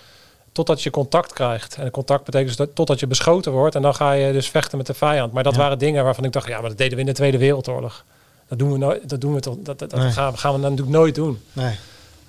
totdat 0.52 0.82
je 0.82 0.90
contact 0.90 1.32
krijgt. 1.32 1.76
En 1.76 1.90
contact 1.90 2.24
betekent 2.24 2.48
dus 2.48 2.56
dat, 2.56 2.74
totdat 2.74 3.00
je 3.00 3.06
beschoten 3.06 3.52
wordt 3.52 3.74
en 3.74 3.82
dan 3.82 3.94
ga 3.94 4.12
je 4.12 4.32
dus 4.32 4.48
vechten 4.50 4.78
met 4.78 4.86
de 4.86 4.94
vijand. 4.94 5.32
Maar 5.32 5.42
dat 5.42 5.54
Ja. 5.54 5.58
waren 5.60 5.78
dingen 5.78 6.04
waarvan 6.04 6.24
ik 6.24 6.32
dacht, 6.32 6.48
ja, 6.48 6.60
maar 6.60 6.68
dat 6.68 6.78
deden 6.78 6.94
we 6.94 7.00
in 7.00 7.06
de 7.06 7.12
Tweede 7.12 7.38
Wereldoorlog. 7.38 8.04
Dat 8.48 8.58
doen 8.58 8.72
we 8.72 8.78
nooit. 8.78 9.08
Dat 9.08 9.20
doen 9.20 9.34
we 9.34 9.40
toch. 9.40 9.54
Dat, 9.58 9.78
dat, 9.78 9.90
dat 9.90 10.00
Nee. 10.00 10.10
gaan, 10.10 10.32
we- 10.32 10.38
gaan 10.38 10.52
we 10.52 10.58
natuurlijk 10.58 10.88
nooit 10.96 11.14
doen. 11.14 11.40
Nee. 11.52 11.74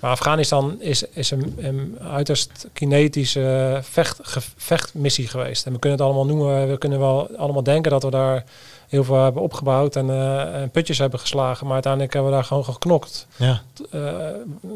Maar 0.00 0.10
Afghanistan 0.10 0.76
is, 0.80 1.02
is 1.02 1.30
een, 1.30 1.54
een 1.58 1.98
uiterst 2.10 2.68
kinetische 2.72 3.78
vecht, 3.82 4.18
ge- 4.22 4.40
vechtmissie 4.56 5.26
geweest. 5.28 5.66
En 5.66 5.72
we 5.72 5.78
kunnen 5.78 5.98
het 5.98 6.06
allemaal 6.08 6.26
noemen. 6.26 6.68
We 6.68 6.78
kunnen 6.78 6.98
wel 6.98 7.28
allemaal 7.36 7.62
denken 7.62 7.90
dat 7.90 8.02
we 8.02 8.10
daar 8.10 8.44
heel 8.88 9.04
veel 9.04 9.22
hebben 9.22 9.42
opgebouwd 9.42 9.96
en, 9.96 10.10
eh, 10.10 10.60
en 10.60 10.70
putjes 10.70 10.98
hebben 10.98 11.20
geslagen. 11.20 11.64
Maar 11.64 11.74
uiteindelijk 11.74 12.12
hebben 12.12 12.30
we 12.30 12.36
daar 12.36 12.46
gewoon 12.46 12.64
geknokt. 12.64 13.26
Ja. 13.36 13.60
Eh, 13.90 14.00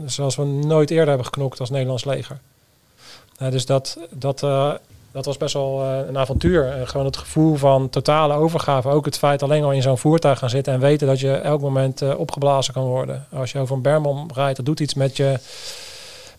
zoals 0.07 0.37
we 0.37 0.45
nooit 0.45 0.91
eerder 0.91 1.09
hebben 1.09 1.27
geknokt 1.27 1.61
als 1.61 1.71
Nederlands 1.71 2.05
leger. 2.05 2.39
Dus 3.51 3.67
dat, 3.67 3.99
dat, 4.11 4.43
eh, 4.43 4.73
dat 5.13 5.25
was 5.25 5.37
best 5.37 5.55
wel 5.55 5.83
een 5.85 6.19
avontuur. 6.19 6.71
En 6.71 6.89
gewoon 6.89 7.07
het 7.07 7.17
gevoel 7.17 7.57
van 7.57 7.89
totale 7.89 8.35
overgave. 8.35 8.89
Ook 8.89 9.05
het 9.05 9.19
feit 9.19 9.43
alleen 9.43 9.65
al 9.65 9.73
in 9.73 9.83
zo'n 9.83 9.99
voertuig 9.99 10.39
gaan 10.39 10.51
zitten 10.51 10.73
en 10.73 10.81
weten 10.81 11.07
dat 11.07 11.21
je 11.21 11.33
elk 11.33 11.61
moment 11.61 12.17
opgeblazen 12.17 12.75
kan 12.75 12.85
worden. 12.85 13.27
Als 13.33 13.53
je 13.53 13.59
over 13.59 13.77
een 13.77 13.83
berm 13.83 14.31
rijdt, 14.35 14.57
dat 14.57 14.67
doet 14.67 14.81
iets 14.81 14.95
met 14.95 15.17
je 15.17 15.39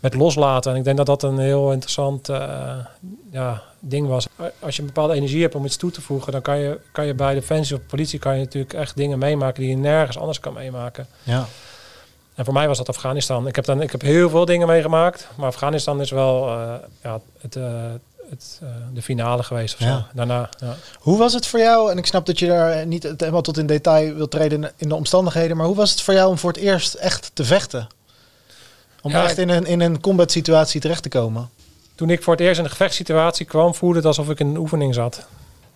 met 0.03 0.13
loslaten. 0.13 0.71
En 0.71 0.77
ik 0.77 0.83
denk 0.83 0.97
dat 0.97 1.05
dat 1.05 1.23
een 1.23 1.37
heel 1.37 1.71
interessant 1.71 2.29
eh, 2.29 2.75
ja, 3.31 3.61
ding 3.79 4.07
was. 4.07 4.27
Als 4.59 4.75
je 4.75 4.81
een 4.81 4.87
bepaalde 4.87 5.13
energie 5.13 5.41
hebt 5.41 5.55
om 5.55 5.65
iets 5.65 5.77
toe 5.77 5.91
te 5.91 6.01
voegen, 6.01 6.31
dan 6.31 6.41
kan 6.41 6.57
je, 6.57 6.79
kan 6.91 7.05
je 7.05 7.13
bij 7.13 7.33
Defensie 7.33 7.75
of 7.75 7.85
politie 7.85 8.19
kan 8.19 8.33
je 8.33 8.43
natuurlijk 8.43 8.73
echt 8.73 8.95
dingen 8.95 9.19
meemaken 9.19 9.61
die 9.61 9.69
je 9.69 9.77
nergens 9.77 10.17
anders 10.17 10.39
kan 10.39 10.53
meemaken. 10.53 11.07
Ja. 11.23 11.45
En 12.35 12.45
voor 12.45 12.53
mij 12.53 12.67
was 12.67 12.77
dat 12.77 12.89
Afghanistan. 12.89 13.47
Ik 13.47 13.55
heb, 13.55 13.65
dan, 13.65 13.81
ik 13.81 13.91
heb 13.91 14.01
heel 14.01 14.29
veel 14.29 14.45
dingen 14.45 14.67
meegemaakt, 14.67 15.27
maar 15.35 15.47
Afghanistan 15.47 16.01
is 16.01 16.11
wel 16.11 16.47
eh, 16.47 16.73
ja, 17.03 17.19
het, 17.41 17.55
eh, 17.55 17.63
het, 18.29 18.61
de 18.93 19.01
finale 19.01 19.43
geweest. 19.43 19.73
Of 19.73 19.79
zo. 19.79 19.87
Ja. 19.87 20.07
Daarna, 20.13 20.49
ja. 20.57 20.75
Hoe 20.99 21.17
was 21.17 21.33
het 21.33 21.47
voor 21.47 21.59
jou, 21.59 21.91
en 21.91 21.97
ik 21.97 22.05
snap 22.05 22.25
dat 22.25 22.39
je 22.39 22.47
daar 22.47 22.85
niet 22.85 23.03
helemaal 23.17 23.41
tot 23.41 23.57
in 23.57 23.67
detail 23.67 24.13
wilt 24.13 24.31
treden 24.31 24.71
in 24.75 24.89
de 24.89 24.95
omstandigheden, 24.95 25.57
maar 25.57 25.65
hoe 25.65 25.75
was 25.75 25.91
het 25.91 26.01
voor 26.01 26.13
jou 26.13 26.29
om 26.29 26.37
voor 26.37 26.51
het 26.51 26.61
eerst 26.61 26.93
echt 26.93 27.31
te 27.33 27.45
vechten? 27.45 27.87
Om 29.03 29.11
Ja, 29.11 29.23
echt 29.23 29.37
in 29.37 29.49
een, 29.49 29.65
in 29.65 29.81
een 29.81 30.01
combat 30.01 30.31
situatie 30.31 30.81
terecht 30.81 31.03
te 31.03 31.09
komen? 31.09 31.49
Toen 31.95 32.09
ik 32.09 32.23
voor 32.23 32.33
het 32.33 32.41
eerst 32.41 32.57
in 32.59 32.63
een 32.65 32.69
gevechtssituatie 32.71 33.45
kwam, 33.45 33.73
voelde 33.75 33.95
het 33.97 34.05
alsof 34.05 34.29
ik 34.29 34.39
in 34.39 34.47
een 34.47 34.57
oefening 34.57 34.93
zat. 34.93 35.25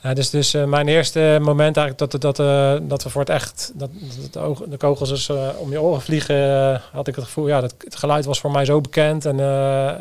Ja, 0.02 0.14
dus 0.14 0.30
dus 0.30 0.54
eh, 0.54 0.64
mijn 0.64 0.88
eerste 0.88 1.38
moment 1.42 1.78
eigenlijk 1.78 2.12
dat, 2.12 2.22
dat, 2.22 2.40
eh, 2.40 2.76
dat 2.82 3.04
we 3.04 3.10
voor 3.10 3.22
het 3.22 3.30
echt, 3.30 3.72
dat, 3.76 3.90
dat 4.32 4.58
de, 4.70 4.78
kogels 4.78 5.10
dus 5.10 5.30
eh, 5.30 5.48
om 5.58 5.72
je 5.72 5.82
oren 5.82 6.02
vliegen, 6.02 6.82
had 6.92 7.08
ik 7.08 7.16
het 7.16 7.24
gevoel, 7.26 7.48
ja, 7.48 7.62
dat, 7.62 7.74
het 7.78 7.96
geluid 7.96 8.26
was 8.26 8.40
voor 8.40 8.52
mij 8.52 8.66
zo 8.66 8.82
bekend 8.82 9.26
en, 9.26 9.40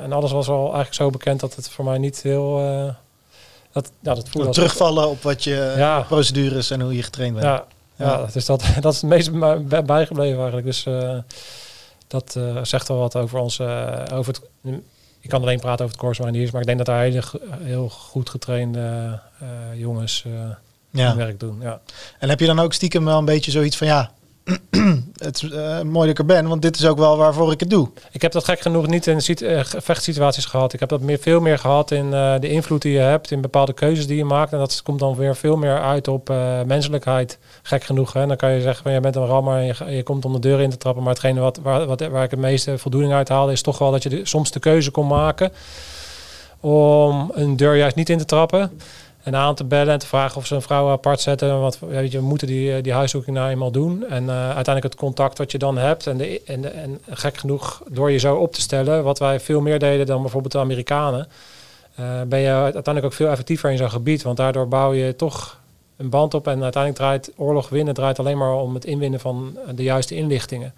en 0.02 0.12
alles 0.12 0.32
was 0.32 0.48
al 0.48 0.62
eigenlijk 0.64 0.94
zo 0.94 1.10
bekend 1.10 1.40
dat 1.40 1.54
het 1.54 1.68
voor 1.68 1.84
mij 1.84 1.98
niet 1.98 2.22
heel, 2.22 2.56
dat, 3.72 3.90
ja, 4.00 4.14
dat 4.14 4.28
voelde 4.28 4.46
als- 4.48 4.56
Terugvallen 4.56 5.08
op 5.08 5.22
wat 5.22 5.44
je 5.44 5.74
Ja. 5.76 6.00
procedures 6.00 6.70
en 6.70 6.80
hoe 6.80 6.96
je 6.96 7.02
getraind 7.02 7.32
bent. 7.34 7.46
Ja, 7.46 7.64
ja. 7.96 8.26
Dus 8.32 8.44
dat, 8.44 8.64
dat 8.80 8.92
is 8.94 9.00
het 9.00 9.10
meest 9.10 9.38
bij- 9.38 9.62
bij- 9.62 9.84
bijgebleven 9.84 10.36
eigenlijk. 10.36 10.66
Dus 10.66 10.86
dat 12.06 12.36
eh, 12.36 12.64
zegt 12.64 12.88
wel 12.88 12.98
wat 12.98 13.16
over 13.16 13.38
ons, 13.38 13.58
eh, 13.58 14.02
over 14.12 14.34
het, 14.34 14.74
ik 15.20 15.28
kan 15.30 15.40
alleen 15.42 15.60
praten 15.60 15.84
over 15.84 15.96
het 15.96 16.04
Corps 16.04 16.18
Mariniers, 16.18 16.50
maar 16.50 16.60
ik 16.60 16.66
denk 16.66 16.78
dat 16.78 16.86
daar 16.86 17.02
hele, 17.02 17.22
heel 17.62 17.88
goed 17.88 18.30
getrainde 18.30 19.20
eh, 19.40 19.48
jongens 19.74 20.24
Ja. 20.90 21.08
hun 21.08 21.16
werk 21.16 21.40
doen. 21.40 21.58
Ja. 21.60 21.80
En 22.18 22.28
heb 22.28 22.40
je 22.40 22.46
dan 22.46 22.58
ook 22.58 22.72
stiekem 22.72 23.04
wel 23.04 23.18
een 23.18 23.24
beetje 23.24 23.50
zoiets 23.50 23.76
van 23.76 23.86
ja, 23.86 24.10
het 25.26 25.42
is 25.42 25.50
eh, 25.50 25.80
mooi 25.80 26.00
dat 26.00 26.08
ik 26.08 26.18
er 26.18 26.24
ben, 26.24 26.48
want 26.48 26.62
dit 26.62 26.76
is 26.76 26.86
ook 26.86 26.98
wel 26.98 27.16
waarvoor 27.16 27.52
ik 27.52 27.60
het 27.60 27.70
doe. 27.70 27.88
Ik 28.12 28.22
heb 28.22 28.32
dat 28.32 28.44
gek 28.44 28.60
genoeg 28.60 28.86
niet 28.86 29.06
in 29.06 29.18
eh, 29.18 29.60
vechtsituaties 29.64 30.44
gehad. 30.44 30.72
Ik 30.72 30.80
heb 30.80 30.88
dat 30.88 31.00
meer, 31.00 31.18
veel 31.18 31.40
meer 31.40 31.58
gehad 31.58 31.90
in 31.90 32.14
eh, 32.14 32.34
de 32.40 32.48
invloed 32.48 32.82
die 32.82 32.92
je 32.92 32.98
hebt, 32.98 33.30
in 33.30 33.40
bepaalde 33.40 33.72
keuzes 33.72 34.06
die 34.06 34.16
je 34.16 34.24
maakt. 34.24 34.52
En 34.52 34.58
dat 34.58 34.82
komt 34.82 34.98
dan 34.98 35.16
weer 35.16 35.36
veel 35.36 35.56
meer 35.56 35.80
uit 35.80 36.08
op 36.08 36.28
menselijkheid. 36.66 37.38
Gek 37.62 37.84
genoeg. 37.84 38.12
Hè? 38.12 38.26
Dan 38.26 38.36
kan 38.36 38.52
je 38.52 38.60
zeggen 38.60 38.82
van 38.82 38.92
je 38.92 39.00
bent 39.00 39.16
een 39.16 39.26
rammer 39.26 39.56
en 39.56 39.94
je, 39.94 40.02
komt 40.02 40.24
om 40.24 40.32
de 40.32 40.38
deur 40.38 40.60
in 40.60 40.70
te 40.70 40.76
trappen. 40.76 41.02
Maar 41.02 41.12
hetgene 41.12 41.40
wat, 41.40 41.58
waar, 41.62 41.86
wat, 41.86 42.06
waar 42.06 42.24
ik 42.24 42.30
het 42.30 42.40
meeste 42.40 42.78
voldoening 42.78 43.12
uit 43.12 43.28
haalde, 43.28 43.52
is 43.52 43.62
toch 43.62 43.78
wel 43.78 43.90
dat 43.90 44.02
je 44.02 44.20
soms 44.22 44.50
de 44.50 44.60
keuze 44.60 44.90
kon 44.90 45.06
maken 45.06 45.52
om 46.60 47.30
een 47.34 47.56
deur 47.56 47.76
juist 47.76 47.96
niet 47.96 48.10
in 48.10 48.18
te 48.18 48.24
trappen. 48.24 48.80
En 49.26 49.36
aan 49.36 49.54
te 49.54 49.64
bellen 49.64 49.92
en 49.92 49.98
te 49.98 50.06
vragen 50.06 50.36
of 50.36 50.46
ze 50.46 50.54
een 50.54 50.62
vrouw 50.62 50.90
apart 50.90 51.20
zetten. 51.20 51.60
Want 51.60 51.78
weet 51.78 52.12
je, 52.12 52.18
we 52.18 52.24
moeten 52.24 52.46
die, 52.46 52.80
die 52.80 52.92
huiszoeking 52.92 53.36
nou 53.36 53.50
eenmaal 53.50 53.70
doen. 53.70 54.04
En 54.08 54.28
eh, 54.28 54.36
uiteindelijk 54.36 54.84
het 54.84 54.94
contact 54.94 55.38
wat 55.38 55.52
je 55.52 55.58
dan 55.58 55.78
hebt. 55.78 56.06
En, 56.06 56.16
de, 56.16 56.42
en, 56.44 56.74
en 56.74 57.00
gek 57.08 57.36
genoeg, 57.36 57.82
door 57.90 58.10
je 58.10 58.18
zo 58.18 58.36
op 58.36 58.52
te 58.52 58.60
stellen, 58.60 59.04
wat 59.04 59.18
wij 59.18 59.40
veel 59.40 59.60
meer 59.60 59.78
deden 59.78 60.06
dan 60.06 60.20
bijvoorbeeld 60.20 60.52
de 60.52 60.58
Amerikanen. 60.58 61.28
eh, 61.94 62.22
ben 62.26 62.38
je 62.38 62.50
uiteindelijk 62.50 63.04
ook 63.04 63.12
veel 63.12 63.28
effectiever 63.28 63.70
in 63.70 63.76
zo'n 63.76 63.90
gebied. 63.90 64.22
Want 64.22 64.36
daardoor 64.36 64.68
bouw 64.68 64.92
je 64.92 65.16
toch 65.16 65.60
een 65.96 66.10
band 66.10 66.34
op. 66.34 66.46
En 66.46 66.62
uiteindelijk 66.62 67.02
draait 67.02 67.32
oorlog 67.36 67.68
winnen 67.68 67.94
draait 67.94 68.18
alleen 68.18 68.38
maar 68.38 68.54
om 68.54 68.74
het 68.74 68.84
inwinnen 68.84 69.20
van 69.20 69.58
de 69.74 69.82
juiste 69.82 70.14
inlichtingen. 70.14 70.74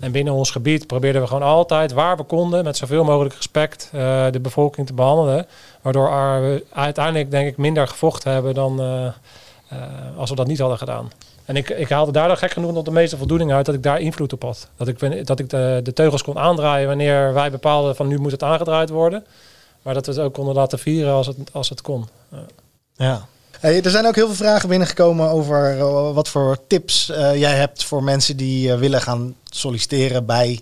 En 0.00 0.12
binnen 0.12 0.34
ons 0.34 0.50
gebied 0.50 0.86
probeerden 0.86 1.22
we 1.22 1.28
gewoon 1.28 1.42
altijd, 1.42 1.92
waar 1.92 2.16
we 2.16 2.22
konden, 2.22 2.64
met 2.64 2.76
zoveel 2.76 3.04
mogelijk 3.04 3.34
respect, 3.34 3.90
eh, 3.92 4.30
de 4.30 4.40
bevolking 4.40 4.86
te 4.86 4.94
behandelen. 4.94 5.46
Waardoor 5.82 6.10
we 6.40 6.64
uiteindelijk, 6.72 7.30
denk 7.30 7.48
ik, 7.48 7.56
minder 7.56 7.88
gevochten 7.88 8.32
hebben 8.32 8.54
dan 8.54 8.80
eh, 8.80 9.06
eh, 9.06 9.12
als 10.16 10.30
we 10.30 10.36
dat 10.36 10.46
niet 10.46 10.58
hadden 10.58 10.78
gedaan. 10.78 11.10
En 11.44 11.56
ik, 11.56 11.68
ik 11.68 11.88
haalde 11.88 12.12
daardoor 12.12 12.36
gek 12.36 12.50
genoeg 12.50 12.72
nog 12.72 12.84
de 12.84 12.90
meeste 12.90 13.16
voldoening 13.16 13.52
uit 13.52 13.66
dat 13.66 13.74
ik 13.74 13.82
daar 13.82 14.00
invloed 14.00 14.32
op 14.32 14.42
had. 14.42 14.68
Dat 14.76 14.88
ik, 14.88 15.26
dat 15.26 15.38
ik 15.38 15.50
de, 15.50 15.80
de 15.82 15.92
teugels 15.92 16.22
kon 16.22 16.38
aandraaien 16.38 16.86
wanneer 16.86 17.34
wij 17.34 17.50
bepaalden 17.50 17.96
van 17.96 18.06
nu 18.06 18.18
moet 18.18 18.32
het 18.32 18.42
aangedraaid 18.42 18.90
worden. 18.90 19.24
Maar 19.82 19.94
dat 19.94 20.06
we 20.06 20.12
het 20.12 20.20
ook 20.20 20.34
konden 20.34 20.54
laten 20.54 20.78
vieren 20.78 21.12
als 21.12 21.26
het, 21.26 21.36
als 21.52 21.68
het 21.68 21.80
kon. 21.80 22.08
Ja. 22.96 23.26
Er 23.60 23.90
zijn 23.90 24.06
ook 24.06 24.14
heel 24.14 24.26
veel 24.26 24.34
vragen 24.46 24.68
binnengekomen 24.68 25.30
over 25.30 25.78
eh, 25.78 26.12
wat 26.12 26.28
voor 26.28 26.58
tips 26.66 27.10
eh, 27.10 27.38
jij 27.38 27.56
hebt 27.56 27.84
voor 27.84 28.02
mensen 28.02 28.36
die 28.36 28.72
eh, 28.72 28.78
willen 28.78 29.00
gaan 29.00 29.34
solliciteren 29.44 30.26
bij 30.26 30.60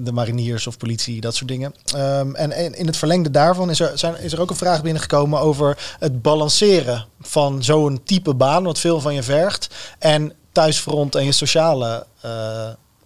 de 0.00 0.10
mariniers 0.12 0.66
of 0.66 0.76
politie, 0.76 1.20
dat 1.20 1.34
soort 1.34 1.48
dingen. 1.48 1.74
Ehm, 1.94 2.34
en, 2.34 2.74
in 2.76 2.86
het 2.86 2.96
verlengde 2.96 3.30
daarvan 3.30 3.70
is 3.70 3.80
er, 3.80 3.98
zijn, 3.98 4.20
is 4.20 4.32
er 4.32 4.40
ook 4.40 4.50
een 4.50 4.56
vraag 4.56 4.82
binnengekomen 4.82 5.40
over 5.40 5.78
het 5.98 6.22
balanceren 6.22 7.06
van 7.20 7.62
zo'n 7.62 8.00
type 8.04 8.34
baan, 8.34 8.64
wat 8.64 8.78
veel 8.78 9.00
van 9.00 9.14
je 9.14 9.22
vergt, 9.22 9.68
en 9.98 10.32
thuisfront 10.52 11.14
en 11.14 11.24
je 11.24 11.32
sociale 11.32 12.06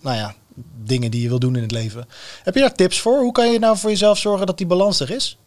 nou 0.01 0.17
ja, 0.17 0.35
dingen 0.85 1.11
die 1.11 1.23
je 1.23 1.29
wil 1.29 1.39
doen 1.39 1.57
in 1.57 1.63
het 1.63 1.73
leven. 1.73 2.09
Heb 2.43 2.55
je 2.55 2.61
daar 2.61 2.75
tips 2.75 3.01
voor? 3.01 3.19
Hoe 3.19 3.33
kan 3.33 3.53
je 3.53 3.59
nou 3.59 3.77
voor 3.79 3.91
jezelf 3.91 4.19
zorgen 4.19 4.47
dat 4.47 4.59
die 4.59 4.67
balans 4.67 5.01
er 5.01 5.11
is? 5.11 5.39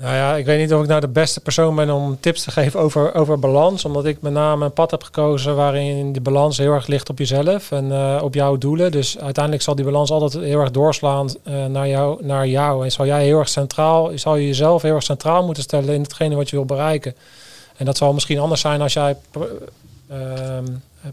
Nou 0.00 0.14
ja, 0.14 0.36
ik 0.36 0.44
weet 0.44 0.58
niet 0.58 0.74
of 0.74 0.82
ik 0.82 0.88
nou 0.88 1.00
de 1.00 1.08
beste 1.08 1.40
persoon 1.40 1.74
ben 1.74 1.90
om 1.90 2.20
tips 2.20 2.42
te 2.42 2.50
geven 2.50 2.80
over, 2.80 3.14
over 3.14 3.38
balans. 3.38 3.84
Omdat 3.84 4.04
ik 4.04 4.22
met 4.22 4.32
name 4.32 4.64
een 4.64 4.72
pad 4.72 4.90
heb 4.90 5.02
gekozen 5.02 5.56
waarin 5.56 6.12
de 6.12 6.20
balans 6.20 6.58
heel 6.58 6.72
erg 6.72 6.86
ligt 6.86 7.08
op 7.08 7.18
jezelf 7.18 7.72
en 7.72 7.92
eh, 7.92 8.20
op 8.22 8.34
jouw 8.34 8.56
doelen. 8.58 8.92
Dus 8.92 9.18
uiteindelijk 9.18 9.64
zal 9.64 9.74
die 9.74 9.84
balans 9.84 10.10
altijd 10.10 10.44
heel 10.44 10.60
erg 10.60 10.70
doorslaan 10.70 11.28
eh, 11.42 11.66
naar, 11.66 11.88
jou, 11.88 12.24
naar 12.24 12.46
jou. 12.46 12.84
En 12.84 12.92
zal 12.92 13.06
jij 13.06 13.24
heel 13.24 13.38
erg 13.38 13.48
centraal, 13.48 14.10
zal 14.14 14.36
je 14.36 14.46
jezelf 14.46 14.82
heel 14.82 14.94
erg 14.94 15.02
centraal 15.02 15.44
moeten 15.44 15.62
stellen 15.62 15.94
in 15.94 16.02
hetgene 16.02 16.34
wat 16.34 16.50
je 16.50 16.56
wil 16.56 16.64
bereiken. 16.64 17.14
En 17.76 17.84
dat 17.84 17.96
zal 17.96 18.12
misschien 18.12 18.38
anders 18.38 18.60
zijn 18.60 18.80
als 18.80 18.92
jij 18.92 19.16
ehm, 20.10 20.64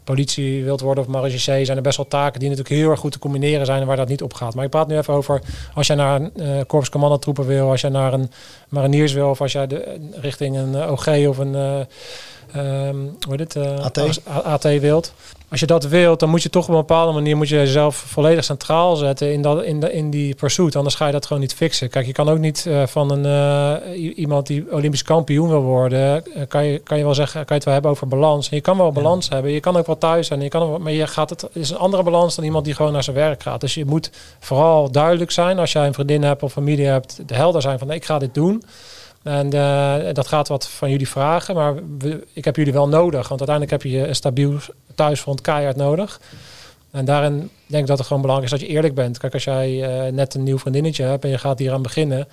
politie 0.04 0.64
wilt 0.64 0.82
worden 0.82 1.04
of 1.04 1.10
marechaussee. 1.10 1.66
Zijn 1.66 1.78
er 1.78 1.84
best 1.84 1.98
wel 1.98 2.08
taken 2.08 2.40
die 2.40 2.50
natuurlijk 2.50 2.76
heel 2.76 2.90
erg 2.90 3.00
goed 3.00 3.12
te 3.12 3.20
combineren 3.20 3.66
zijn 3.66 3.82
en 3.82 3.88
waar 3.88 3.96
dat 3.96 4.08
niet 4.08 4.22
op 4.22 4.34
gaat. 4.34 4.56
Maar 4.56 4.64
ik 4.64 4.70
praat 4.70 4.88
nu 4.88 4.98
even 4.98 5.14
over 5.14 5.42
als 5.74 5.88
jij 5.88 5.96
naar 5.96 6.22
een 6.22 6.32
uh, 6.36 6.62
korps 6.68 6.90
wil, 7.36 7.70
als 7.70 7.82
jij 7.82 7.90
naar 7.90 8.14
een 8.14 8.32
mariniers 8.70 9.14
wil 9.14 9.30
of 9.30 9.42
als 9.42 9.52
jij 9.52 9.68
de, 9.68 10.10
richting 10.14 10.58
een 10.58 10.76
eh, 10.76 10.92
OG 10.92 11.08
of 11.08 11.38
een 11.38 11.54
uh, 11.54 11.80
um, 12.88 13.18
hoe 13.28 13.36
heet 13.36 13.54
het, 13.54 13.82
AT. 13.82 14.22
AT 14.26 14.64
wilt 14.64 15.14
als 15.50 15.60
je 15.60 15.66
dat 15.66 15.88
wilt, 15.88 16.20
dan 16.20 16.30
moet 16.30 16.44
je 16.44 16.50
toch 16.50 16.64
op 16.64 16.70
een 16.70 16.76
bepaalde 16.76 17.14
manier 17.14 17.38
moet 17.38 17.50
je 17.50 17.56
jezelf 17.56 17.96
volledig 17.96 18.44
centraal 18.44 18.96
zetten 18.96 19.34
in, 19.34 19.42
dat, 19.42 19.64
in, 19.64 19.80
de, 19.80 19.94
in 19.94 20.10
die 20.10 20.36
pursuit. 20.36 20.76
Anders 20.76 20.96
ga 20.96 21.06
je 21.06 21.12
dat 21.12 21.26
gewoon 21.26 21.42
niet 21.42 21.54
fixen. 21.54 21.90
Kijk, 21.90 22.06
je 22.06 22.12
kan 22.12 22.30
ook 22.30 22.38
niet 22.38 22.66
uh, 22.68 22.88
van 22.88 23.12
een, 23.12 23.26
uh, 23.94 24.18
iemand 24.18 24.48
die 24.48 24.72
Olympisch 24.72 25.04
kampioen 25.04 25.50
wil 25.50 25.62
worden, 25.62 26.24
uh, 26.28 26.42
kan, 26.48 26.66
je, 26.66 26.78
kan 26.80 26.98
je 26.98 27.04
wel 27.04 27.14
zeggen, 27.14 27.40
kan 27.40 27.46
je 27.48 27.54
het 27.54 27.64
wel 27.64 27.74
hebben 27.74 27.92
over 27.92 28.08
balans. 28.08 28.50
En 28.50 28.56
je 28.56 28.62
kan 28.62 28.78
wel 28.78 28.92
balans 28.92 29.28
ja. 29.28 29.34
hebben. 29.34 29.52
Je 29.52 29.60
kan 29.60 29.78
ook 29.78 29.86
wel 29.86 29.98
thuis 29.98 30.28
zijn. 30.28 30.42
Je 30.42 30.50
kan 30.50 30.62
ook, 30.62 30.80
maar 30.80 30.92
je 30.92 31.08
gaat 31.08 31.30
het, 31.30 31.42
het 31.42 31.56
is 31.56 31.70
een 31.70 31.78
andere 31.78 32.04
balans 32.04 32.36
dan 32.36 32.46
iemand 32.46 32.66
die 32.66 32.74
gewoon 32.74 32.92
naar 32.92 33.04
zijn 33.04 33.16
werk 33.16 33.42
gaat. 33.42 33.62
Dus 33.62 33.74
je 33.74 33.86
moet 33.86 34.12
vooral 34.40 34.92
duidelijk 34.92 35.32
zijn 35.32 35.60
als 35.60 35.72
jij 35.72 35.86
een 35.86 35.94
vriendin 35.94 36.24
hebt 36.24 36.44
of 36.44 36.52
familie 36.52 36.86
hebt, 36.86 37.20
de 37.26 37.36
helder 37.36 37.62
zijn 37.62 37.80
van 37.80 37.88
nee, 37.88 37.98
ik 37.98 38.06
ga 38.06 38.20
dit 38.20 38.34
doen. 38.34 38.64
En 39.24 39.56
uh, 39.56 39.96
dat 40.14 40.28
gaat 40.28 40.48
wat 40.48 40.70
van 40.70 40.90
jullie 40.90 41.10
vragen, 41.10 41.56
maar 41.56 41.74
ik 42.34 42.46
heb 42.46 42.56
jullie 42.56 42.74
wel 42.74 42.88
nodig. 42.88 43.28
Want 43.28 43.40
uiteindelijk 43.40 43.72
heb 43.72 43.92
je 43.92 44.08
een 44.08 44.16
stabiel 44.16 44.58
thuisfront 44.96 45.42
keihard 45.42 45.76
nodig. 45.76 46.20
En 46.92 47.06
daarin 47.06 47.50
denk 47.66 47.82
ik 47.82 47.88
dat 47.88 47.98
het 47.98 48.08
gewoon 48.08 48.22
belangrijk 48.22 48.54
is 48.54 48.60
dat 48.60 48.68
je 48.68 48.76
eerlijk 48.76 48.96
bent. 48.96 49.18
Kijk, 49.18 49.34
als 49.34 49.44
jij 49.44 50.06
uh, 50.08 50.12
net 50.12 50.34
een 50.34 50.44
nieuw 50.44 50.60
vriendinnetje 50.60 51.04
hebt 51.04 51.24
en 51.24 51.30
je 51.30 51.38
gaat 51.38 51.60
hier 51.60 51.74
aan 51.74 51.82
beginnen, 51.82 52.28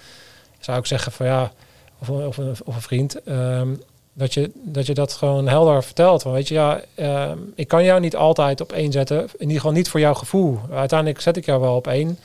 zou 0.61 0.79
ik 0.79 0.87
zeggen 0.87 1.12
van 1.12 1.27
ja, 1.27 1.53
of, 1.99 2.09
of, 2.09 2.37
een, 2.37 2.57
of 2.64 2.75
een 2.75 2.83
vriend, 2.83 3.29
um, 3.29 3.83
dat, 4.12 4.35
je, 4.35 4.94
dat 4.94 5.12
gewoon 5.12 5.49
helder 5.49 5.85
vertelt. 5.85 6.23
Van 6.23 6.33
weet 6.33 6.49
je, 6.49 6.55
ja, 6.55 6.81
uh, 6.94 7.31
ik 7.55 7.68
kan 7.68 7.85
jou 7.85 8.01
niet 8.01 8.16
altijd 8.16 8.61
op 8.61 8.73
één 8.73 8.92
zetten. 8.92 9.18
In 9.18 9.29
ieder 9.40 9.57
geval 9.57 9.73
niet 9.73 9.88
voor 9.88 10.01
jouw 10.01 10.14
gevoel. 10.14 10.59
Uiteindelijk 10.73 11.20
zet 11.20 11.37
ik 11.37 11.44
jou 11.44 11.61
wel 11.61 11.77
op 11.77 11.87
één. 11.87 12.18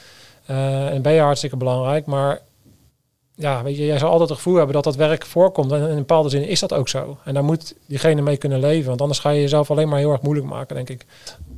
Uh, 0.50 0.94
en 0.94 1.02
ben 1.02 1.14
je 1.14 1.20
hartstikke 1.20 1.58
belangrijk, 1.58 2.06
maar 2.06 2.40
ja, 3.40 3.64
weet 3.64 3.78
je, 3.78 3.86
jij 3.86 3.98
zal 3.98 4.10
altijd 4.10 4.30
het 4.30 4.38
gevoel 4.38 4.56
hebben 4.56 4.74
dat 4.74 4.84
dat 4.84 4.96
werk 4.96 5.26
voorkomt. 5.26 5.72
En 5.72 5.90
in 5.90 5.96
bepaalde 5.96 6.30
zin 6.30 6.48
is 6.48 6.60
dat 6.60 6.74
ook 6.74 6.90
zo. 6.90 7.18
En 7.24 7.34
daar 7.34 7.44
moet 7.44 7.76
diegene 7.86 8.22
mee 8.22 8.38
kunnen 8.38 8.60
leven. 8.60 8.88
Want 8.88 9.02
anders 9.02 9.20
ga 9.20 9.30
je 9.30 9.42
jezelf 9.42 9.72
alleen 9.72 9.90
maar 9.90 10.00
heel 10.00 10.12
erg 10.12 10.22
moeilijk 10.22 10.48
maken, 10.48 10.76
denk 10.76 10.90
ik. 10.90 11.06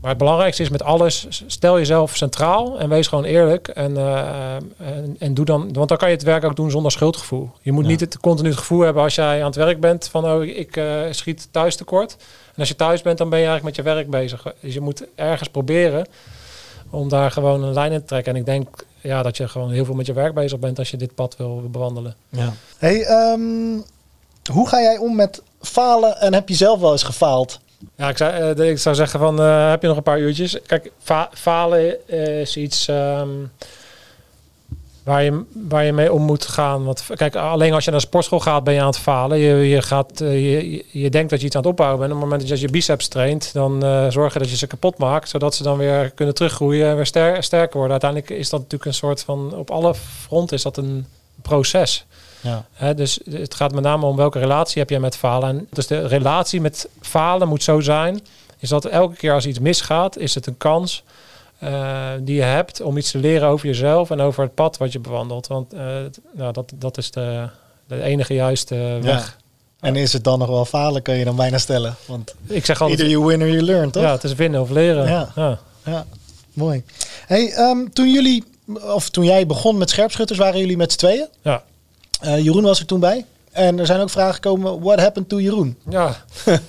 Maar 0.02 0.10
het 0.10 0.20
belangrijkste 0.20 0.64
is 0.64 0.70
met 0.70 0.84
alles, 0.84 1.28
stel 1.48 1.78
jezelf 1.78 2.16
centraal 2.16 2.80
en 2.80 2.90
wees 2.90 3.08
gewoon 3.08 3.24
eerlijk. 3.24 3.68
En, 3.68 3.92
uh, 3.92 4.56
en, 4.78 5.16
en, 5.20 5.34
doe 5.34 5.46
dan, 5.46 5.74
want 5.74 5.90
dan 5.90 5.98
kan 5.98 6.10
je 6.10 6.16
het 6.16 6.24
werk 6.24 6.44
ook 6.44 6.56
doen 6.56 6.72
zonder 6.72 6.92
schuldgevoel. 6.92 7.50
Je 7.62 7.72
moet 7.72 7.84
ja. 7.84 7.90
niet 7.90 8.00
het 8.00 8.20
continu 8.20 8.50
het 8.50 8.58
gevoel 8.58 8.82
hebben 8.82 9.04
als 9.04 9.16
jij 9.16 9.40
aan 9.40 9.46
het 9.46 9.56
werk 9.56 9.80
bent 9.80 10.08
van 10.08 10.26
oh, 10.26 10.44
ik 10.44 10.78
uh, 10.78 11.02
schiet 11.12 11.48
thuis 11.52 11.76
tekort. 11.76 12.18
En 12.54 12.60
als 12.60 12.68
je 12.68 12.76
thuis 12.76 13.02
bent, 13.02 13.18
dan 13.18 13.30
ben 13.30 13.40
je 13.40 13.46
eigenlijk 13.46 13.78
met 13.78 13.86
je 13.86 13.94
werk 13.94 14.10
bezig. 14.10 14.54
Dus 14.60 14.74
je 14.74 14.82
moet 14.82 15.06
ergens 15.16 15.50
proberen 15.50 16.08
om 16.90 17.10
daar 17.10 17.32
gewoon 17.32 17.64
een 17.64 17.74
lijn 17.74 17.92
in 17.92 18.00
te 18.00 18.06
trekken. 18.06 18.34
En 18.34 18.40
ik 18.40 18.46
denk 18.46 18.86
ja, 19.02 19.24
dat 19.24 19.38
je 19.38 19.48
gewoon 19.48 19.72
heel 19.72 19.86
veel 19.86 19.94
met 19.94 20.06
je 20.06 20.14
werk 20.14 20.34
bezig 20.34 20.60
bent 20.60 20.80
als 20.80 20.92
je 20.92 20.98
dit 20.98 21.16
pad 21.16 21.38
wil 21.38 21.70
bewandelen. 21.70 22.16
Ja. 22.30 22.54
Hey, 22.78 23.32
um, 23.32 23.84
hoe 24.52 24.68
ga 24.68 24.82
jij 24.82 24.98
om 24.98 25.16
met 25.16 25.42
falen 25.62 26.20
en 26.20 26.34
heb 26.34 26.50
je 26.50 26.56
zelf 26.56 26.80
wel 26.80 26.92
eens 26.92 27.04
gefaald? 27.04 27.60
Ja, 27.96 28.10
ik 28.10 28.18
zou, 28.18 28.56
uh, 28.56 28.70
ik 28.70 28.80
zou 28.80 28.96
zeggen 28.96 29.20
van 29.20 29.42
uh, 29.42 29.70
heb 29.70 29.82
je 29.82 29.88
nog 29.88 29.98
een 29.98 30.04
paar 30.04 30.20
uurtjes? 30.20 30.62
Kijk, 30.66 30.92
fa 31.02 31.30
falen 31.34 32.08
is 32.42 32.58
iets 32.58 32.88
um, 32.88 33.52
waar, 35.04 35.24
je, 35.24 35.44
waar 35.68 35.84
je 35.86 35.94
mee 35.94 36.14
om 36.14 36.22
moet 36.22 36.46
gaan. 36.46 36.84
Want 36.84 37.06
kijk, 37.16 37.36
alleen 37.36 37.74
als 37.74 37.84
je 37.84 37.92
naar 37.92 38.00
de 38.00 38.06
sportschool 38.06 38.40
gaat 38.40 38.64
ben 38.64 38.74
je 38.74 38.80
aan 38.80 38.86
het 38.86 38.98
falen. 38.98 39.38
Je, 39.38 39.56
je, 39.56 39.82
gaat, 39.82 40.22
uh, 40.22 40.62
je, 40.62 40.86
je 40.92 41.10
denkt 41.10 41.30
dat 41.30 41.40
je 41.40 41.46
iets 41.46 41.56
aan 41.56 41.62
het 41.62 41.72
opbouwen 41.72 42.00
bent. 42.00 42.12
Op 42.12 42.20
het 42.20 42.30
moment 42.30 42.50
dat 42.50 42.60
je 42.60 42.66
je 42.66 42.72
biceps 42.72 43.08
traint, 43.08 43.54
dan 43.54 43.86
uh, 43.86 44.06
zorg 44.10 44.34
je 44.34 44.40
dat 44.40 44.50
je 44.50 44.58
ze 44.58 44.68
kapot 44.68 44.98
maakt. 44.98 45.30
Zodat 45.30 45.56
ze 45.56 45.64
dan 45.64 45.78
weer 45.78 46.10
kunnen 46.10 46.36
teruggroeien 46.36 46.88
en 46.88 46.96
weer 46.96 47.06
ster 47.06 47.44
sterker 47.44 47.78
worden. 47.78 47.92
Uiteindelijk 47.92 48.30
is 48.30 48.50
dat 48.50 48.60
natuurlijk 48.60 48.90
een 48.90 48.98
soort 48.98 49.24
van, 49.24 49.56
op 49.56 49.72
alle 49.72 49.96
fronten 49.96 50.56
is 50.56 50.64
dat 50.64 50.78
een 50.78 51.06
proces. 51.42 52.06
Ja. 52.42 52.66
He, 52.74 52.94
dus 52.94 53.20
het 53.30 53.56
gaat 53.56 53.74
met 53.74 53.84
name 53.84 54.06
om 54.06 54.16
welke 54.16 54.40
relatie 54.40 54.82
heb 54.82 54.90
je 54.90 55.00
met 55.00 55.18
falen. 55.18 55.50
En 55.50 55.68
dus 55.70 55.88
de 55.88 56.08
relatie 56.08 56.62
met 56.62 56.90
falen 57.02 57.48
moet 57.48 57.64
zo 57.64 57.80
zijn, 57.80 58.22
is 58.60 58.70
dat 58.70 58.86
elke 58.86 59.16
keer 59.16 59.34
als 59.34 59.46
iets 59.46 59.60
misgaat, 59.60 60.18
is 60.18 60.36
het 60.36 60.48
een 60.48 60.58
kans 60.58 61.04
uh, 61.64 62.10
die 62.22 62.36
je 62.36 62.42
hebt 62.42 62.82
om 62.82 62.98
iets 62.98 63.12
te 63.12 63.18
leren 63.18 63.48
over 63.48 63.68
jezelf 63.68 64.10
en 64.10 64.20
over 64.20 64.44
het 64.44 64.54
pad 64.54 64.78
wat 64.78 64.92
je 64.92 65.00
bewandelt. 65.00 65.48
Want 65.48 65.74
uh, 65.74 65.80
nou, 66.34 66.54
dat, 66.54 66.72
dat 66.76 66.98
is 66.98 67.12
de, 67.12 67.48
de 67.88 68.02
enige 68.02 68.34
juiste 68.34 68.76
weg. 69.02 69.38
Ja. 69.82 69.88
En 69.88 69.96
is 69.96 70.14
het 70.14 70.24
dan 70.24 70.40
nog 70.40 70.48
wel 70.48 70.66
falen, 70.66 71.02
kun 71.02 71.16
je 71.16 71.26
dan 71.26 71.36
bijna 71.36 71.58
stellen. 71.58 71.96
Want 72.06 72.36
ik 72.48 72.66
zeg 72.66 72.82
altijd, 72.82 73.00
either 73.00 73.18
you 73.18 73.28
win 73.28 73.42
or 73.42 73.48
you 73.48 73.62
learn, 73.62 73.92
toch? 73.92 74.04
Ja, 74.04 74.12
het 74.12 74.24
is 74.24 74.34
winnen 74.34 74.62
of 74.62 74.70
leren. 74.70 75.08
Ja, 75.08 75.32
ja. 75.36 75.60
ja. 75.86 76.06
mooi. 76.54 76.84
Hey, 77.26 77.54
um, 77.58 77.94
toen 77.94 78.12
jullie, 78.12 78.44
of 78.82 79.10
toen 79.10 79.26
jij 79.26 79.46
begon 79.46 79.78
met 79.78 79.90
scherpschutters, 79.90 80.40
waren 80.40 80.60
jullie 80.60 80.78
met 80.78 80.92
z'n 80.92 80.98
tweeën? 80.98 81.28
Ja. 81.42 81.64
Uh, 82.24 82.44
Jeroen 82.44 82.64
was 82.64 82.80
er 82.80 82.86
toen 82.86 83.00
bij. 83.00 83.26
En 83.52 83.80
er 83.80 83.86
zijn 83.86 84.00
ook 84.00 84.10
vragen 84.10 84.34
gekomen, 84.34 84.82
what 84.82 85.00
happened 85.00 85.30
to 85.30 85.40
Jeroen? 85.40 85.78
Ja. 85.90 86.16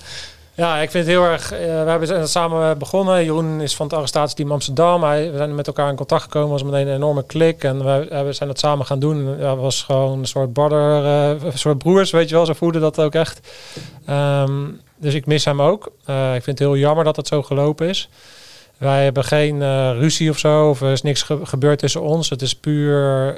Ja, 0.55 0.77
ik 0.77 0.91
vind 0.91 1.05
het 1.05 1.13
heel 1.13 1.25
erg. 1.25 1.53
Uh, 1.53 1.59
we 1.59 1.65
hebben 1.65 2.29
samen 2.29 2.77
begonnen. 2.77 3.23
Jeroen 3.23 3.61
is 3.61 3.75
van 3.75 3.85
het 3.85 3.95
arrestatieteam 3.95 4.51
Amsterdam. 4.51 5.01
We 5.01 5.33
zijn 5.35 5.55
met 5.55 5.67
elkaar 5.67 5.89
in 5.89 5.95
contact 5.95 6.23
gekomen. 6.23 6.49
was 6.49 6.63
meteen 6.63 6.87
een 6.87 6.95
enorme 6.95 7.23
klik. 7.25 7.63
En 7.63 7.85
we, 7.85 8.23
we 8.25 8.33
zijn 8.33 8.49
dat 8.49 8.59
samen 8.59 8.85
gaan 8.85 8.99
doen. 8.99 9.37
Ja, 9.39 9.55
was 9.55 9.81
gewoon 9.81 10.19
een 10.19 10.25
soort 10.25 10.53
brother, 10.53 11.03
uh, 11.03 11.43
een 11.43 11.57
soort 11.57 11.77
broers, 11.77 12.11
weet 12.11 12.29
je 12.29 12.35
wel. 12.35 12.45
Zo 12.45 12.53
voelde 12.53 12.79
dat 12.79 12.99
ook 12.99 13.15
echt. 13.15 13.39
Um, 14.09 14.81
dus 14.97 15.13
ik 15.13 15.25
mis 15.25 15.45
hem 15.45 15.61
ook. 15.61 15.85
Ik 16.07 16.43
vind 16.43 16.45
het 16.45 16.59
heel 16.59 16.77
jammer 16.77 17.03
dat 17.03 17.15
het 17.15 17.27
zo 17.27 17.43
gelopen 17.43 17.87
is. 17.87 18.09
Wij 18.77 19.03
hebben 19.03 19.23
geen 19.23 19.59
ruzie 19.93 20.29
of 20.29 20.37
zo, 20.37 20.69
of 20.69 20.81
er 20.81 20.91
is 20.91 21.01
niks 21.01 21.21
ge 21.21 21.39
gebeurd 21.43 21.79
tussen 21.79 22.01
ons. 22.01 22.29
Het 22.29 22.41
is 22.41 22.55
puur 22.55 23.37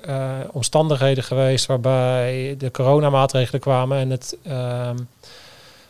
omstandigheden 0.51 1.23
geweest 1.23 1.65
waarbij 1.65 2.56
de 2.58 2.71
coronamaatregelen 2.71 3.62
kwamen 3.62 3.97
en 3.97 4.10
het. 4.10 4.38
Uh, 4.47 4.89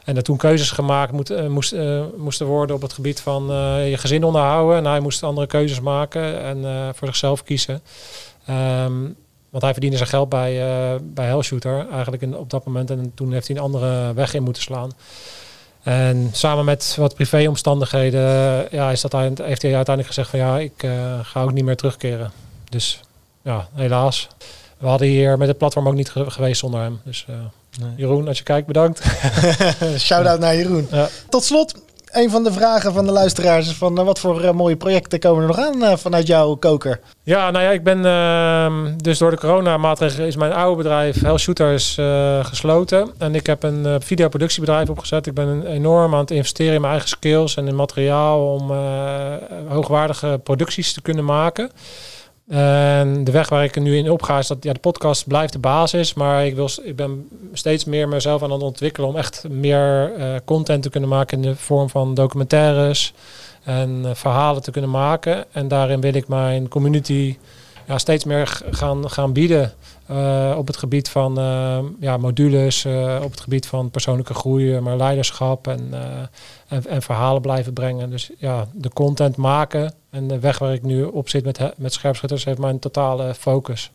en 0.05 0.15
er 0.15 0.23
toen 0.23 0.37
keuzes 0.37 0.71
gemaakt 0.71 1.31
uh, 1.31 1.47
moest, 1.47 1.73
uh, 1.73 2.01
moesten 2.17 2.45
worden 2.45 2.75
op 2.75 2.81
het 2.81 2.93
gebied 2.93 3.21
van 3.21 3.51
uh, 3.51 3.89
je 3.89 3.97
gezin 3.97 4.23
onderhouden. 4.23 4.77
En 4.77 4.85
hij 4.85 4.99
moest 4.99 5.23
andere 5.23 5.47
keuzes 5.47 5.79
maken 5.79 6.41
en 6.41 6.63
voor 6.95 7.07
zichzelf 7.07 7.43
kiezen. 7.43 7.81
Um, 8.49 9.15
want 9.49 9.63
hij 9.63 9.73
verdiende 9.73 9.97
zijn 9.97 10.09
geld 10.09 10.29
bij, 10.29 10.53
bij 11.03 11.25
Hellshooter 11.25 11.87
eigenlijk 11.91 12.23
op 12.35 12.49
dat 12.49 12.65
moment. 12.65 12.89
En 12.89 13.11
toen 13.15 13.33
heeft 13.33 13.47
hij 13.47 13.55
een 13.55 13.61
andere 13.61 14.13
weg 14.13 14.33
in 14.33 14.43
moeten 14.43 14.61
slaan. 14.61 14.91
En 15.83 16.29
samen 16.31 16.65
met 16.65 16.95
wat 16.99 17.15
privéomstandigheden 17.15 18.21
ja, 18.71 18.91
is 18.91 19.01
dat 19.01 19.11
heeft 19.11 19.61
hij 19.61 19.75
uiteindelijk 19.75 20.07
gezegd 20.07 20.29
van 20.29 20.39
ja, 20.39 20.59
ik 20.59 20.87
ga 21.21 21.41
ook 21.41 21.53
niet 21.53 21.65
meer 21.65 21.75
terugkeren. 21.75 22.31
Dus 22.69 22.99
ja, 23.41 23.67
helaas. 23.73 24.27
We 24.77 24.87
hadden 24.87 25.07
hier 25.07 25.37
met 25.37 25.47
het 25.47 25.57
platform 25.57 25.87
ook 25.87 25.93
niet 25.93 26.11
ge 26.11 26.31
geweest 26.31 26.59
zonder 26.59 26.81
hem. 26.81 26.99
Dus 27.03 27.25
Nee. 27.79 27.89
Jeroen, 27.95 28.27
als 28.27 28.37
je 28.37 28.43
kijkt, 28.43 28.67
bedankt. 28.67 29.01
Shout-out 29.97 30.39
naar 30.39 30.55
Jeroen. 30.55 30.87
Ja. 30.91 31.07
Tot 31.29 31.43
slot, 31.43 31.73
een 32.15 32.29
van 32.29 32.43
de 32.43 32.51
vragen 32.51 32.93
van 32.93 33.05
de 33.05 33.11
luisteraars 33.11 33.67
is 33.67 33.73
van 33.73 33.99
uh, 33.99 34.05
wat 34.05 34.19
voor 34.19 34.43
uh, 34.43 34.51
mooie 34.51 34.75
projecten 34.75 35.19
komen 35.19 35.41
er 35.41 35.47
nog 35.47 35.59
aan 35.59 35.83
uh, 35.83 35.95
vanuit 35.95 36.27
jouw 36.27 36.55
koker? 36.55 36.99
Ja, 37.23 37.51
nou 37.51 37.63
ja, 37.63 37.71
ik 37.71 37.83
ben 37.83 38.05
ehm, 38.05 38.97
dus 38.97 39.17
door 39.17 39.31
de 39.31 39.37
coronamaatregelen 39.37 40.27
is 40.27 40.35
mijn 40.35 40.53
oude 40.53 40.77
bedrijf 40.77 41.21
Hell 41.21 41.37
Shooters 41.37 41.99
gesloten. 42.41 43.11
En 43.17 43.35
ik 43.35 43.45
heb 43.45 43.63
een 43.63 44.01
videoproductiebedrijf 44.01 44.89
opgezet. 44.89 45.27
Ik 45.27 45.33
ben 45.33 45.65
enorm 45.67 46.13
aan 46.13 46.19
het 46.19 46.31
investeren 46.31 46.73
in 46.73 46.81
mijn 46.81 46.93
eigen 46.93 47.09
skills 47.09 47.55
en 47.55 47.67
in 47.67 47.75
materiaal 47.75 48.53
om 48.53 48.71
hoogwaardige 49.67 50.39
producties 50.43 50.93
te 50.93 51.01
kunnen 51.01 51.25
maken. 51.25 51.71
En 52.47 53.23
de 53.23 53.31
weg 53.31 53.49
waar 53.49 53.63
ik 53.63 53.79
nu 53.79 53.97
in 53.97 54.11
opga 54.11 54.37
is 54.37 54.47
dat 54.47 54.63
ja, 54.63 54.73
de 54.73 54.79
podcast 54.79 55.27
blijft 55.27 55.53
de 55.53 55.59
basis. 55.59 56.13
Maar 56.13 56.45
ik, 56.45 56.55
wil, 56.55 56.69
ik 56.83 56.95
ben 56.95 57.29
steeds 57.53 57.85
meer 57.85 58.07
mezelf 58.07 58.43
aan 58.43 58.51
het 58.51 58.61
ontwikkelen 58.61 59.09
om 59.09 59.15
echt 59.15 59.45
meer 59.49 60.17
uh, 60.17 60.35
content 60.45 60.83
te 60.83 60.89
kunnen 60.89 61.09
maken 61.09 61.37
in 61.37 61.49
de 61.49 61.55
vorm 61.55 61.89
van 61.89 62.13
documentaires 62.13 63.13
en 63.63 64.01
uh, 64.05 64.09
verhalen 64.13 64.61
te 64.61 64.71
kunnen 64.71 64.89
maken. 64.89 65.45
En 65.51 65.67
daarin 65.67 66.01
wil 66.01 66.13
ik 66.13 66.27
mijn 66.27 66.67
community 66.67 67.37
ja, 67.87 67.97
steeds 67.97 68.23
meer 68.23 68.61
gaan, 68.69 69.09
gaan 69.09 69.33
bieden. 69.33 69.73
Uh, 70.11 70.55
op 70.57 70.67
het 70.67 70.77
gebied 70.77 71.09
van 71.09 71.39
uh, 71.39 71.79
ja, 71.99 72.17
modules, 72.17 72.85
uh, 72.85 73.19
op 73.23 73.31
het 73.31 73.39
gebied 73.39 73.67
van 73.67 73.89
persoonlijke 73.89 74.33
groei, 74.33 74.79
maar 74.79 74.97
leiderschap 74.97 75.67
en, 75.67 75.93
en, 76.67 76.87
en, 76.87 77.01
verhalen 77.01 77.41
blijven 77.41 77.73
brengen. 77.73 78.09
Dus 78.09 78.29
ja, 78.37 78.67
de 78.73 78.89
content 78.89 79.35
maken 79.35 79.93
en 80.09 80.27
de 80.27 80.39
weg 80.39 80.59
waar 80.59 80.73
ik 80.73 80.83
nu 80.83 81.03
op 81.03 81.29
zit 81.29 81.45
met, 81.45 81.59
met 81.77 81.93
scherpschutters 81.93 82.45
heeft 82.45 82.59
mijn 82.59 82.79
totale 82.79 83.33
focus. 83.33 83.91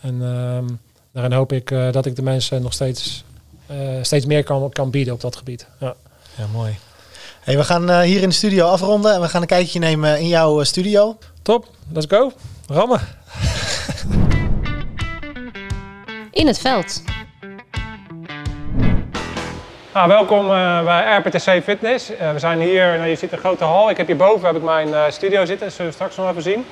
En 0.00 0.22
ehm, 0.22 0.64
daarin 1.12 1.32
hoop 1.32 1.52
ik 1.52 1.70
eh, 1.70 1.92
dat 1.92 2.06
ik 2.06 2.16
de 2.16 2.22
mensen 2.22 2.62
nog 2.62 2.72
steeds, 2.72 3.24
eh, 3.66 3.76
steeds 4.02 4.26
meer 4.26 4.44
kan, 4.44 4.70
kan 4.70 4.90
bieden 4.90 5.14
op 5.14 5.20
dat 5.20 5.36
gebied. 5.36 5.66
Ja. 5.80 5.94
Ja, 6.36 6.46
mooi. 6.52 6.78
Hey, 7.40 7.56
we 7.56 7.64
gaan 7.64 7.90
eh, 7.90 8.00
hier 8.00 8.22
in 8.22 8.28
de 8.28 8.34
studio 8.34 8.66
afronden 8.66 9.14
en 9.14 9.20
we 9.20 9.28
gaan 9.28 9.40
een 9.40 9.46
kijkje 9.46 9.78
nemen 9.78 10.20
in 10.20 10.28
jouw 10.28 10.60
eh, 10.60 10.66
studio. 10.66 11.18
Top, 11.42 11.68
let's 11.92 12.06
go. 12.08 12.32
Rammen. 12.66 13.00
In 16.36 16.46
het 16.46 16.58
veld. 16.58 17.02
Nou, 19.94 20.08
welkom 20.08 20.50
eh, 20.50 20.84
bij 20.84 21.16
RPTC 21.16 21.62
Fitness. 21.62 22.16
Eh, 22.16 22.32
we 22.32 22.38
zijn 22.38 22.60
hier, 22.60 22.96
nou, 22.96 23.08
je 23.08 23.16
ziet 23.16 23.32
een 23.32 23.38
grote 23.38 23.64
hal. 23.64 23.90
Ik 23.90 23.96
heb 23.96 24.06
hierboven 24.06 24.46
heb 24.46 24.56
ik 24.56 24.62
mijn 24.62 24.94
eh, 24.94 25.02
studio 25.08 25.44
zitten, 25.44 25.66
dat 25.66 25.74
zullen 25.74 25.90
we 25.90 25.96
straks 25.96 26.16
nog 26.16 26.30
even 26.30 26.42
zien. 26.42 26.64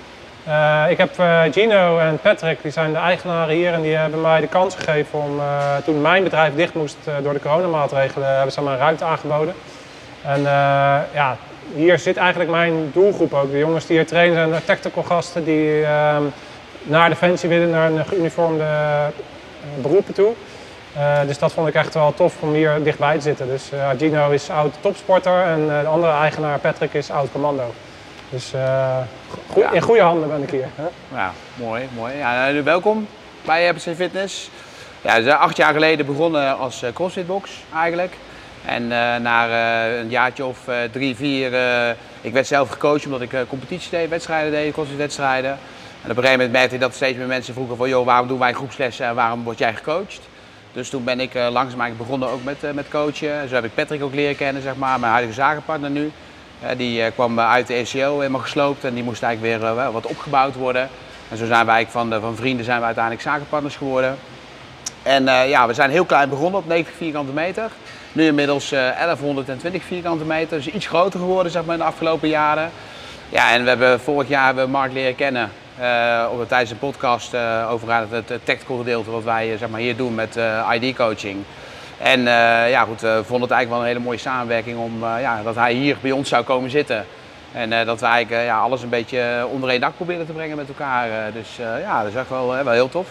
Ik 0.88 0.98
heb 0.98 1.14
Gino 1.50 1.98
en 1.98 2.18
Patrick, 2.22 2.62
die 2.62 2.70
zijn 2.70 2.92
de 2.92 2.98
eigenaren 2.98 3.54
hier 3.54 3.72
en 3.72 3.82
die 3.82 3.94
hebben 3.94 4.20
mij 4.20 4.40
de 4.40 4.46
kans 4.46 4.74
gegeven 4.74 5.18
om, 5.18 5.40
toen 5.84 6.00
mijn 6.00 6.22
bedrijf 6.22 6.54
dicht 6.54 6.74
moest 6.74 6.96
door 7.22 7.32
de 7.32 7.40
coronamaatregelen, 7.40 8.34
hebben 8.34 8.52
ze 8.52 8.62
mij 8.62 8.72
een 8.72 8.78
ruimte 8.78 9.04
aangeboden. 9.04 9.54
En 10.22 10.42
ja, 11.12 11.36
hier 11.74 11.98
zit 11.98 12.16
eigenlijk 12.16 12.50
mijn 12.50 12.90
doelgroep 12.92 13.34
ook. 13.34 13.50
De 13.50 13.58
jongens 13.58 13.86
die 13.86 13.96
hier 13.96 14.06
trainen 14.06 14.36
zijn 14.36 14.50
de 14.50 14.64
tactical 14.64 15.02
gasten 15.02 15.44
die 15.44 15.84
ehm, 15.84 16.22
naar 16.82 17.08
Defensie 17.08 17.48
willen, 17.48 17.70
naar 17.70 17.90
een 17.90 18.06
geuniformde 18.06 18.66
beroepen 19.80 20.14
toe. 20.14 20.32
Eh, 20.94 21.20
dus 21.26 21.38
dat 21.38 21.52
vond 21.52 21.68
ik 21.68 21.74
echt 21.74 21.94
wel 21.94 22.14
tof 22.14 22.34
om 22.40 22.52
hier 22.52 22.82
dichtbij 22.82 23.14
te 23.14 23.20
zitten. 23.22 23.46
Dus 23.46 23.72
eh, 23.72 23.88
Gino 23.98 24.30
is 24.30 24.50
oud 24.50 24.74
topsporter 24.80 25.42
en 25.42 25.60
eh, 25.70 25.80
de 25.80 25.86
andere 25.86 26.12
eigenaar 26.12 26.58
Patrick 26.58 26.94
is 26.94 27.10
oud 27.10 27.28
commando. 27.32 27.74
Dus 28.30 28.52
eh, 28.52 28.60
Ja. 29.56 29.70
in 29.72 29.80
goede 29.82 30.00
handen 30.02 30.28
ben 30.28 30.42
ik 30.42 30.50
hier. 30.50 30.68
Hè? 30.74 31.16
Ja, 31.16 31.32
mooi, 31.54 31.88
mooi. 31.96 32.16
Ja, 32.16 32.62
welkom 32.62 33.06
bij 33.44 33.66
RPC 33.68 33.80
Fitness. 33.96 34.50
Ja, 35.02 35.16
we 35.16 35.22
zijn 35.22 35.36
acht 35.36 35.56
jaar 35.56 35.72
geleden 35.72 36.06
begonnen 36.06 36.58
als 36.58 36.82
eh, 36.82 36.92
crossfitbox 36.92 37.50
eigenlijk. 37.74 38.12
En 38.64 38.82
eh, 38.82 39.16
na 39.16 39.46
eh, 39.48 39.98
een 39.98 40.08
jaartje 40.08 40.44
of 40.44 40.68
eh, 40.68 40.76
drie, 40.92 41.16
vier, 41.16 41.54
eh, 41.54 41.90
ik 42.20 42.32
werd 42.32 42.46
zelf 42.46 42.70
gecoacht 42.70 43.04
omdat 43.04 43.20
ik 43.20 43.32
eh, 43.32 43.40
competitie 43.48 43.90
deed, 43.90 44.08
wedstrijden 44.08 44.50
deed, 44.52 44.72
crossfitwedstrijden. 44.72 45.58
En 46.05 46.11
op 46.11 46.16
een 46.16 46.22
gegeven 46.22 46.44
moment 46.44 46.52
merkte 46.52 46.74
ik 46.74 46.80
dat 46.80 46.94
steeds 46.94 47.18
meer 47.18 47.26
mensen 47.26 47.55
vroegen 47.55 47.76
van, 47.76 47.88
joh, 47.88 48.07
waarom 48.07 48.28
doen 48.28 48.38
wij 48.38 48.52
groepslessen 48.52 49.07
en 49.07 49.14
waarom 49.14 49.42
word 49.42 49.59
jij 49.59 49.74
gecoacht? 49.74 50.20
Dus 50.72 50.88
toen 50.88 51.05
ben 51.05 51.20
ik 51.20 51.34
eh, 51.34 51.42
langzaam 51.42 51.80
eigenlijk 51.80 51.98
begonnen 51.98 52.28
ook 52.28 52.44
met, 52.44 52.64
eh, 52.64 52.70
met 52.70 52.88
coachen. 52.88 53.48
Zo 53.48 53.55
heb 53.55 53.64
ik 53.64 53.74
Patrick 53.74 54.02
ook 54.02 54.14
leren 54.14 54.36
kennen, 54.36 54.62
zeg 54.62 54.76
maar, 54.76 55.00
mijn 55.00 55.12
huidige 55.12 55.34
zakenpartner 55.34 55.90
nu. 55.90 56.12
Eh, 56.61 56.76
die 56.76 57.11
kwam 57.11 57.40
uit 57.40 57.66
de 57.66 57.74
ECO 57.74 58.18
helemaal 58.18 58.40
gesloopt 58.40 58.84
en 58.84 58.94
die 58.94 59.05
moest 59.05 59.22
eigenlijk 59.22 59.62
weer 59.62 59.92
wat 59.92 60.07
opgebouwd 60.07 60.55
worden. 60.55 60.88
En 61.30 61.36
zo 61.36 61.46
zijn 61.46 61.66
wij 61.66 61.86
van, 61.86 62.20
van 62.20 62.36
vrienden 62.36 62.64
zijn 62.64 62.78
we 62.78 62.84
uiteindelijk 62.84 63.24
zakenpartners 63.24 63.76
geworden. 63.76 64.16
En 65.02 65.24
ja, 65.24 65.66
we 65.66 65.74
zijn 65.74 65.90
heel 65.90 66.05
klein 66.05 66.28
begonnen 66.28 66.61
op 66.61 66.66
90 66.66 66.94
vierkante 66.94 67.32
meter. 67.32 67.70
Nu 68.12 68.26
inmiddels 68.26 68.72
eh 68.72 68.80
1120 68.80 69.82
vierkante 69.84 70.24
meter. 70.24 70.57
Dus 70.57 70.68
iets 70.68 70.86
groter 70.86 71.20
geworden 71.20 71.52
zeg 71.52 71.64
maar, 71.64 71.74
in 71.74 71.80
de 71.80 71.86
afgelopen 71.86 72.28
jaren. 72.28 72.70
Ja, 73.28 73.52
en 73.52 73.62
we 73.62 73.68
hebben 73.68 74.00
vorig 74.00 74.28
jaar 74.28 74.46
hebben 74.46 74.70
Mark 74.70 74.92
leren 74.92 75.14
kennen 75.14 75.50
eh, 75.78 76.26
op, 76.32 76.48
tijdens 76.48 76.70
een 76.70 76.78
podcast 76.78 77.34
eh, 77.34 77.68
over 77.70 77.94
het, 77.94 78.10
het, 78.10 78.28
het 78.28 78.44
tactical 78.44 78.76
gedeelte 78.76 79.10
wat 79.10 79.24
wij 79.24 79.52
eh, 79.52 79.58
zeg 79.58 79.68
maar, 79.68 79.80
hier 79.80 79.96
doen 79.96 80.14
met 80.14 80.36
eh, 80.36 80.70
ID-coaching. 80.80 81.44
En 81.98 82.18
eh, 82.18 82.70
ja, 82.70 82.84
goed, 82.84 83.00
we 83.00 83.20
vonden 83.24 83.48
het 83.48 83.50
eigenlijk 83.50 83.70
wel 83.70 83.80
een 83.80 83.86
hele 83.86 83.98
mooie 83.98 84.18
samenwerking 84.18 84.78
om 84.78 85.04
eh, 85.04 85.20
ja, 85.20 85.42
dat 85.42 85.54
hij 85.54 85.72
hier 85.72 85.96
bij 86.00 86.12
ons 86.12 86.28
zou 86.28 86.44
komen 86.44 86.70
zitten. 86.70 87.06
En 87.52 87.72
eh, 87.72 87.86
dat 87.86 88.00
we 88.00 88.06
eigenlijk 88.06 88.44
ja, 88.44 88.58
alles 88.58 88.82
een 88.82 88.88
beetje 88.88 89.46
onder 89.50 89.70
één 89.70 89.80
dak 89.80 89.96
proberen 89.96 90.26
te 90.26 90.32
brengen 90.32 90.56
met 90.56 90.68
elkaar. 90.68 91.10
Eh, 91.10 91.32
dus 91.32 91.58
eh, 91.58 91.80
ja, 91.80 92.02
dat 92.02 92.10
is 92.10 92.18
echt 92.18 92.28
wel, 92.28 92.64
wel 92.64 92.72
heel 92.72 92.88
tof. 92.88 93.08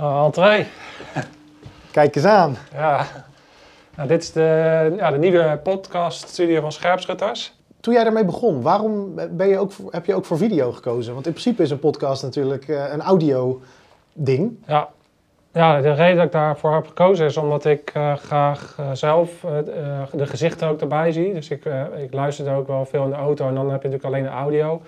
Uh, 0.00 0.22
entree. 0.24 0.66
Kijk 1.90 2.16
eens 2.16 2.24
aan. 2.24 2.56
Ja. 2.74 3.06
Nou, 3.96 4.08
dit 4.08 4.22
is 4.22 4.32
de, 4.32 4.94
ja, 4.96 5.10
de 5.10 5.18
nieuwe 5.18 5.60
podcast 5.62 6.28
studio 6.28 6.60
van 6.60 6.72
Scherpschutters. 6.72 7.52
Toen 7.80 7.94
jij 7.94 8.04
daarmee 8.04 8.24
begon, 8.24 8.62
waarom 8.62 9.14
ben 9.30 9.48
je 9.48 9.58
ook 9.58 9.72
heb 9.90 10.06
je 10.06 10.14
ook 10.14 10.24
voor 10.24 10.36
video 10.36 10.72
gekozen? 10.72 11.12
Want 11.12 11.26
in 11.26 11.32
principe 11.32 11.62
is 11.62 11.70
een 11.70 11.78
podcast 11.78 12.22
natuurlijk 12.22 12.68
eh, 12.68 12.92
een 12.92 13.00
audio 13.00 13.60
ding. 14.12 14.56
Ja. 14.66 14.88
ja, 15.52 15.80
de 15.80 15.92
reden 15.92 16.16
dat 16.16 16.24
ik 16.24 16.32
daarvoor 16.32 16.74
heb 16.74 16.86
gekozen 16.86 17.26
is 17.26 17.36
omdat 17.36 17.64
ik 17.64 17.90
eh, 17.94 18.16
graag 18.16 18.76
eh, 18.78 18.90
zelf 18.92 19.30
de 20.12 20.26
gezichten 20.26 20.68
ook 20.68 20.80
erbij 20.80 21.12
zie. 21.12 21.34
Dus 21.34 21.50
ik, 21.50 21.64
ik 21.96 22.12
luister 22.12 22.54
ook 22.54 22.66
wel 22.66 22.84
veel 22.84 23.04
in 23.04 23.10
de 23.10 23.16
auto 23.16 23.48
en 23.48 23.54
dan 23.54 23.70
heb 23.70 23.82
je 23.82 23.88
natuurlijk 23.88 24.14
alleen 24.14 24.32
de 24.32 24.38
audio. 24.38 24.82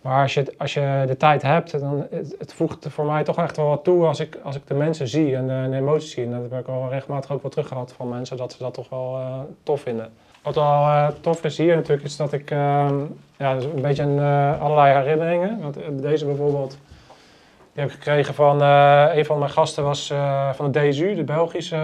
Maar 0.00 0.22
als 0.22 0.34
je, 0.34 0.54
als 0.58 0.74
je 0.74 1.04
de 1.06 1.16
tijd 1.16 1.42
hebt, 1.42 1.80
dan 1.80 2.06
het, 2.38 2.54
voegt 2.54 2.86
voor 2.88 3.04
mij 3.04 3.24
toch 3.24 3.38
echt 3.38 3.56
wel 3.56 3.68
wat 3.68 3.84
toe 3.84 4.04
als 4.04 4.20
ik, 4.20 4.38
als 4.42 4.56
ik 4.56 4.66
de 4.66 4.74
mensen 4.74 5.08
zie 5.08 5.36
en 5.36 5.46
de, 5.46 5.66
de 5.70 5.76
emoties 5.76 6.10
zie. 6.10 6.24
En 6.24 6.30
dat 6.30 6.50
heb 6.50 6.60
ik 6.60 6.68
al 6.68 6.88
regelmatig 6.88 7.32
ook 7.32 7.42
wel 7.42 7.50
teruggehad 7.50 7.92
van 7.92 8.08
mensen, 8.08 8.36
dat 8.36 8.52
ze 8.52 8.58
dat 8.58 8.74
toch 8.74 8.88
wel 8.88 9.20
tof 9.62 9.80
vinden. 9.80 10.12
Wat 10.44 10.54
wel 10.54 10.64
eh, 10.64 11.08
tof 11.20 11.44
is 11.44 11.58
hier 11.58 11.74
natuurlijk, 11.74 12.06
is 12.06 12.16
dat 12.16 12.32
ik 12.32 12.50
ehm, 12.50 12.98
ja, 13.36 13.54
dus 13.54 13.64
een 13.64 13.80
beetje 13.80 14.02
een, 14.02 14.18
eh, 14.18 14.62
allerlei 14.62 14.94
herinneringen. 14.94 15.60
Want 15.62 15.76
eh, 15.76 15.84
deze 15.90 16.24
bijvoorbeeld, 16.24 16.78
die 17.72 17.82
heb 17.82 17.88
ik 17.88 17.92
gekregen 17.92 18.34
van 18.34 18.60
een 18.60 19.24
van 19.24 19.38
mijn 19.38 19.50
gasten 19.50 19.84
was 19.84 20.12
van 20.52 20.70
de 20.70 20.88
DSU, 20.88 21.14
de 21.14 21.24
Belgische 21.24 21.76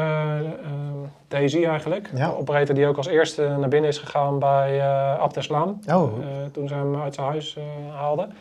DSI 1.28 1.64
eigenlijk. 1.64 2.10
Ja. 2.14 2.26
De 2.26 2.36
operator 2.36 2.74
die 2.74 2.86
ook 2.86 2.96
als 2.96 3.06
eerste 3.06 3.56
naar 3.58 3.68
binnen 3.68 3.90
is 3.90 3.98
gegaan 3.98 4.38
bij 4.38 4.80
eh 4.80 5.18
Abdeslam. 5.18 5.80
Oh, 5.86 6.12
toen 6.52 6.68
ze 6.68 6.74
hem 6.74 7.00
uit 7.00 7.14
zijn 7.14 7.26
huis 7.26 7.56
haalden. 7.94 8.32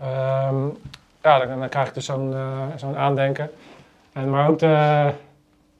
Ehm, 0.00 0.64
ja, 1.22 1.38
dan, 1.38 1.58
dan 1.58 1.68
krijg 1.68 1.88
ik 1.88 1.94
dus 1.94 2.04
zo'n 2.04 2.34
zo'n 2.76 2.96
aandenken. 2.96 3.50
En, 4.12 4.30
maar 4.30 4.48
ook 4.48 4.58
de, 4.58 5.10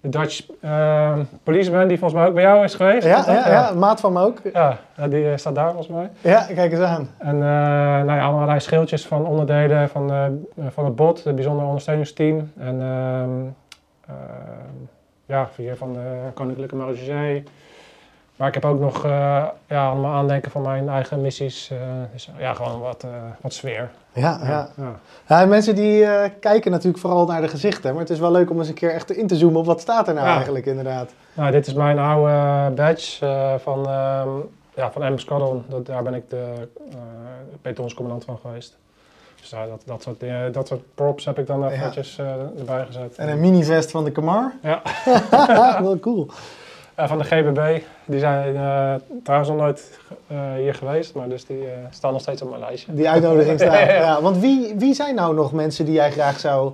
de 0.03 0.09
Dutch 0.09 0.47
eh, 0.61 1.19
policeman 1.43 1.89
die 1.89 1.99
volgens 1.99 2.21
mij 2.21 2.29
ook 2.29 2.35
bij 2.35 2.43
jou 2.43 2.65
is 2.65 2.75
geweest. 2.75 3.07
ja, 3.07 3.19
Is 3.19 3.27
ja, 3.27 3.49
ja, 3.49 3.73
maat 3.75 4.01
van 4.01 4.13
me 4.13 4.21
ook. 4.21 4.39
Ja, 4.53 4.79
ja, 4.97 5.09
die 5.09 5.31
eh, 5.31 5.37
staat 5.37 5.55
daar 5.55 5.73
volgens 5.73 5.89
mij. 5.89 6.11
Ja, 6.21 6.47
kijk 6.55 6.73
eens 6.73 6.81
aan. 6.81 7.09
En 7.19 7.35
eh 7.35 7.43
nou 8.05 8.13
ja, 8.13 8.25
allerlei 8.25 8.61
schildjes 8.61 9.07
van 9.07 9.27
onderdelen 9.27 9.89
van, 9.89 10.13
eh, 10.13 10.27
van 10.69 10.85
het 10.85 10.97
BOT, 10.97 11.25
het 11.25 11.35
bijzonder 11.35 11.65
ondersteuningsteam. 11.65 12.53
En 12.59 12.81
ehm, 12.81 13.31
ehm, 14.09 14.77
ja, 15.27 15.49
hier 15.57 15.77
van 15.77 15.93
de 15.93 16.31
Koninklijke 16.35 16.77
Marechaussee. 16.77 17.45
Maar 18.37 18.49
ik 18.49 18.55
heb 18.55 18.65
ook 18.65 18.81
nog 18.81 19.05
eh, 19.05 19.45
ja, 19.67 19.89
allemaal 19.89 20.13
aandenken 20.15 20.51
van 20.51 20.63
mijn 20.63 20.89
eigen 20.89 21.21
missies. 21.21 21.71
eh, 21.71 21.79
dus 22.13 22.31
ja, 22.39 22.55
gewoon 22.55 22.81
wat, 22.81 23.03
eh, 23.03 23.11
wat 23.41 23.53
sfeer. 23.53 23.91
Ja, 24.13 24.39
ja. 24.43 24.69
Ja. 24.77 24.99
ja 25.29 25.47
mensen 25.47 25.75
die 25.75 26.05
eh, 26.05 26.31
kijken 26.41 26.71
natuurlijk 26.71 26.99
vooral 26.99 27.27
naar 27.27 27.41
de 27.41 27.49
gezichten. 27.49 27.91
Maar 27.93 28.01
het 28.01 28.11
is 28.11 28.19
wel 28.19 28.31
leuk 28.31 28.51
om 28.51 28.59
eens 28.59 28.69
een 28.69 28.75
keer 28.75 28.91
echt 28.95 29.11
in 29.11 29.27
te 29.27 29.37
zoomen 29.37 29.61
op 29.61 29.67
wat 29.67 29.81
staat 29.81 30.09
er 30.09 30.15
nou 30.15 30.27
Ja. 30.27 30.35
eigenlijk 30.35 30.67
inderdaad. 30.67 31.11
Nou, 31.33 31.51
dit 31.51 31.67
is 31.67 31.73
mijn 31.73 31.99
oude 31.99 32.71
badge 32.75 33.27
eh, 33.27 33.55
van, 33.59 33.87
ehm 33.89 34.29
ja, 34.75 34.91
van 34.93 35.13
M 35.13 35.19
Squadron. 35.19 35.65
Dat, 35.69 35.87
daar 35.87 36.03
ben 36.03 36.15
ik 36.15 36.31
de 36.31 36.69
uh, 37.65 37.73
van 38.25 38.39
geweest. 38.43 38.77
Dus 39.41 39.51
ja, 39.51 39.67
dat, 39.67 39.83
dat, 39.87 40.03
soort, 40.03 40.21
dingen- 40.21 40.53
dat 40.53 40.67
soort 40.69 40.95
props 40.95 41.25
heb 41.25 41.39
ik 41.39 41.47
dan 41.47 41.61
Ja. 41.61 41.71
eventjes 41.71 42.19
eh, 42.19 42.27
erbij 42.59 42.85
gezet. 42.87 43.17
En 43.17 43.29
een 43.29 43.41
minivest 43.41 43.91
van 43.91 44.05
de 44.05 44.11
Kamar. 44.13 44.53
Ja. 44.63 44.83
wel 45.83 45.99
cool. 45.99 46.29
Eh, 47.03 47.09
van 47.09 47.19
de 47.19 47.25
GBB. 47.25 47.83
Die 48.05 48.19
zijn 48.19 48.57
eh, 48.57 48.95
trouwens 49.23 49.51
nog 49.51 49.61
nooit 49.61 49.99
eh, 50.27 50.39
hier 50.57 50.75
geweest, 50.75 51.15
maar 51.15 51.29
dus 51.29 51.47
die 51.47 51.65
staan 51.91 52.13
nog 52.13 52.21
steeds 52.21 52.43
op 52.43 52.49
mijn 52.49 52.61
lijstje. 52.61 52.95
Die 52.95 53.09
uitnodiging 53.09 53.59
staat. 53.61 53.73
Ja, 53.73 53.81
ja. 53.81 53.95
Ja, 53.95 54.23
want 54.23 54.39
wie, 54.39 54.75
wie 54.77 54.95
zijn 54.95 55.15
nou 55.15 55.35
nog 55.35 55.53
mensen 55.53 55.85
die 55.85 55.95
jij 55.95 56.11
graag 56.11 56.41
zou 56.41 56.73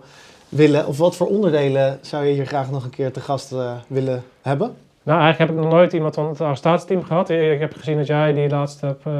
willen, 0.48 0.86
of 0.86 0.98
wat 0.98 1.16
voor 1.16 1.26
onderdelen 1.26 1.98
zou 2.00 2.24
je 2.24 2.32
hier 2.32 2.46
graag 2.46 2.70
nog 2.70 2.84
een 2.84 2.90
keer 2.90 3.12
te 3.12 3.20
gast 3.20 3.54
willen 3.86 4.22
hebben? 4.42 4.76
Nou, 5.08 5.20
eigenlijk 5.20 5.50
heb 5.50 5.58
ik 5.58 5.64
nog 5.64 5.72
nooit 5.74 5.92
iemand 5.92 6.14
van 6.14 6.28
het 6.28 6.40
arrestatieteam 6.40 7.02
gehad. 7.04 7.28
Ik 7.30 7.60
heb 7.60 7.74
gezien 7.74 7.96
dat 7.96 8.06
jij 8.06 8.32
die 8.32 8.48
laatst 8.48 8.80
hebt 8.80 9.06
eh, 9.06 9.12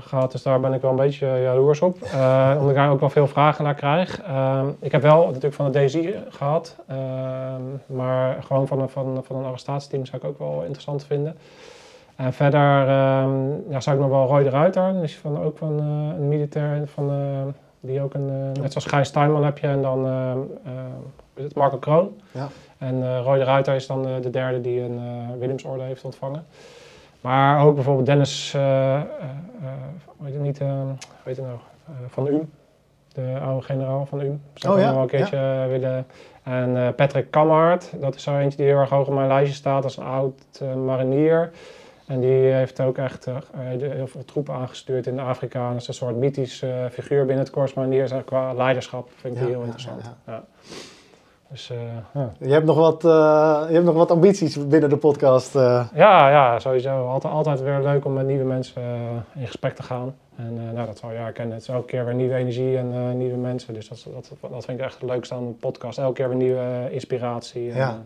gehad, 0.00 0.32
dus 0.32 0.42
daar 0.42 0.60
ben 0.60 0.72
ik 0.72 0.80
wel 0.80 0.90
een 0.90 0.96
beetje 0.96 1.26
jaloers 1.42 1.80
op. 1.80 2.02
Eh, 2.02 2.50
omdat 2.54 2.70
ik 2.70 2.76
daar 2.76 2.90
ook 2.90 3.00
wel 3.00 3.10
veel 3.10 3.26
vragen 3.26 3.64
naar 3.64 3.74
krijg. 3.74 4.20
Ehm, 4.22 4.66
ik 4.80 4.92
heb 4.92 5.02
wel 5.02 5.26
natuurlijk 5.26 5.54
van 5.54 5.72
de 5.72 5.84
DSI 5.84 6.14
gehad, 6.28 6.76
ehm, 6.86 7.96
maar 7.96 8.36
gewoon 8.46 8.66
van, 8.66 8.80
een- 8.80 8.88
van, 8.88 9.20
van 9.24 9.36
een 9.36 9.44
arrestatieteam 9.44 10.06
zou 10.06 10.22
ik 10.22 10.28
ook 10.28 10.38
wel 10.38 10.60
interessant 10.62 11.04
vinden. 11.04 11.36
En 12.16 12.32
verder 12.32 12.88
ehm, 12.88 13.70
ja, 13.70 13.80
zou 13.80 13.96
ik 13.96 14.02
nog 14.02 14.10
wel 14.10 14.26
Roy 14.26 14.42
de 14.42 14.50
Ruiter, 14.50 15.00
dus 15.00 15.16
van, 15.18 15.42
ook 15.42 15.58
van 15.58 15.78
eh, 15.78 16.18
een 16.20 16.28
militair, 16.28 16.82
van, 16.86 17.10
eh, 17.10 17.16
die 17.80 18.02
ook 18.02 18.14
een, 18.14 18.28
eh, 18.54 18.62
net 18.62 18.72
zoals 18.72 18.86
Gijs 18.86 19.10
Tuinman 19.10 19.44
heb 19.44 19.58
je 19.58 19.66
en 19.66 19.82
dan 19.82 20.06
eh, 20.06 20.32
is 21.34 21.44
het, 21.44 21.54
Marco 21.54 21.76
Kroon. 21.76 22.10
Ja. 22.32 22.48
En 22.82 23.02
eh 23.02 23.20
Roy 23.24 23.38
de 23.38 23.44
Ruiter 23.44 23.74
is 23.74 23.86
dan 23.86 24.06
eh, 24.06 24.12
de 24.20 24.30
derde 24.30 24.60
die 24.60 24.80
een 24.80 24.98
eh 24.98 25.38
Willemsorde 25.38 25.82
heeft 25.82 26.04
ontvangen. 26.04 26.44
Maar 27.20 27.64
ook 27.64 27.74
bijvoorbeeld 27.74 28.06
Dennis, 28.06 28.52
hoe 28.52 30.26
heet 30.26 30.32
het 30.32 30.42
niet, 30.42 30.60
eh, 30.60 30.68
hoe 30.68 30.96
heet 31.22 31.36
het 31.36 31.46
nou, 31.46 31.58
van 32.08 32.26
UM. 32.26 32.50
De 33.12 33.38
oude 33.42 33.64
generaal 33.64 34.06
van 34.06 34.20
UM. 34.20 34.42
Zou 34.54 34.74
Oh 34.74 34.80
ja, 34.80 34.92
nog 34.92 35.02
een 35.02 35.08
keertje 35.08 35.66
willen. 35.68 36.06
En 36.42 36.94
Patrick 36.94 37.30
Kamhart, 37.30 37.92
dat 38.00 38.14
is 38.14 38.22
zo 38.22 38.38
eentje 38.38 38.56
die 38.56 38.66
heel 38.66 38.78
erg 38.78 38.90
hoog 38.90 39.06
op 39.06 39.14
mijn 39.14 39.28
lijstje 39.28 39.54
staat 39.54 39.84
als 39.84 39.96
een 39.96 40.04
oud 40.04 40.62
marinier. 40.84 41.50
En 42.06 42.20
die 42.20 42.52
heeft 42.52 42.80
ook 42.80 42.98
echt 42.98 43.26
heel 43.78 44.06
veel 44.06 44.24
troepen 44.24 44.54
aangestuurd 44.54 45.06
in 45.06 45.20
Afrika. 45.20 45.66
En 45.66 45.72
dat 45.72 45.80
is 45.80 45.88
een 45.88 45.94
soort 45.94 46.16
mythisch 46.16 46.62
eh, 46.62 46.86
figuur 46.90 47.26
binnen 47.26 47.44
het 47.44 47.50
Korps 47.50 47.74
Mariniers. 47.74 48.10
En 48.10 48.24
qua 48.24 48.52
leiderschap 48.52 49.10
vind 49.16 49.34
ik 49.34 49.40
die 49.40 49.50
heel 49.50 49.62
interessant. 49.62 50.02
ja, 50.02 50.32
Ja. 50.32 50.44
Dus 51.52 51.70
uh, 51.72 51.78
ja. 52.14 52.32
Je 52.38 52.52
hebt 52.52 52.66
nog 52.66 52.76
wat, 52.76 53.04
uh, 53.04 53.64
je 53.68 53.74
hebt 53.74 53.84
nog 53.84 53.94
wat 53.94 54.10
ambities 54.10 54.66
binnen 54.68 54.90
de 54.90 54.96
podcast. 54.96 55.56
Uh. 55.56 55.84
Ja, 55.94 56.30
ja, 56.30 56.58
sowieso. 56.58 57.06
Altijd, 57.06 57.32
altijd 57.32 57.62
weer 57.62 57.80
leuk 57.82 58.04
om 58.04 58.12
met 58.12 58.26
nieuwe 58.26 58.44
mensen 58.44 58.82
in 59.34 59.46
gesprek 59.46 59.74
te 59.74 59.82
gaan. 59.82 60.14
En 60.36 60.74
nou, 60.74 60.86
dat 60.86 60.98
zal 60.98 61.10
je 61.10 61.16
herkennen. 61.16 61.54
Het 61.54 61.62
is 61.62 61.68
elke 61.68 61.86
keer 61.86 62.04
weer 62.04 62.14
nieuwe 62.14 62.34
energie 62.34 62.76
en 62.76 63.16
nieuwe 63.18 63.36
mensen. 63.36 63.74
Dus 63.74 63.88
dat, 63.88 64.06
dat, 64.14 64.50
dat 64.50 64.64
vind 64.64 64.78
ik 64.78 64.84
echt 64.84 65.00
het 65.00 65.10
leukste 65.10 65.34
aan 65.34 65.46
de 65.46 65.52
podcast. 65.52 65.98
Elke 65.98 66.12
keer 66.12 66.28
weer 66.28 66.36
nieuwe 66.36 66.88
inspiratie. 66.90 67.70
En, 67.70 67.76
ja. 67.76 68.02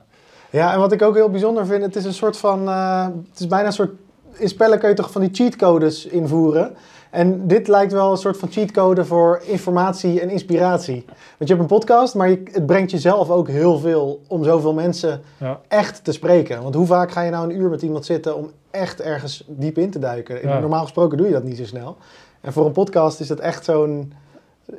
ja, 0.50 0.72
en 0.72 0.78
wat 0.78 0.92
ik 0.92 1.02
ook 1.02 1.14
heel 1.14 1.30
bijzonder 1.30 1.66
vind, 1.66 1.82
het 1.82 1.96
is 1.96 2.04
een 2.04 2.14
soort 2.14 2.36
van... 2.36 2.68
het 2.68 3.40
is 3.40 3.46
bijna 3.46 3.66
een 3.66 3.72
soort... 3.72 3.90
In 4.32 4.48
spellen 4.48 4.78
kun 4.78 4.88
je 4.88 4.94
toch 4.94 5.10
van 5.10 5.20
die 5.20 5.30
cheatcodes 5.32 6.06
invoeren... 6.06 6.76
En 7.10 7.46
dit 7.46 7.68
lijkt 7.68 7.92
wel 7.92 8.10
een 8.10 8.16
soort 8.16 8.36
van 8.36 8.50
cheatcode 8.50 9.04
voor 9.04 9.40
informatie 9.44 10.20
en 10.20 10.30
inspiratie. 10.30 11.04
Want 11.06 11.48
je 11.50 11.56
hebt 11.56 11.60
een 11.60 11.66
podcast, 11.66 12.14
maar 12.14 12.28
je, 12.28 12.42
het 12.52 12.66
brengt 12.66 12.90
jezelf 12.90 13.30
ook 13.30 13.48
heel 13.48 13.78
veel 13.78 14.20
om 14.28 14.44
zoveel 14.44 14.74
mensen 14.74 15.20
ja. 15.38 15.60
echt 15.68 16.04
te 16.04 16.12
spreken. 16.12 16.62
Want 16.62 16.74
hoe 16.74 16.86
vaak 16.86 17.10
ga 17.10 17.20
je 17.20 17.30
nou 17.30 17.50
een 17.50 17.56
uur 17.56 17.70
met 17.70 17.82
iemand 17.82 18.04
zitten 18.04 18.36
om 18.36 18.50
echt 18.70 19.00
ergens 19.00 19.44
diep 19.46 19.78
in 19.78 19.90
te 19.90 19.98
duiken? 19.98 20.60
Normaal 20.60 20.82
gesproken 20.82 21.18
doe 21.18 21.26
je 21.26 21.32
dat 21.32 21.44
niet 21.44 21.56
zo 21.56 21.64
snel. 21.64 21.96
En 22.40 22.52
voor 22.52 22.66
een 22.66 22.72
podcast 22.72 23.20
is 23.20 23.26
dat 23.26 23.38
echt 23.38 23.64
zo'n... 23.64 24.12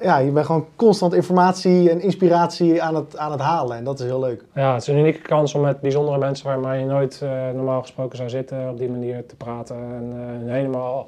Ja, 0.01 0.17
je 0.17 0.32
bent 0.32 0.45
gewoon 0.45 0.65
constant 0.75 1.13
informatie 1.13 1.89
en 1.89 2.01
inspiratie 2.01 2.82
aan 2.82 2.95
het, 2.95 3.17
aan 3.17 3.32
het 3.32 3.41
halen. 3.41 3.78
En 3.78 3.84
dat 3.84 3.99
is 3.99 4.05
heel 4.05 4.19
leuk. 4.19 4.43
Ja, 4.53 4.73
het 4.73 4.82
is 4.82 4.88
een 4.88 4.97
unieke 4.97 5.21
kans 5.21 5.53
om 5.53 5.61
met 5.61 5.82
bijzondere 5.82 6.17
mensen 6.17 6.61
waar 6.61 6.78
je 6.78 6.86
nooit 6.86 7.19
uh, 7.23 7.30
normaal 7.55 7.82
gesproken 7.82 8.17
zou 8.17 8.30
zitten, 8.30 8.69
op 8.69 8.78
die 8.78 8.89
manier 8.89 9.25
te 9.25 9.36
praten. 9.36 9.75
En 9.75 10.13
uh, 10.45 10.51
helemaal 10.53 11.07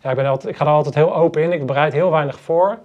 ja, 0.00 0.10
ik, 0.10 0.16
ben 0.16 0.26
altijd, 0.26 0.52
ik 0.52 0.58
ga 0.58 0.64
er 0.64 0.70
altijd 0.70 0.94
heel 0.94 1.16
open 1.16 1.42
in. 1.42 1.52
Ik 1.52 1.66
bereid 1.66 1.92
heel 1.92 2.10
weinig 2.10 2.40
voor. 2.40 2.78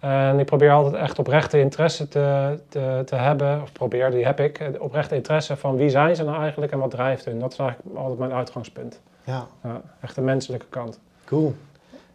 En 0.00 0.38
ik 0.38 0.46
probeer 0.46 0.70
altijd 0.70 0.94
echt 0.94 1.18
oprechte 1.18 1.60
interesse 1.60 2.08
te, 2.08 2.58
te, 2.68 3.02
te 3.04 3.14
hebben, 3.14 3.62
of 3.62 3.72
probeer, 3.72 4.10
die 4.10 4.24
heb 4.24 4.40
ik, 4.40 4.70
oprechte 4.78 5.14
interesse 5.14 5.56
van 5.56 5.76
wie 5.76 5.88
zijn 5.88 6.16
ze 6.16 6.24
nou 6.24 6.40
eigenlijk 6.40 6.72
en 6.72 6.78
wat 6.78 6.90
drijft 6.90 7.24
hun. 7.24 7.38
Dat 7.38 7.52
is 7.52 7.58
eigenlijk 7.58 7.96
altijd 7.96 8.18
mijn 8.18 8.32
uitgangspunt. 8.32 9.00
Ja. 9.24 9.46
ja 9.62 9.80
echt 10.00 10.14
de 10.14 10.20
menselijke 10.20 10.66
kant. 10.68 10.98
Cool. 11.24 11.54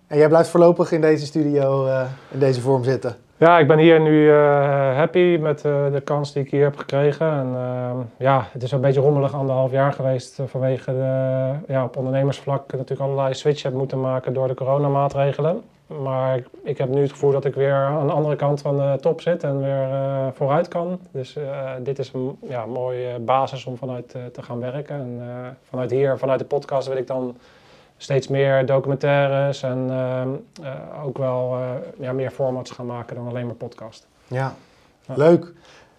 En 0.07 0.17
jij 0.17 0.27
blijft 0.27 0.49
voorlopig 0.49 0.91
in 0.91 1.01
deze 1.01 1.25
studio, 1.25 1.85
uh, 1.85 2.05
in 2.31 2.39
deze 2.39 2.61
vorm 2.61 2.83
zitten? 2.83 3.15
Ja, 3.43 3.59
ik 3.59 3.67
ben 3.67 3.77
hier 3.77 3.99
nu 3.99 4.25
uh, 4.25 4.95
happy 4.95 5.37
met 5.41 5.63
uh, 5.65 5.91
de 5.91 6.01
kans 6.01 6.33
die 6.33 6.43
ik 6.43 6.51
hier 6.51 6.63
heb 6.63 6.77
gekregen. 6.77 7.31
En 7.31 7.47
uh, 7.53 7.91
ja, 8.17 8.47
het 8.51 8.63
is 8.63 8.71
een 8.71 8.81
beetje 8.81 9.01
rommelig 9.01 9.33
anderhalf 9.33 9.71
jaar 9.71 9.93
geweest 9.93 10.39
vanwege 10.45 10.91
de, 10.91 11.73
ja, 11.73 11.83
op 11.83 11.97
ondernemersvlak 11.97 12.71
natuurlijk 12.71 13.01
allerlei 13.01 13.33
switch 13.33 13.63
heb 13.63 13.73
moeten 13.73 14.01
maken 14.01 14.33
door 14.33 14.47
de 14.47 14.53
coronamaatregelen. 14.53 15.61
Maar 15.87 16.37
ik, 16.37 16.47
ik, 16.63 16.77
heb 16.77 16.89
nu 16.89 17.01
het 17.01 17.11
gevoel 17.11 17.31
dat 17.31 17.45
ik 17.45 17.55
weer 17.55 17.73
aan 17.73 18.07
de 18.07 18.13
andere 18.13 18.35
kant 18.35 18.61
van 18.61 18.77
de 18.77 18.97
top 19.01 19.21
zit 19.21 19.43
en 19.43 19.61
weer 19.61 19.87
vooruit 20.33 20.67
kan. 20.67 20.99
Dus 21.11 21.37
dit 21.81 21.99
is 21.99 22.11
een 22.13 22.37
ja, 22.47 22.65
mooie 22.65 23.19
basis 23.19 23.65
om 23.65 23.77
vanuit 23.77 24.09
te 24.31 24.41
gaan 24.41 24.59
werken. 24.59 24.95
En 24.95 25.21
vanuit 25.69 25.91
hier, 25.91 26.17
vanuit 26.17 26.39
de 26.39 26.45
podcast 26.45 26.87
wil 26.87 26.97
ik 26.97 27.07
dan 27.07 27.35
steeds 28.03 28.27
meer 28.27 28.65
documentaires 28.65 29.63
en 29.63 29.85
ehm, 29.89 30.29
eh, 30.63 31.05
ook 31.05 31.17
wel 31.17 31.57
uh, 31.57 31.65
ja, 31.99 32.13
meer 32.13 32.31
formats 32.31 32.71
gaan 32.71 32.85
maken 32.85 33.15
dan 33.15 33.27
alleen 33.27 33.45
maar 33.45 33.55
podcast. 33.55 34.07
Ja, 34.27 34.55
leuk. 35.05 35.53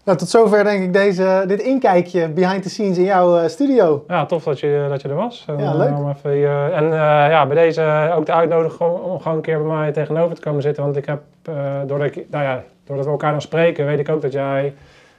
Nou, 0.04 0.18
tot 0.18 0.28
zover 0.28 0.64
denk 0.64 0.82
ik 0.82 0.92
deze, 0.92 1.44
dit 1.46 1.60
inkijkje 1.60 2.28
behind 2.28 2.62
the 2.62 2.68
scenes 2.68 2.98
in 2.98 3.04
jouw 3.04 3.40
uh, 3.42 3.48
studio. 3.48 4.04
Ja, 4.08 4.26
tof 4.26 4.44
dat 4.44 4.60
je, 4.60 4.86
dat 4.88 5.02
je 5.02 5.08
er 5.08 5.14
was. 5.14 5.44
En, 5.48 5.58
ja, 5.58 5.74
leuk. 5.74 6.16
Even, 6.16 6.72
en 6.74 6.84
ja, 7.30 7.46
bij 7.46 7.56
deze 7.56 8.12
ook 8.16 8.26
de 8.26 8.32
uitnodiging 8.32 8.90
om 8.90 9.20
gewoon 9.20 9.36
een 9.36 9.42
keer 9.42 9.58
bij 9.62 9.76
mij 9.76 9.92
tegenover 9.92 10.34
te 10.34 10.42
komen 10.42 10.62
zitten. 10.62 10.82
Want 10.82 10.96
ik 10.96 11.06
heb, 11.06 11.22
doordat, 11.86 12.16
ik, 12.16 12.26
nou 12.30 12.44
ja, 12.44 12.62
doordat 12.84 13.04
we 13.04 13.10
elkaar 13.10 13.30
dan 13.30 13.40
spreken, 13.40 13.86
weet 13.86 13.98
ik 13.98 14.08
ook 14.08 14.22
dat 14.22 14.32
jij 14.32 14.74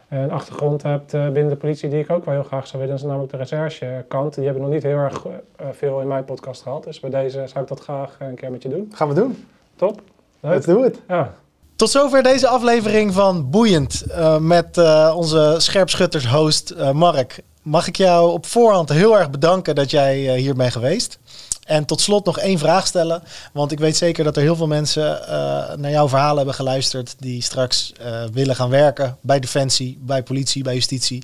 een 0.09 0.31
achtergrond 0.31 0.83
hebt 0.83 1.13
eh, 1.13 1.23
binnen 1.23 1.49
de 1.49 1.55
politie 1.55 1.89
die 1.89 1.99
ik 1.99 2.11
ook 2.11 2.25
wel 2.25 2.33
heel 2.33 2.43
graag 2.43 2.67
zou 2.67 2.81
willen. 2.81 2.95
Dat 2.95 3.03
is 3.03 3.09
namelijk 3.09 3.31
de 3.31 3.37
recherchekant. 3.37 4.35
Die 4.35 4.43
hebben 4.43 4.63
nog 4.63 4.71
niet 4.71 4.83
heel 4.83 4.97
erg 4.97 5.25
eh, 5.25 5.67
veel 5.71 6.01
in 6.01 6.07
mijn 6.07 6.25
podcast 6.25 6.61
gehad. 6.61 6.83
Dus 6.83 6.99
bij 6.99 7.09
deze 7.09 7.43
zou 7.47 7.63
ik 7.63 7.67
dat 7.67 7.79
graag 7.79 8.15
een 8.19 8.35
keer 8.35 8.51
met 8.51 8.63
je 8.63 8.69
doen. 8.69 8.91
Gaan 8.95 9.07
we 9.07 9.13
doen. 9.13 9.45
Top. 9.75 10.01
Leuk. 10.39 10.53
Let's 10.53 10.65
do 10.65 10.83
it. 10.83 11.01
Ja. 11.07 11.33
Tot 11.75 11.89
zover 11.89 12.23
deze 12.23 12.47
aflevering 12.47 13.13
van 13.13 13.49
Boeiend 13.49 14.03
uh, 14.07 14.37
met 14.37 14.77
onze 15.13 15.55
scherpschutters-host 15.57 16.75
Mark. 16.93 17.41
Mag 17.61 17.87
ik 17.87 17.95
jou 17.95 18.31
op 18.31 18.45
voorhand 18.45 18.89
heel 18.89 19.17
erg 19.17 19.29
bedanken 19.29 19.75
dat 19.75 19.91
jij 19.91 20.37
hier 20.37 20.55
bent 20.55 20.71
geweest. 20.71 21.19
En 21.65 21.85
tot 21.85 22.01
slot 22.01 22.25
nog 22.25 22.39
één 22.39 22.57
vraag 22.57 22.87
stellen. 22.87 23.23
Want 23.53 23.71
ik 23.71 23.79
weet 23.79 23.97
zeker 23.97 24.23
dat 24.23 24.35
er 24.35 24.41
heel 24.41 24.55
veel 24.55 24.67
mensen 24.67 25.19
uh, 25.21 25.27
naar 25.75 25.91
jouw 25.91 26.09
verhaal 26.09 26.35
hebben 26.35 26.53
geluisterd. 26.53 27.15
die 27.19 27.41
straks 27.41 27.93
uh, 28.01 28.23
willen 28.33 28.55
gaan 28.55 28.69
werken 28.69 29.17
bij 29.21 29.39
Defensie, 29.39 29.97
bij 30.01 30.23
politie, 30.23 30.63
bij 30.63 30.73
justitie. 30.73 31.23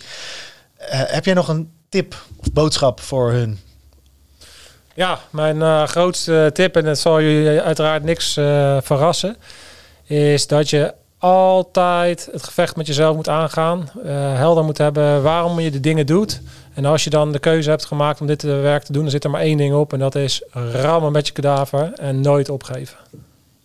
Uh, 0.80 0.86
heb 0.90 1.26
jij 1.26 1.34
nog 1.34 1.48
een 1.48 1.72
tip 1.90 2.16
of 2.38 2.52
boodschap 2.52 3.00
voor 3.02 3.32
hun? 3.32 3.60
Ja, 4.94 5.20
mijn 5.30 5.88
grootste 5.88 6.50
tip, 6.54 6.76
en 6.76 6.84
dat 6.84 7.00
zal 7.00 7.20
je 7.20 7.62
uiteraard 7.62 8.04
niks 8.04 8.34
verrassen, 8.84 9.38
is 10.04 10.48
dat 10.48 10.70
je 10.70 10.94
altijd 11.18 12.30
het 12.32 12.44
gevecht 12.44 12.76
met 12.76 12.88
jezelf 12.88 13.16
moet 13.16 13.30
aangaan. 13.30 13.90
helder 14.06 14.64
moet 14.64 14.78
hebben 14.78 15.24
waarom 15.24 15.60
je 15.60 15.72
de 15.72 15.80
dingen 15.80 16.06
doet. 16.06 16.42
En 16.74 16.86
als 16.86 17.04
je 17.04 17.10
dan 17.10 17.32
de 17.32 17.40
keuze 17.40 17.70
hebt 17.70 17.86
gemaakt 17.86 18.22
om 18.22 18.28
dit 18.28 18.42
werk 18.42 18.84
te 18.84 18.92
doen, 18.92 19.02
dan 19.02 19.12
zit 19.12 19.24
er 19.24 19.30
maar 19.30 19.42
één 19.42 19.58
ding 19.58 19.74
op. 19.74 19.94
En 19.94 20.00
dat 20.00 20.16
is 20.16 20.44
rammen 20.52 21.12
met 21.12 21.28
je 21.28 21.34
kadaver 21.34 21.94
en 21.94 22.22
nooit 22.22 22.50
opgeven. 22.50 22.98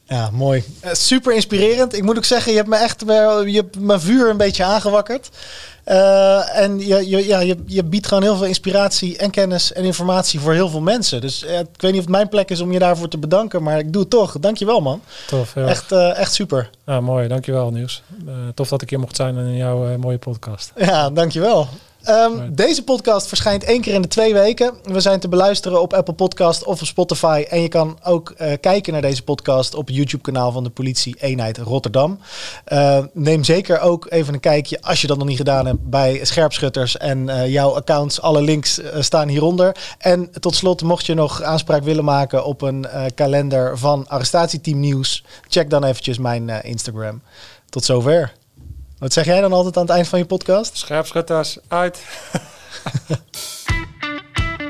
Ja, 0.08 0.30
mooi. 0.32 0.64
Uh, 0.84 0.92
super 0.92 1.34
inspirerend. 1.34 1.96
Ik 1.96 2.02
moet 2.02 2.16
ook 2.16 2.24
zeggen, 2.24 2.50
je 2.52 2.56
hebt 2.56 2.70
me 2.70 2.76
echt 2.76 3.00
je 3.46 3.52
hebt 3.54 3.80
mijn 3.80 4.00
vuur 4.00 4.30
een 4.30 4.36
beetje 4.36 4.64
aangewakkerd. 4.64 5.30
Uh, 5.86 6.58
en 6.58 6.78
je, 6.78 7.08
je, 7.08 7.26
ja, 7.26 7.40
je, 7.40 7.56
je 7.66 7.84
biedt 7.84 8.06
gewoon 8.06 8.22
heel 8.22 8.36
veel 8.36 8.46
inspiratie 8.46 9.16
en 9.16 9.30
kennis 9.30 9.72
en 9.72 9.84
informatie 9.84 10.40
voor 10.40 10.52
heel 10.52 10.68
veel 10.68 10.80
mensen. 10.80 11.20
Dus 11.20 11.42
uh, 11.44 11.58
ik 11.58 11.66
weet 11.76 11.90
niet 11.90 12.00
of 12.00 12.06
het 12.06 12.08
mijn 12.08 12.28
plek 12.28 12.50
is 12.50 12.60
om 12.60 12.72
je 12.72 12.78
daarvoor 12.78 13.08
te 13.08 13.18
bedanken, 13.18 13.62
maar 13.62 13.78
ik 13.78 13.92
doe 13.92 14.00
het 14.00 14.10
toch. 14.10 14.38
Dankjewel 14.40 14.80
man. 14.80 15.02
Tof. 15.26 15.56
Echt, 15.56 15.92
echt 15.92 16.34
super. 16.34 16.70
Ja, 16.86 17.00
mooi. 17.00 17.28
Dankjewel 17.28 17.70
Nieuws. 17.70 18.02
tof 18.54 18.68
dat 18.68 18.82
ik 18.82 18.90
hier 18.90 19.00
mocht 19.00 19.16
zijn 19.16 19.36
in 19.36 19.56
jouw 19.56 19.96
mooie 19.98 20.18
podcast. 20.18 20.72
Ja, 20.76 21.10
dankjewel. 21.10 21.68
Um, 22.08 22.54
Deze 22.54 22.84
podcast 22.84 23.26
verschijnt 23.26 23.64
één 23.64 23.80
keer 23.80 23.94
in 23.94 24.02
de 24.02 24.08
twee 24.08 24.32
weken. 24.32 24.74
We 24.82 25.00
zijn 25.00 25.20
te 25.20 25.28
beluisteren 25.28 25.82
op 25.82 25.92
Apple 25.92 26.14
Podcast 26.14 26.64
of 26.64 26.80
op 26.80 26.86
Spotify. 26.86 27.44
En 27.48 27.60
je 27.60 27.68
kan 27.68 27.98
ook 28.02 28.34
uh, 28.40 28.52
kijken 28.60 28.92
naar 28.92 29.02
deze 29.02 29.22
podcast 29.22 29.74
op 29.74 29.86
het 29.86 29.96
YouTube-kanaal 29.96 30.52
van 30.52 30.64
de 30.64 30.70
Politie 30.70 31.16
Eenheid 31.18 31.58
Rotterdam. 31.58 32.18
Uh, 32.68 32.98
neem 33.12 33.44
zeker 33.44 33.80
ook 33.80 34.06
even 34.10 34.34
een 34.34 34.40
kijkje, 34.40 34.82
als 34.82 35.00
je 35.00 35.06
dat 35.06 35.18
nog 35.18 35.26
niet 35.26 35.36
gedaan 35.36 35.66
hebt, 35.66 35.90
bij 35.90 36.24
Scherpschutters 36.24 36.96
en 36.96 37.28
uh, 37.28 37.48
jouw 37.48 37.74
accounts. 37.74 38.20
Alle 38.20 38.42
links 38.42 38.80
staan 38.98 39.28
hieronder. 39.28 39.76
En 39.98 40.30
tot 40.40 40.54
slot, 40.54 40.82
mocht 40.82 41.06
je 41.06 41.14
nog 41.14 41.42
aanspraak 41.42 41.82
willen 41.82 42.04
maken 42.04 42.44
op 42.44 42.62
een 42.62 42.86
kalender 43.14 43.78
van 43.78 44.08
Arrestatieteam 44.08 44.80
Nieuws, 44.80 45.24
check 45.48 45.70
dan 45.70 45.84
eventjes 45.84 46.18
mijn 46.18 46.48
Instagram. 46.48 47.22
Tot 47.68 47.84
zover. 47.84 48.32
Wat 48.98 49.12
zeg 49.12 49.24
jij 49.24 49.40
dan 49.40 49.52
altijd 49.52 49.76
aan 49.76 49.82
het 49.82 49.90
eind 49.90 50.08
van 50.08 50.18
je 50.18 50.24
podcast? 50.24 50.76
Scherpschutters 50.76 51.58
uit. 51.68 52.04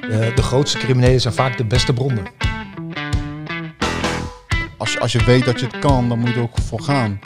de, 0.00 0.32
de 0.36 0.42
grootste 0.42 0.78
criminelen 0.78 1.20
zijn 1.20 1.34
vaak 1.34 1.56
de 1.56 1.64
beste 1.64 1.92
bronnen. 1.92 2.26
Als 4.78 4.92
je, 4.92 5.00
als 5.00 5.12
je 5.12 5.24
weet 5.24 5.44
dat 5.44 5.60
je 5.60 5.66
het 5.66 5.78
kan, 5.78 6.08
dan 6.08 6.18
moet 6.18 6.28
je 6.28 6.34
er 6.34 6.42
ook 6.42 6.58
voor 6.68 6.80
gaan. 6.80 7.20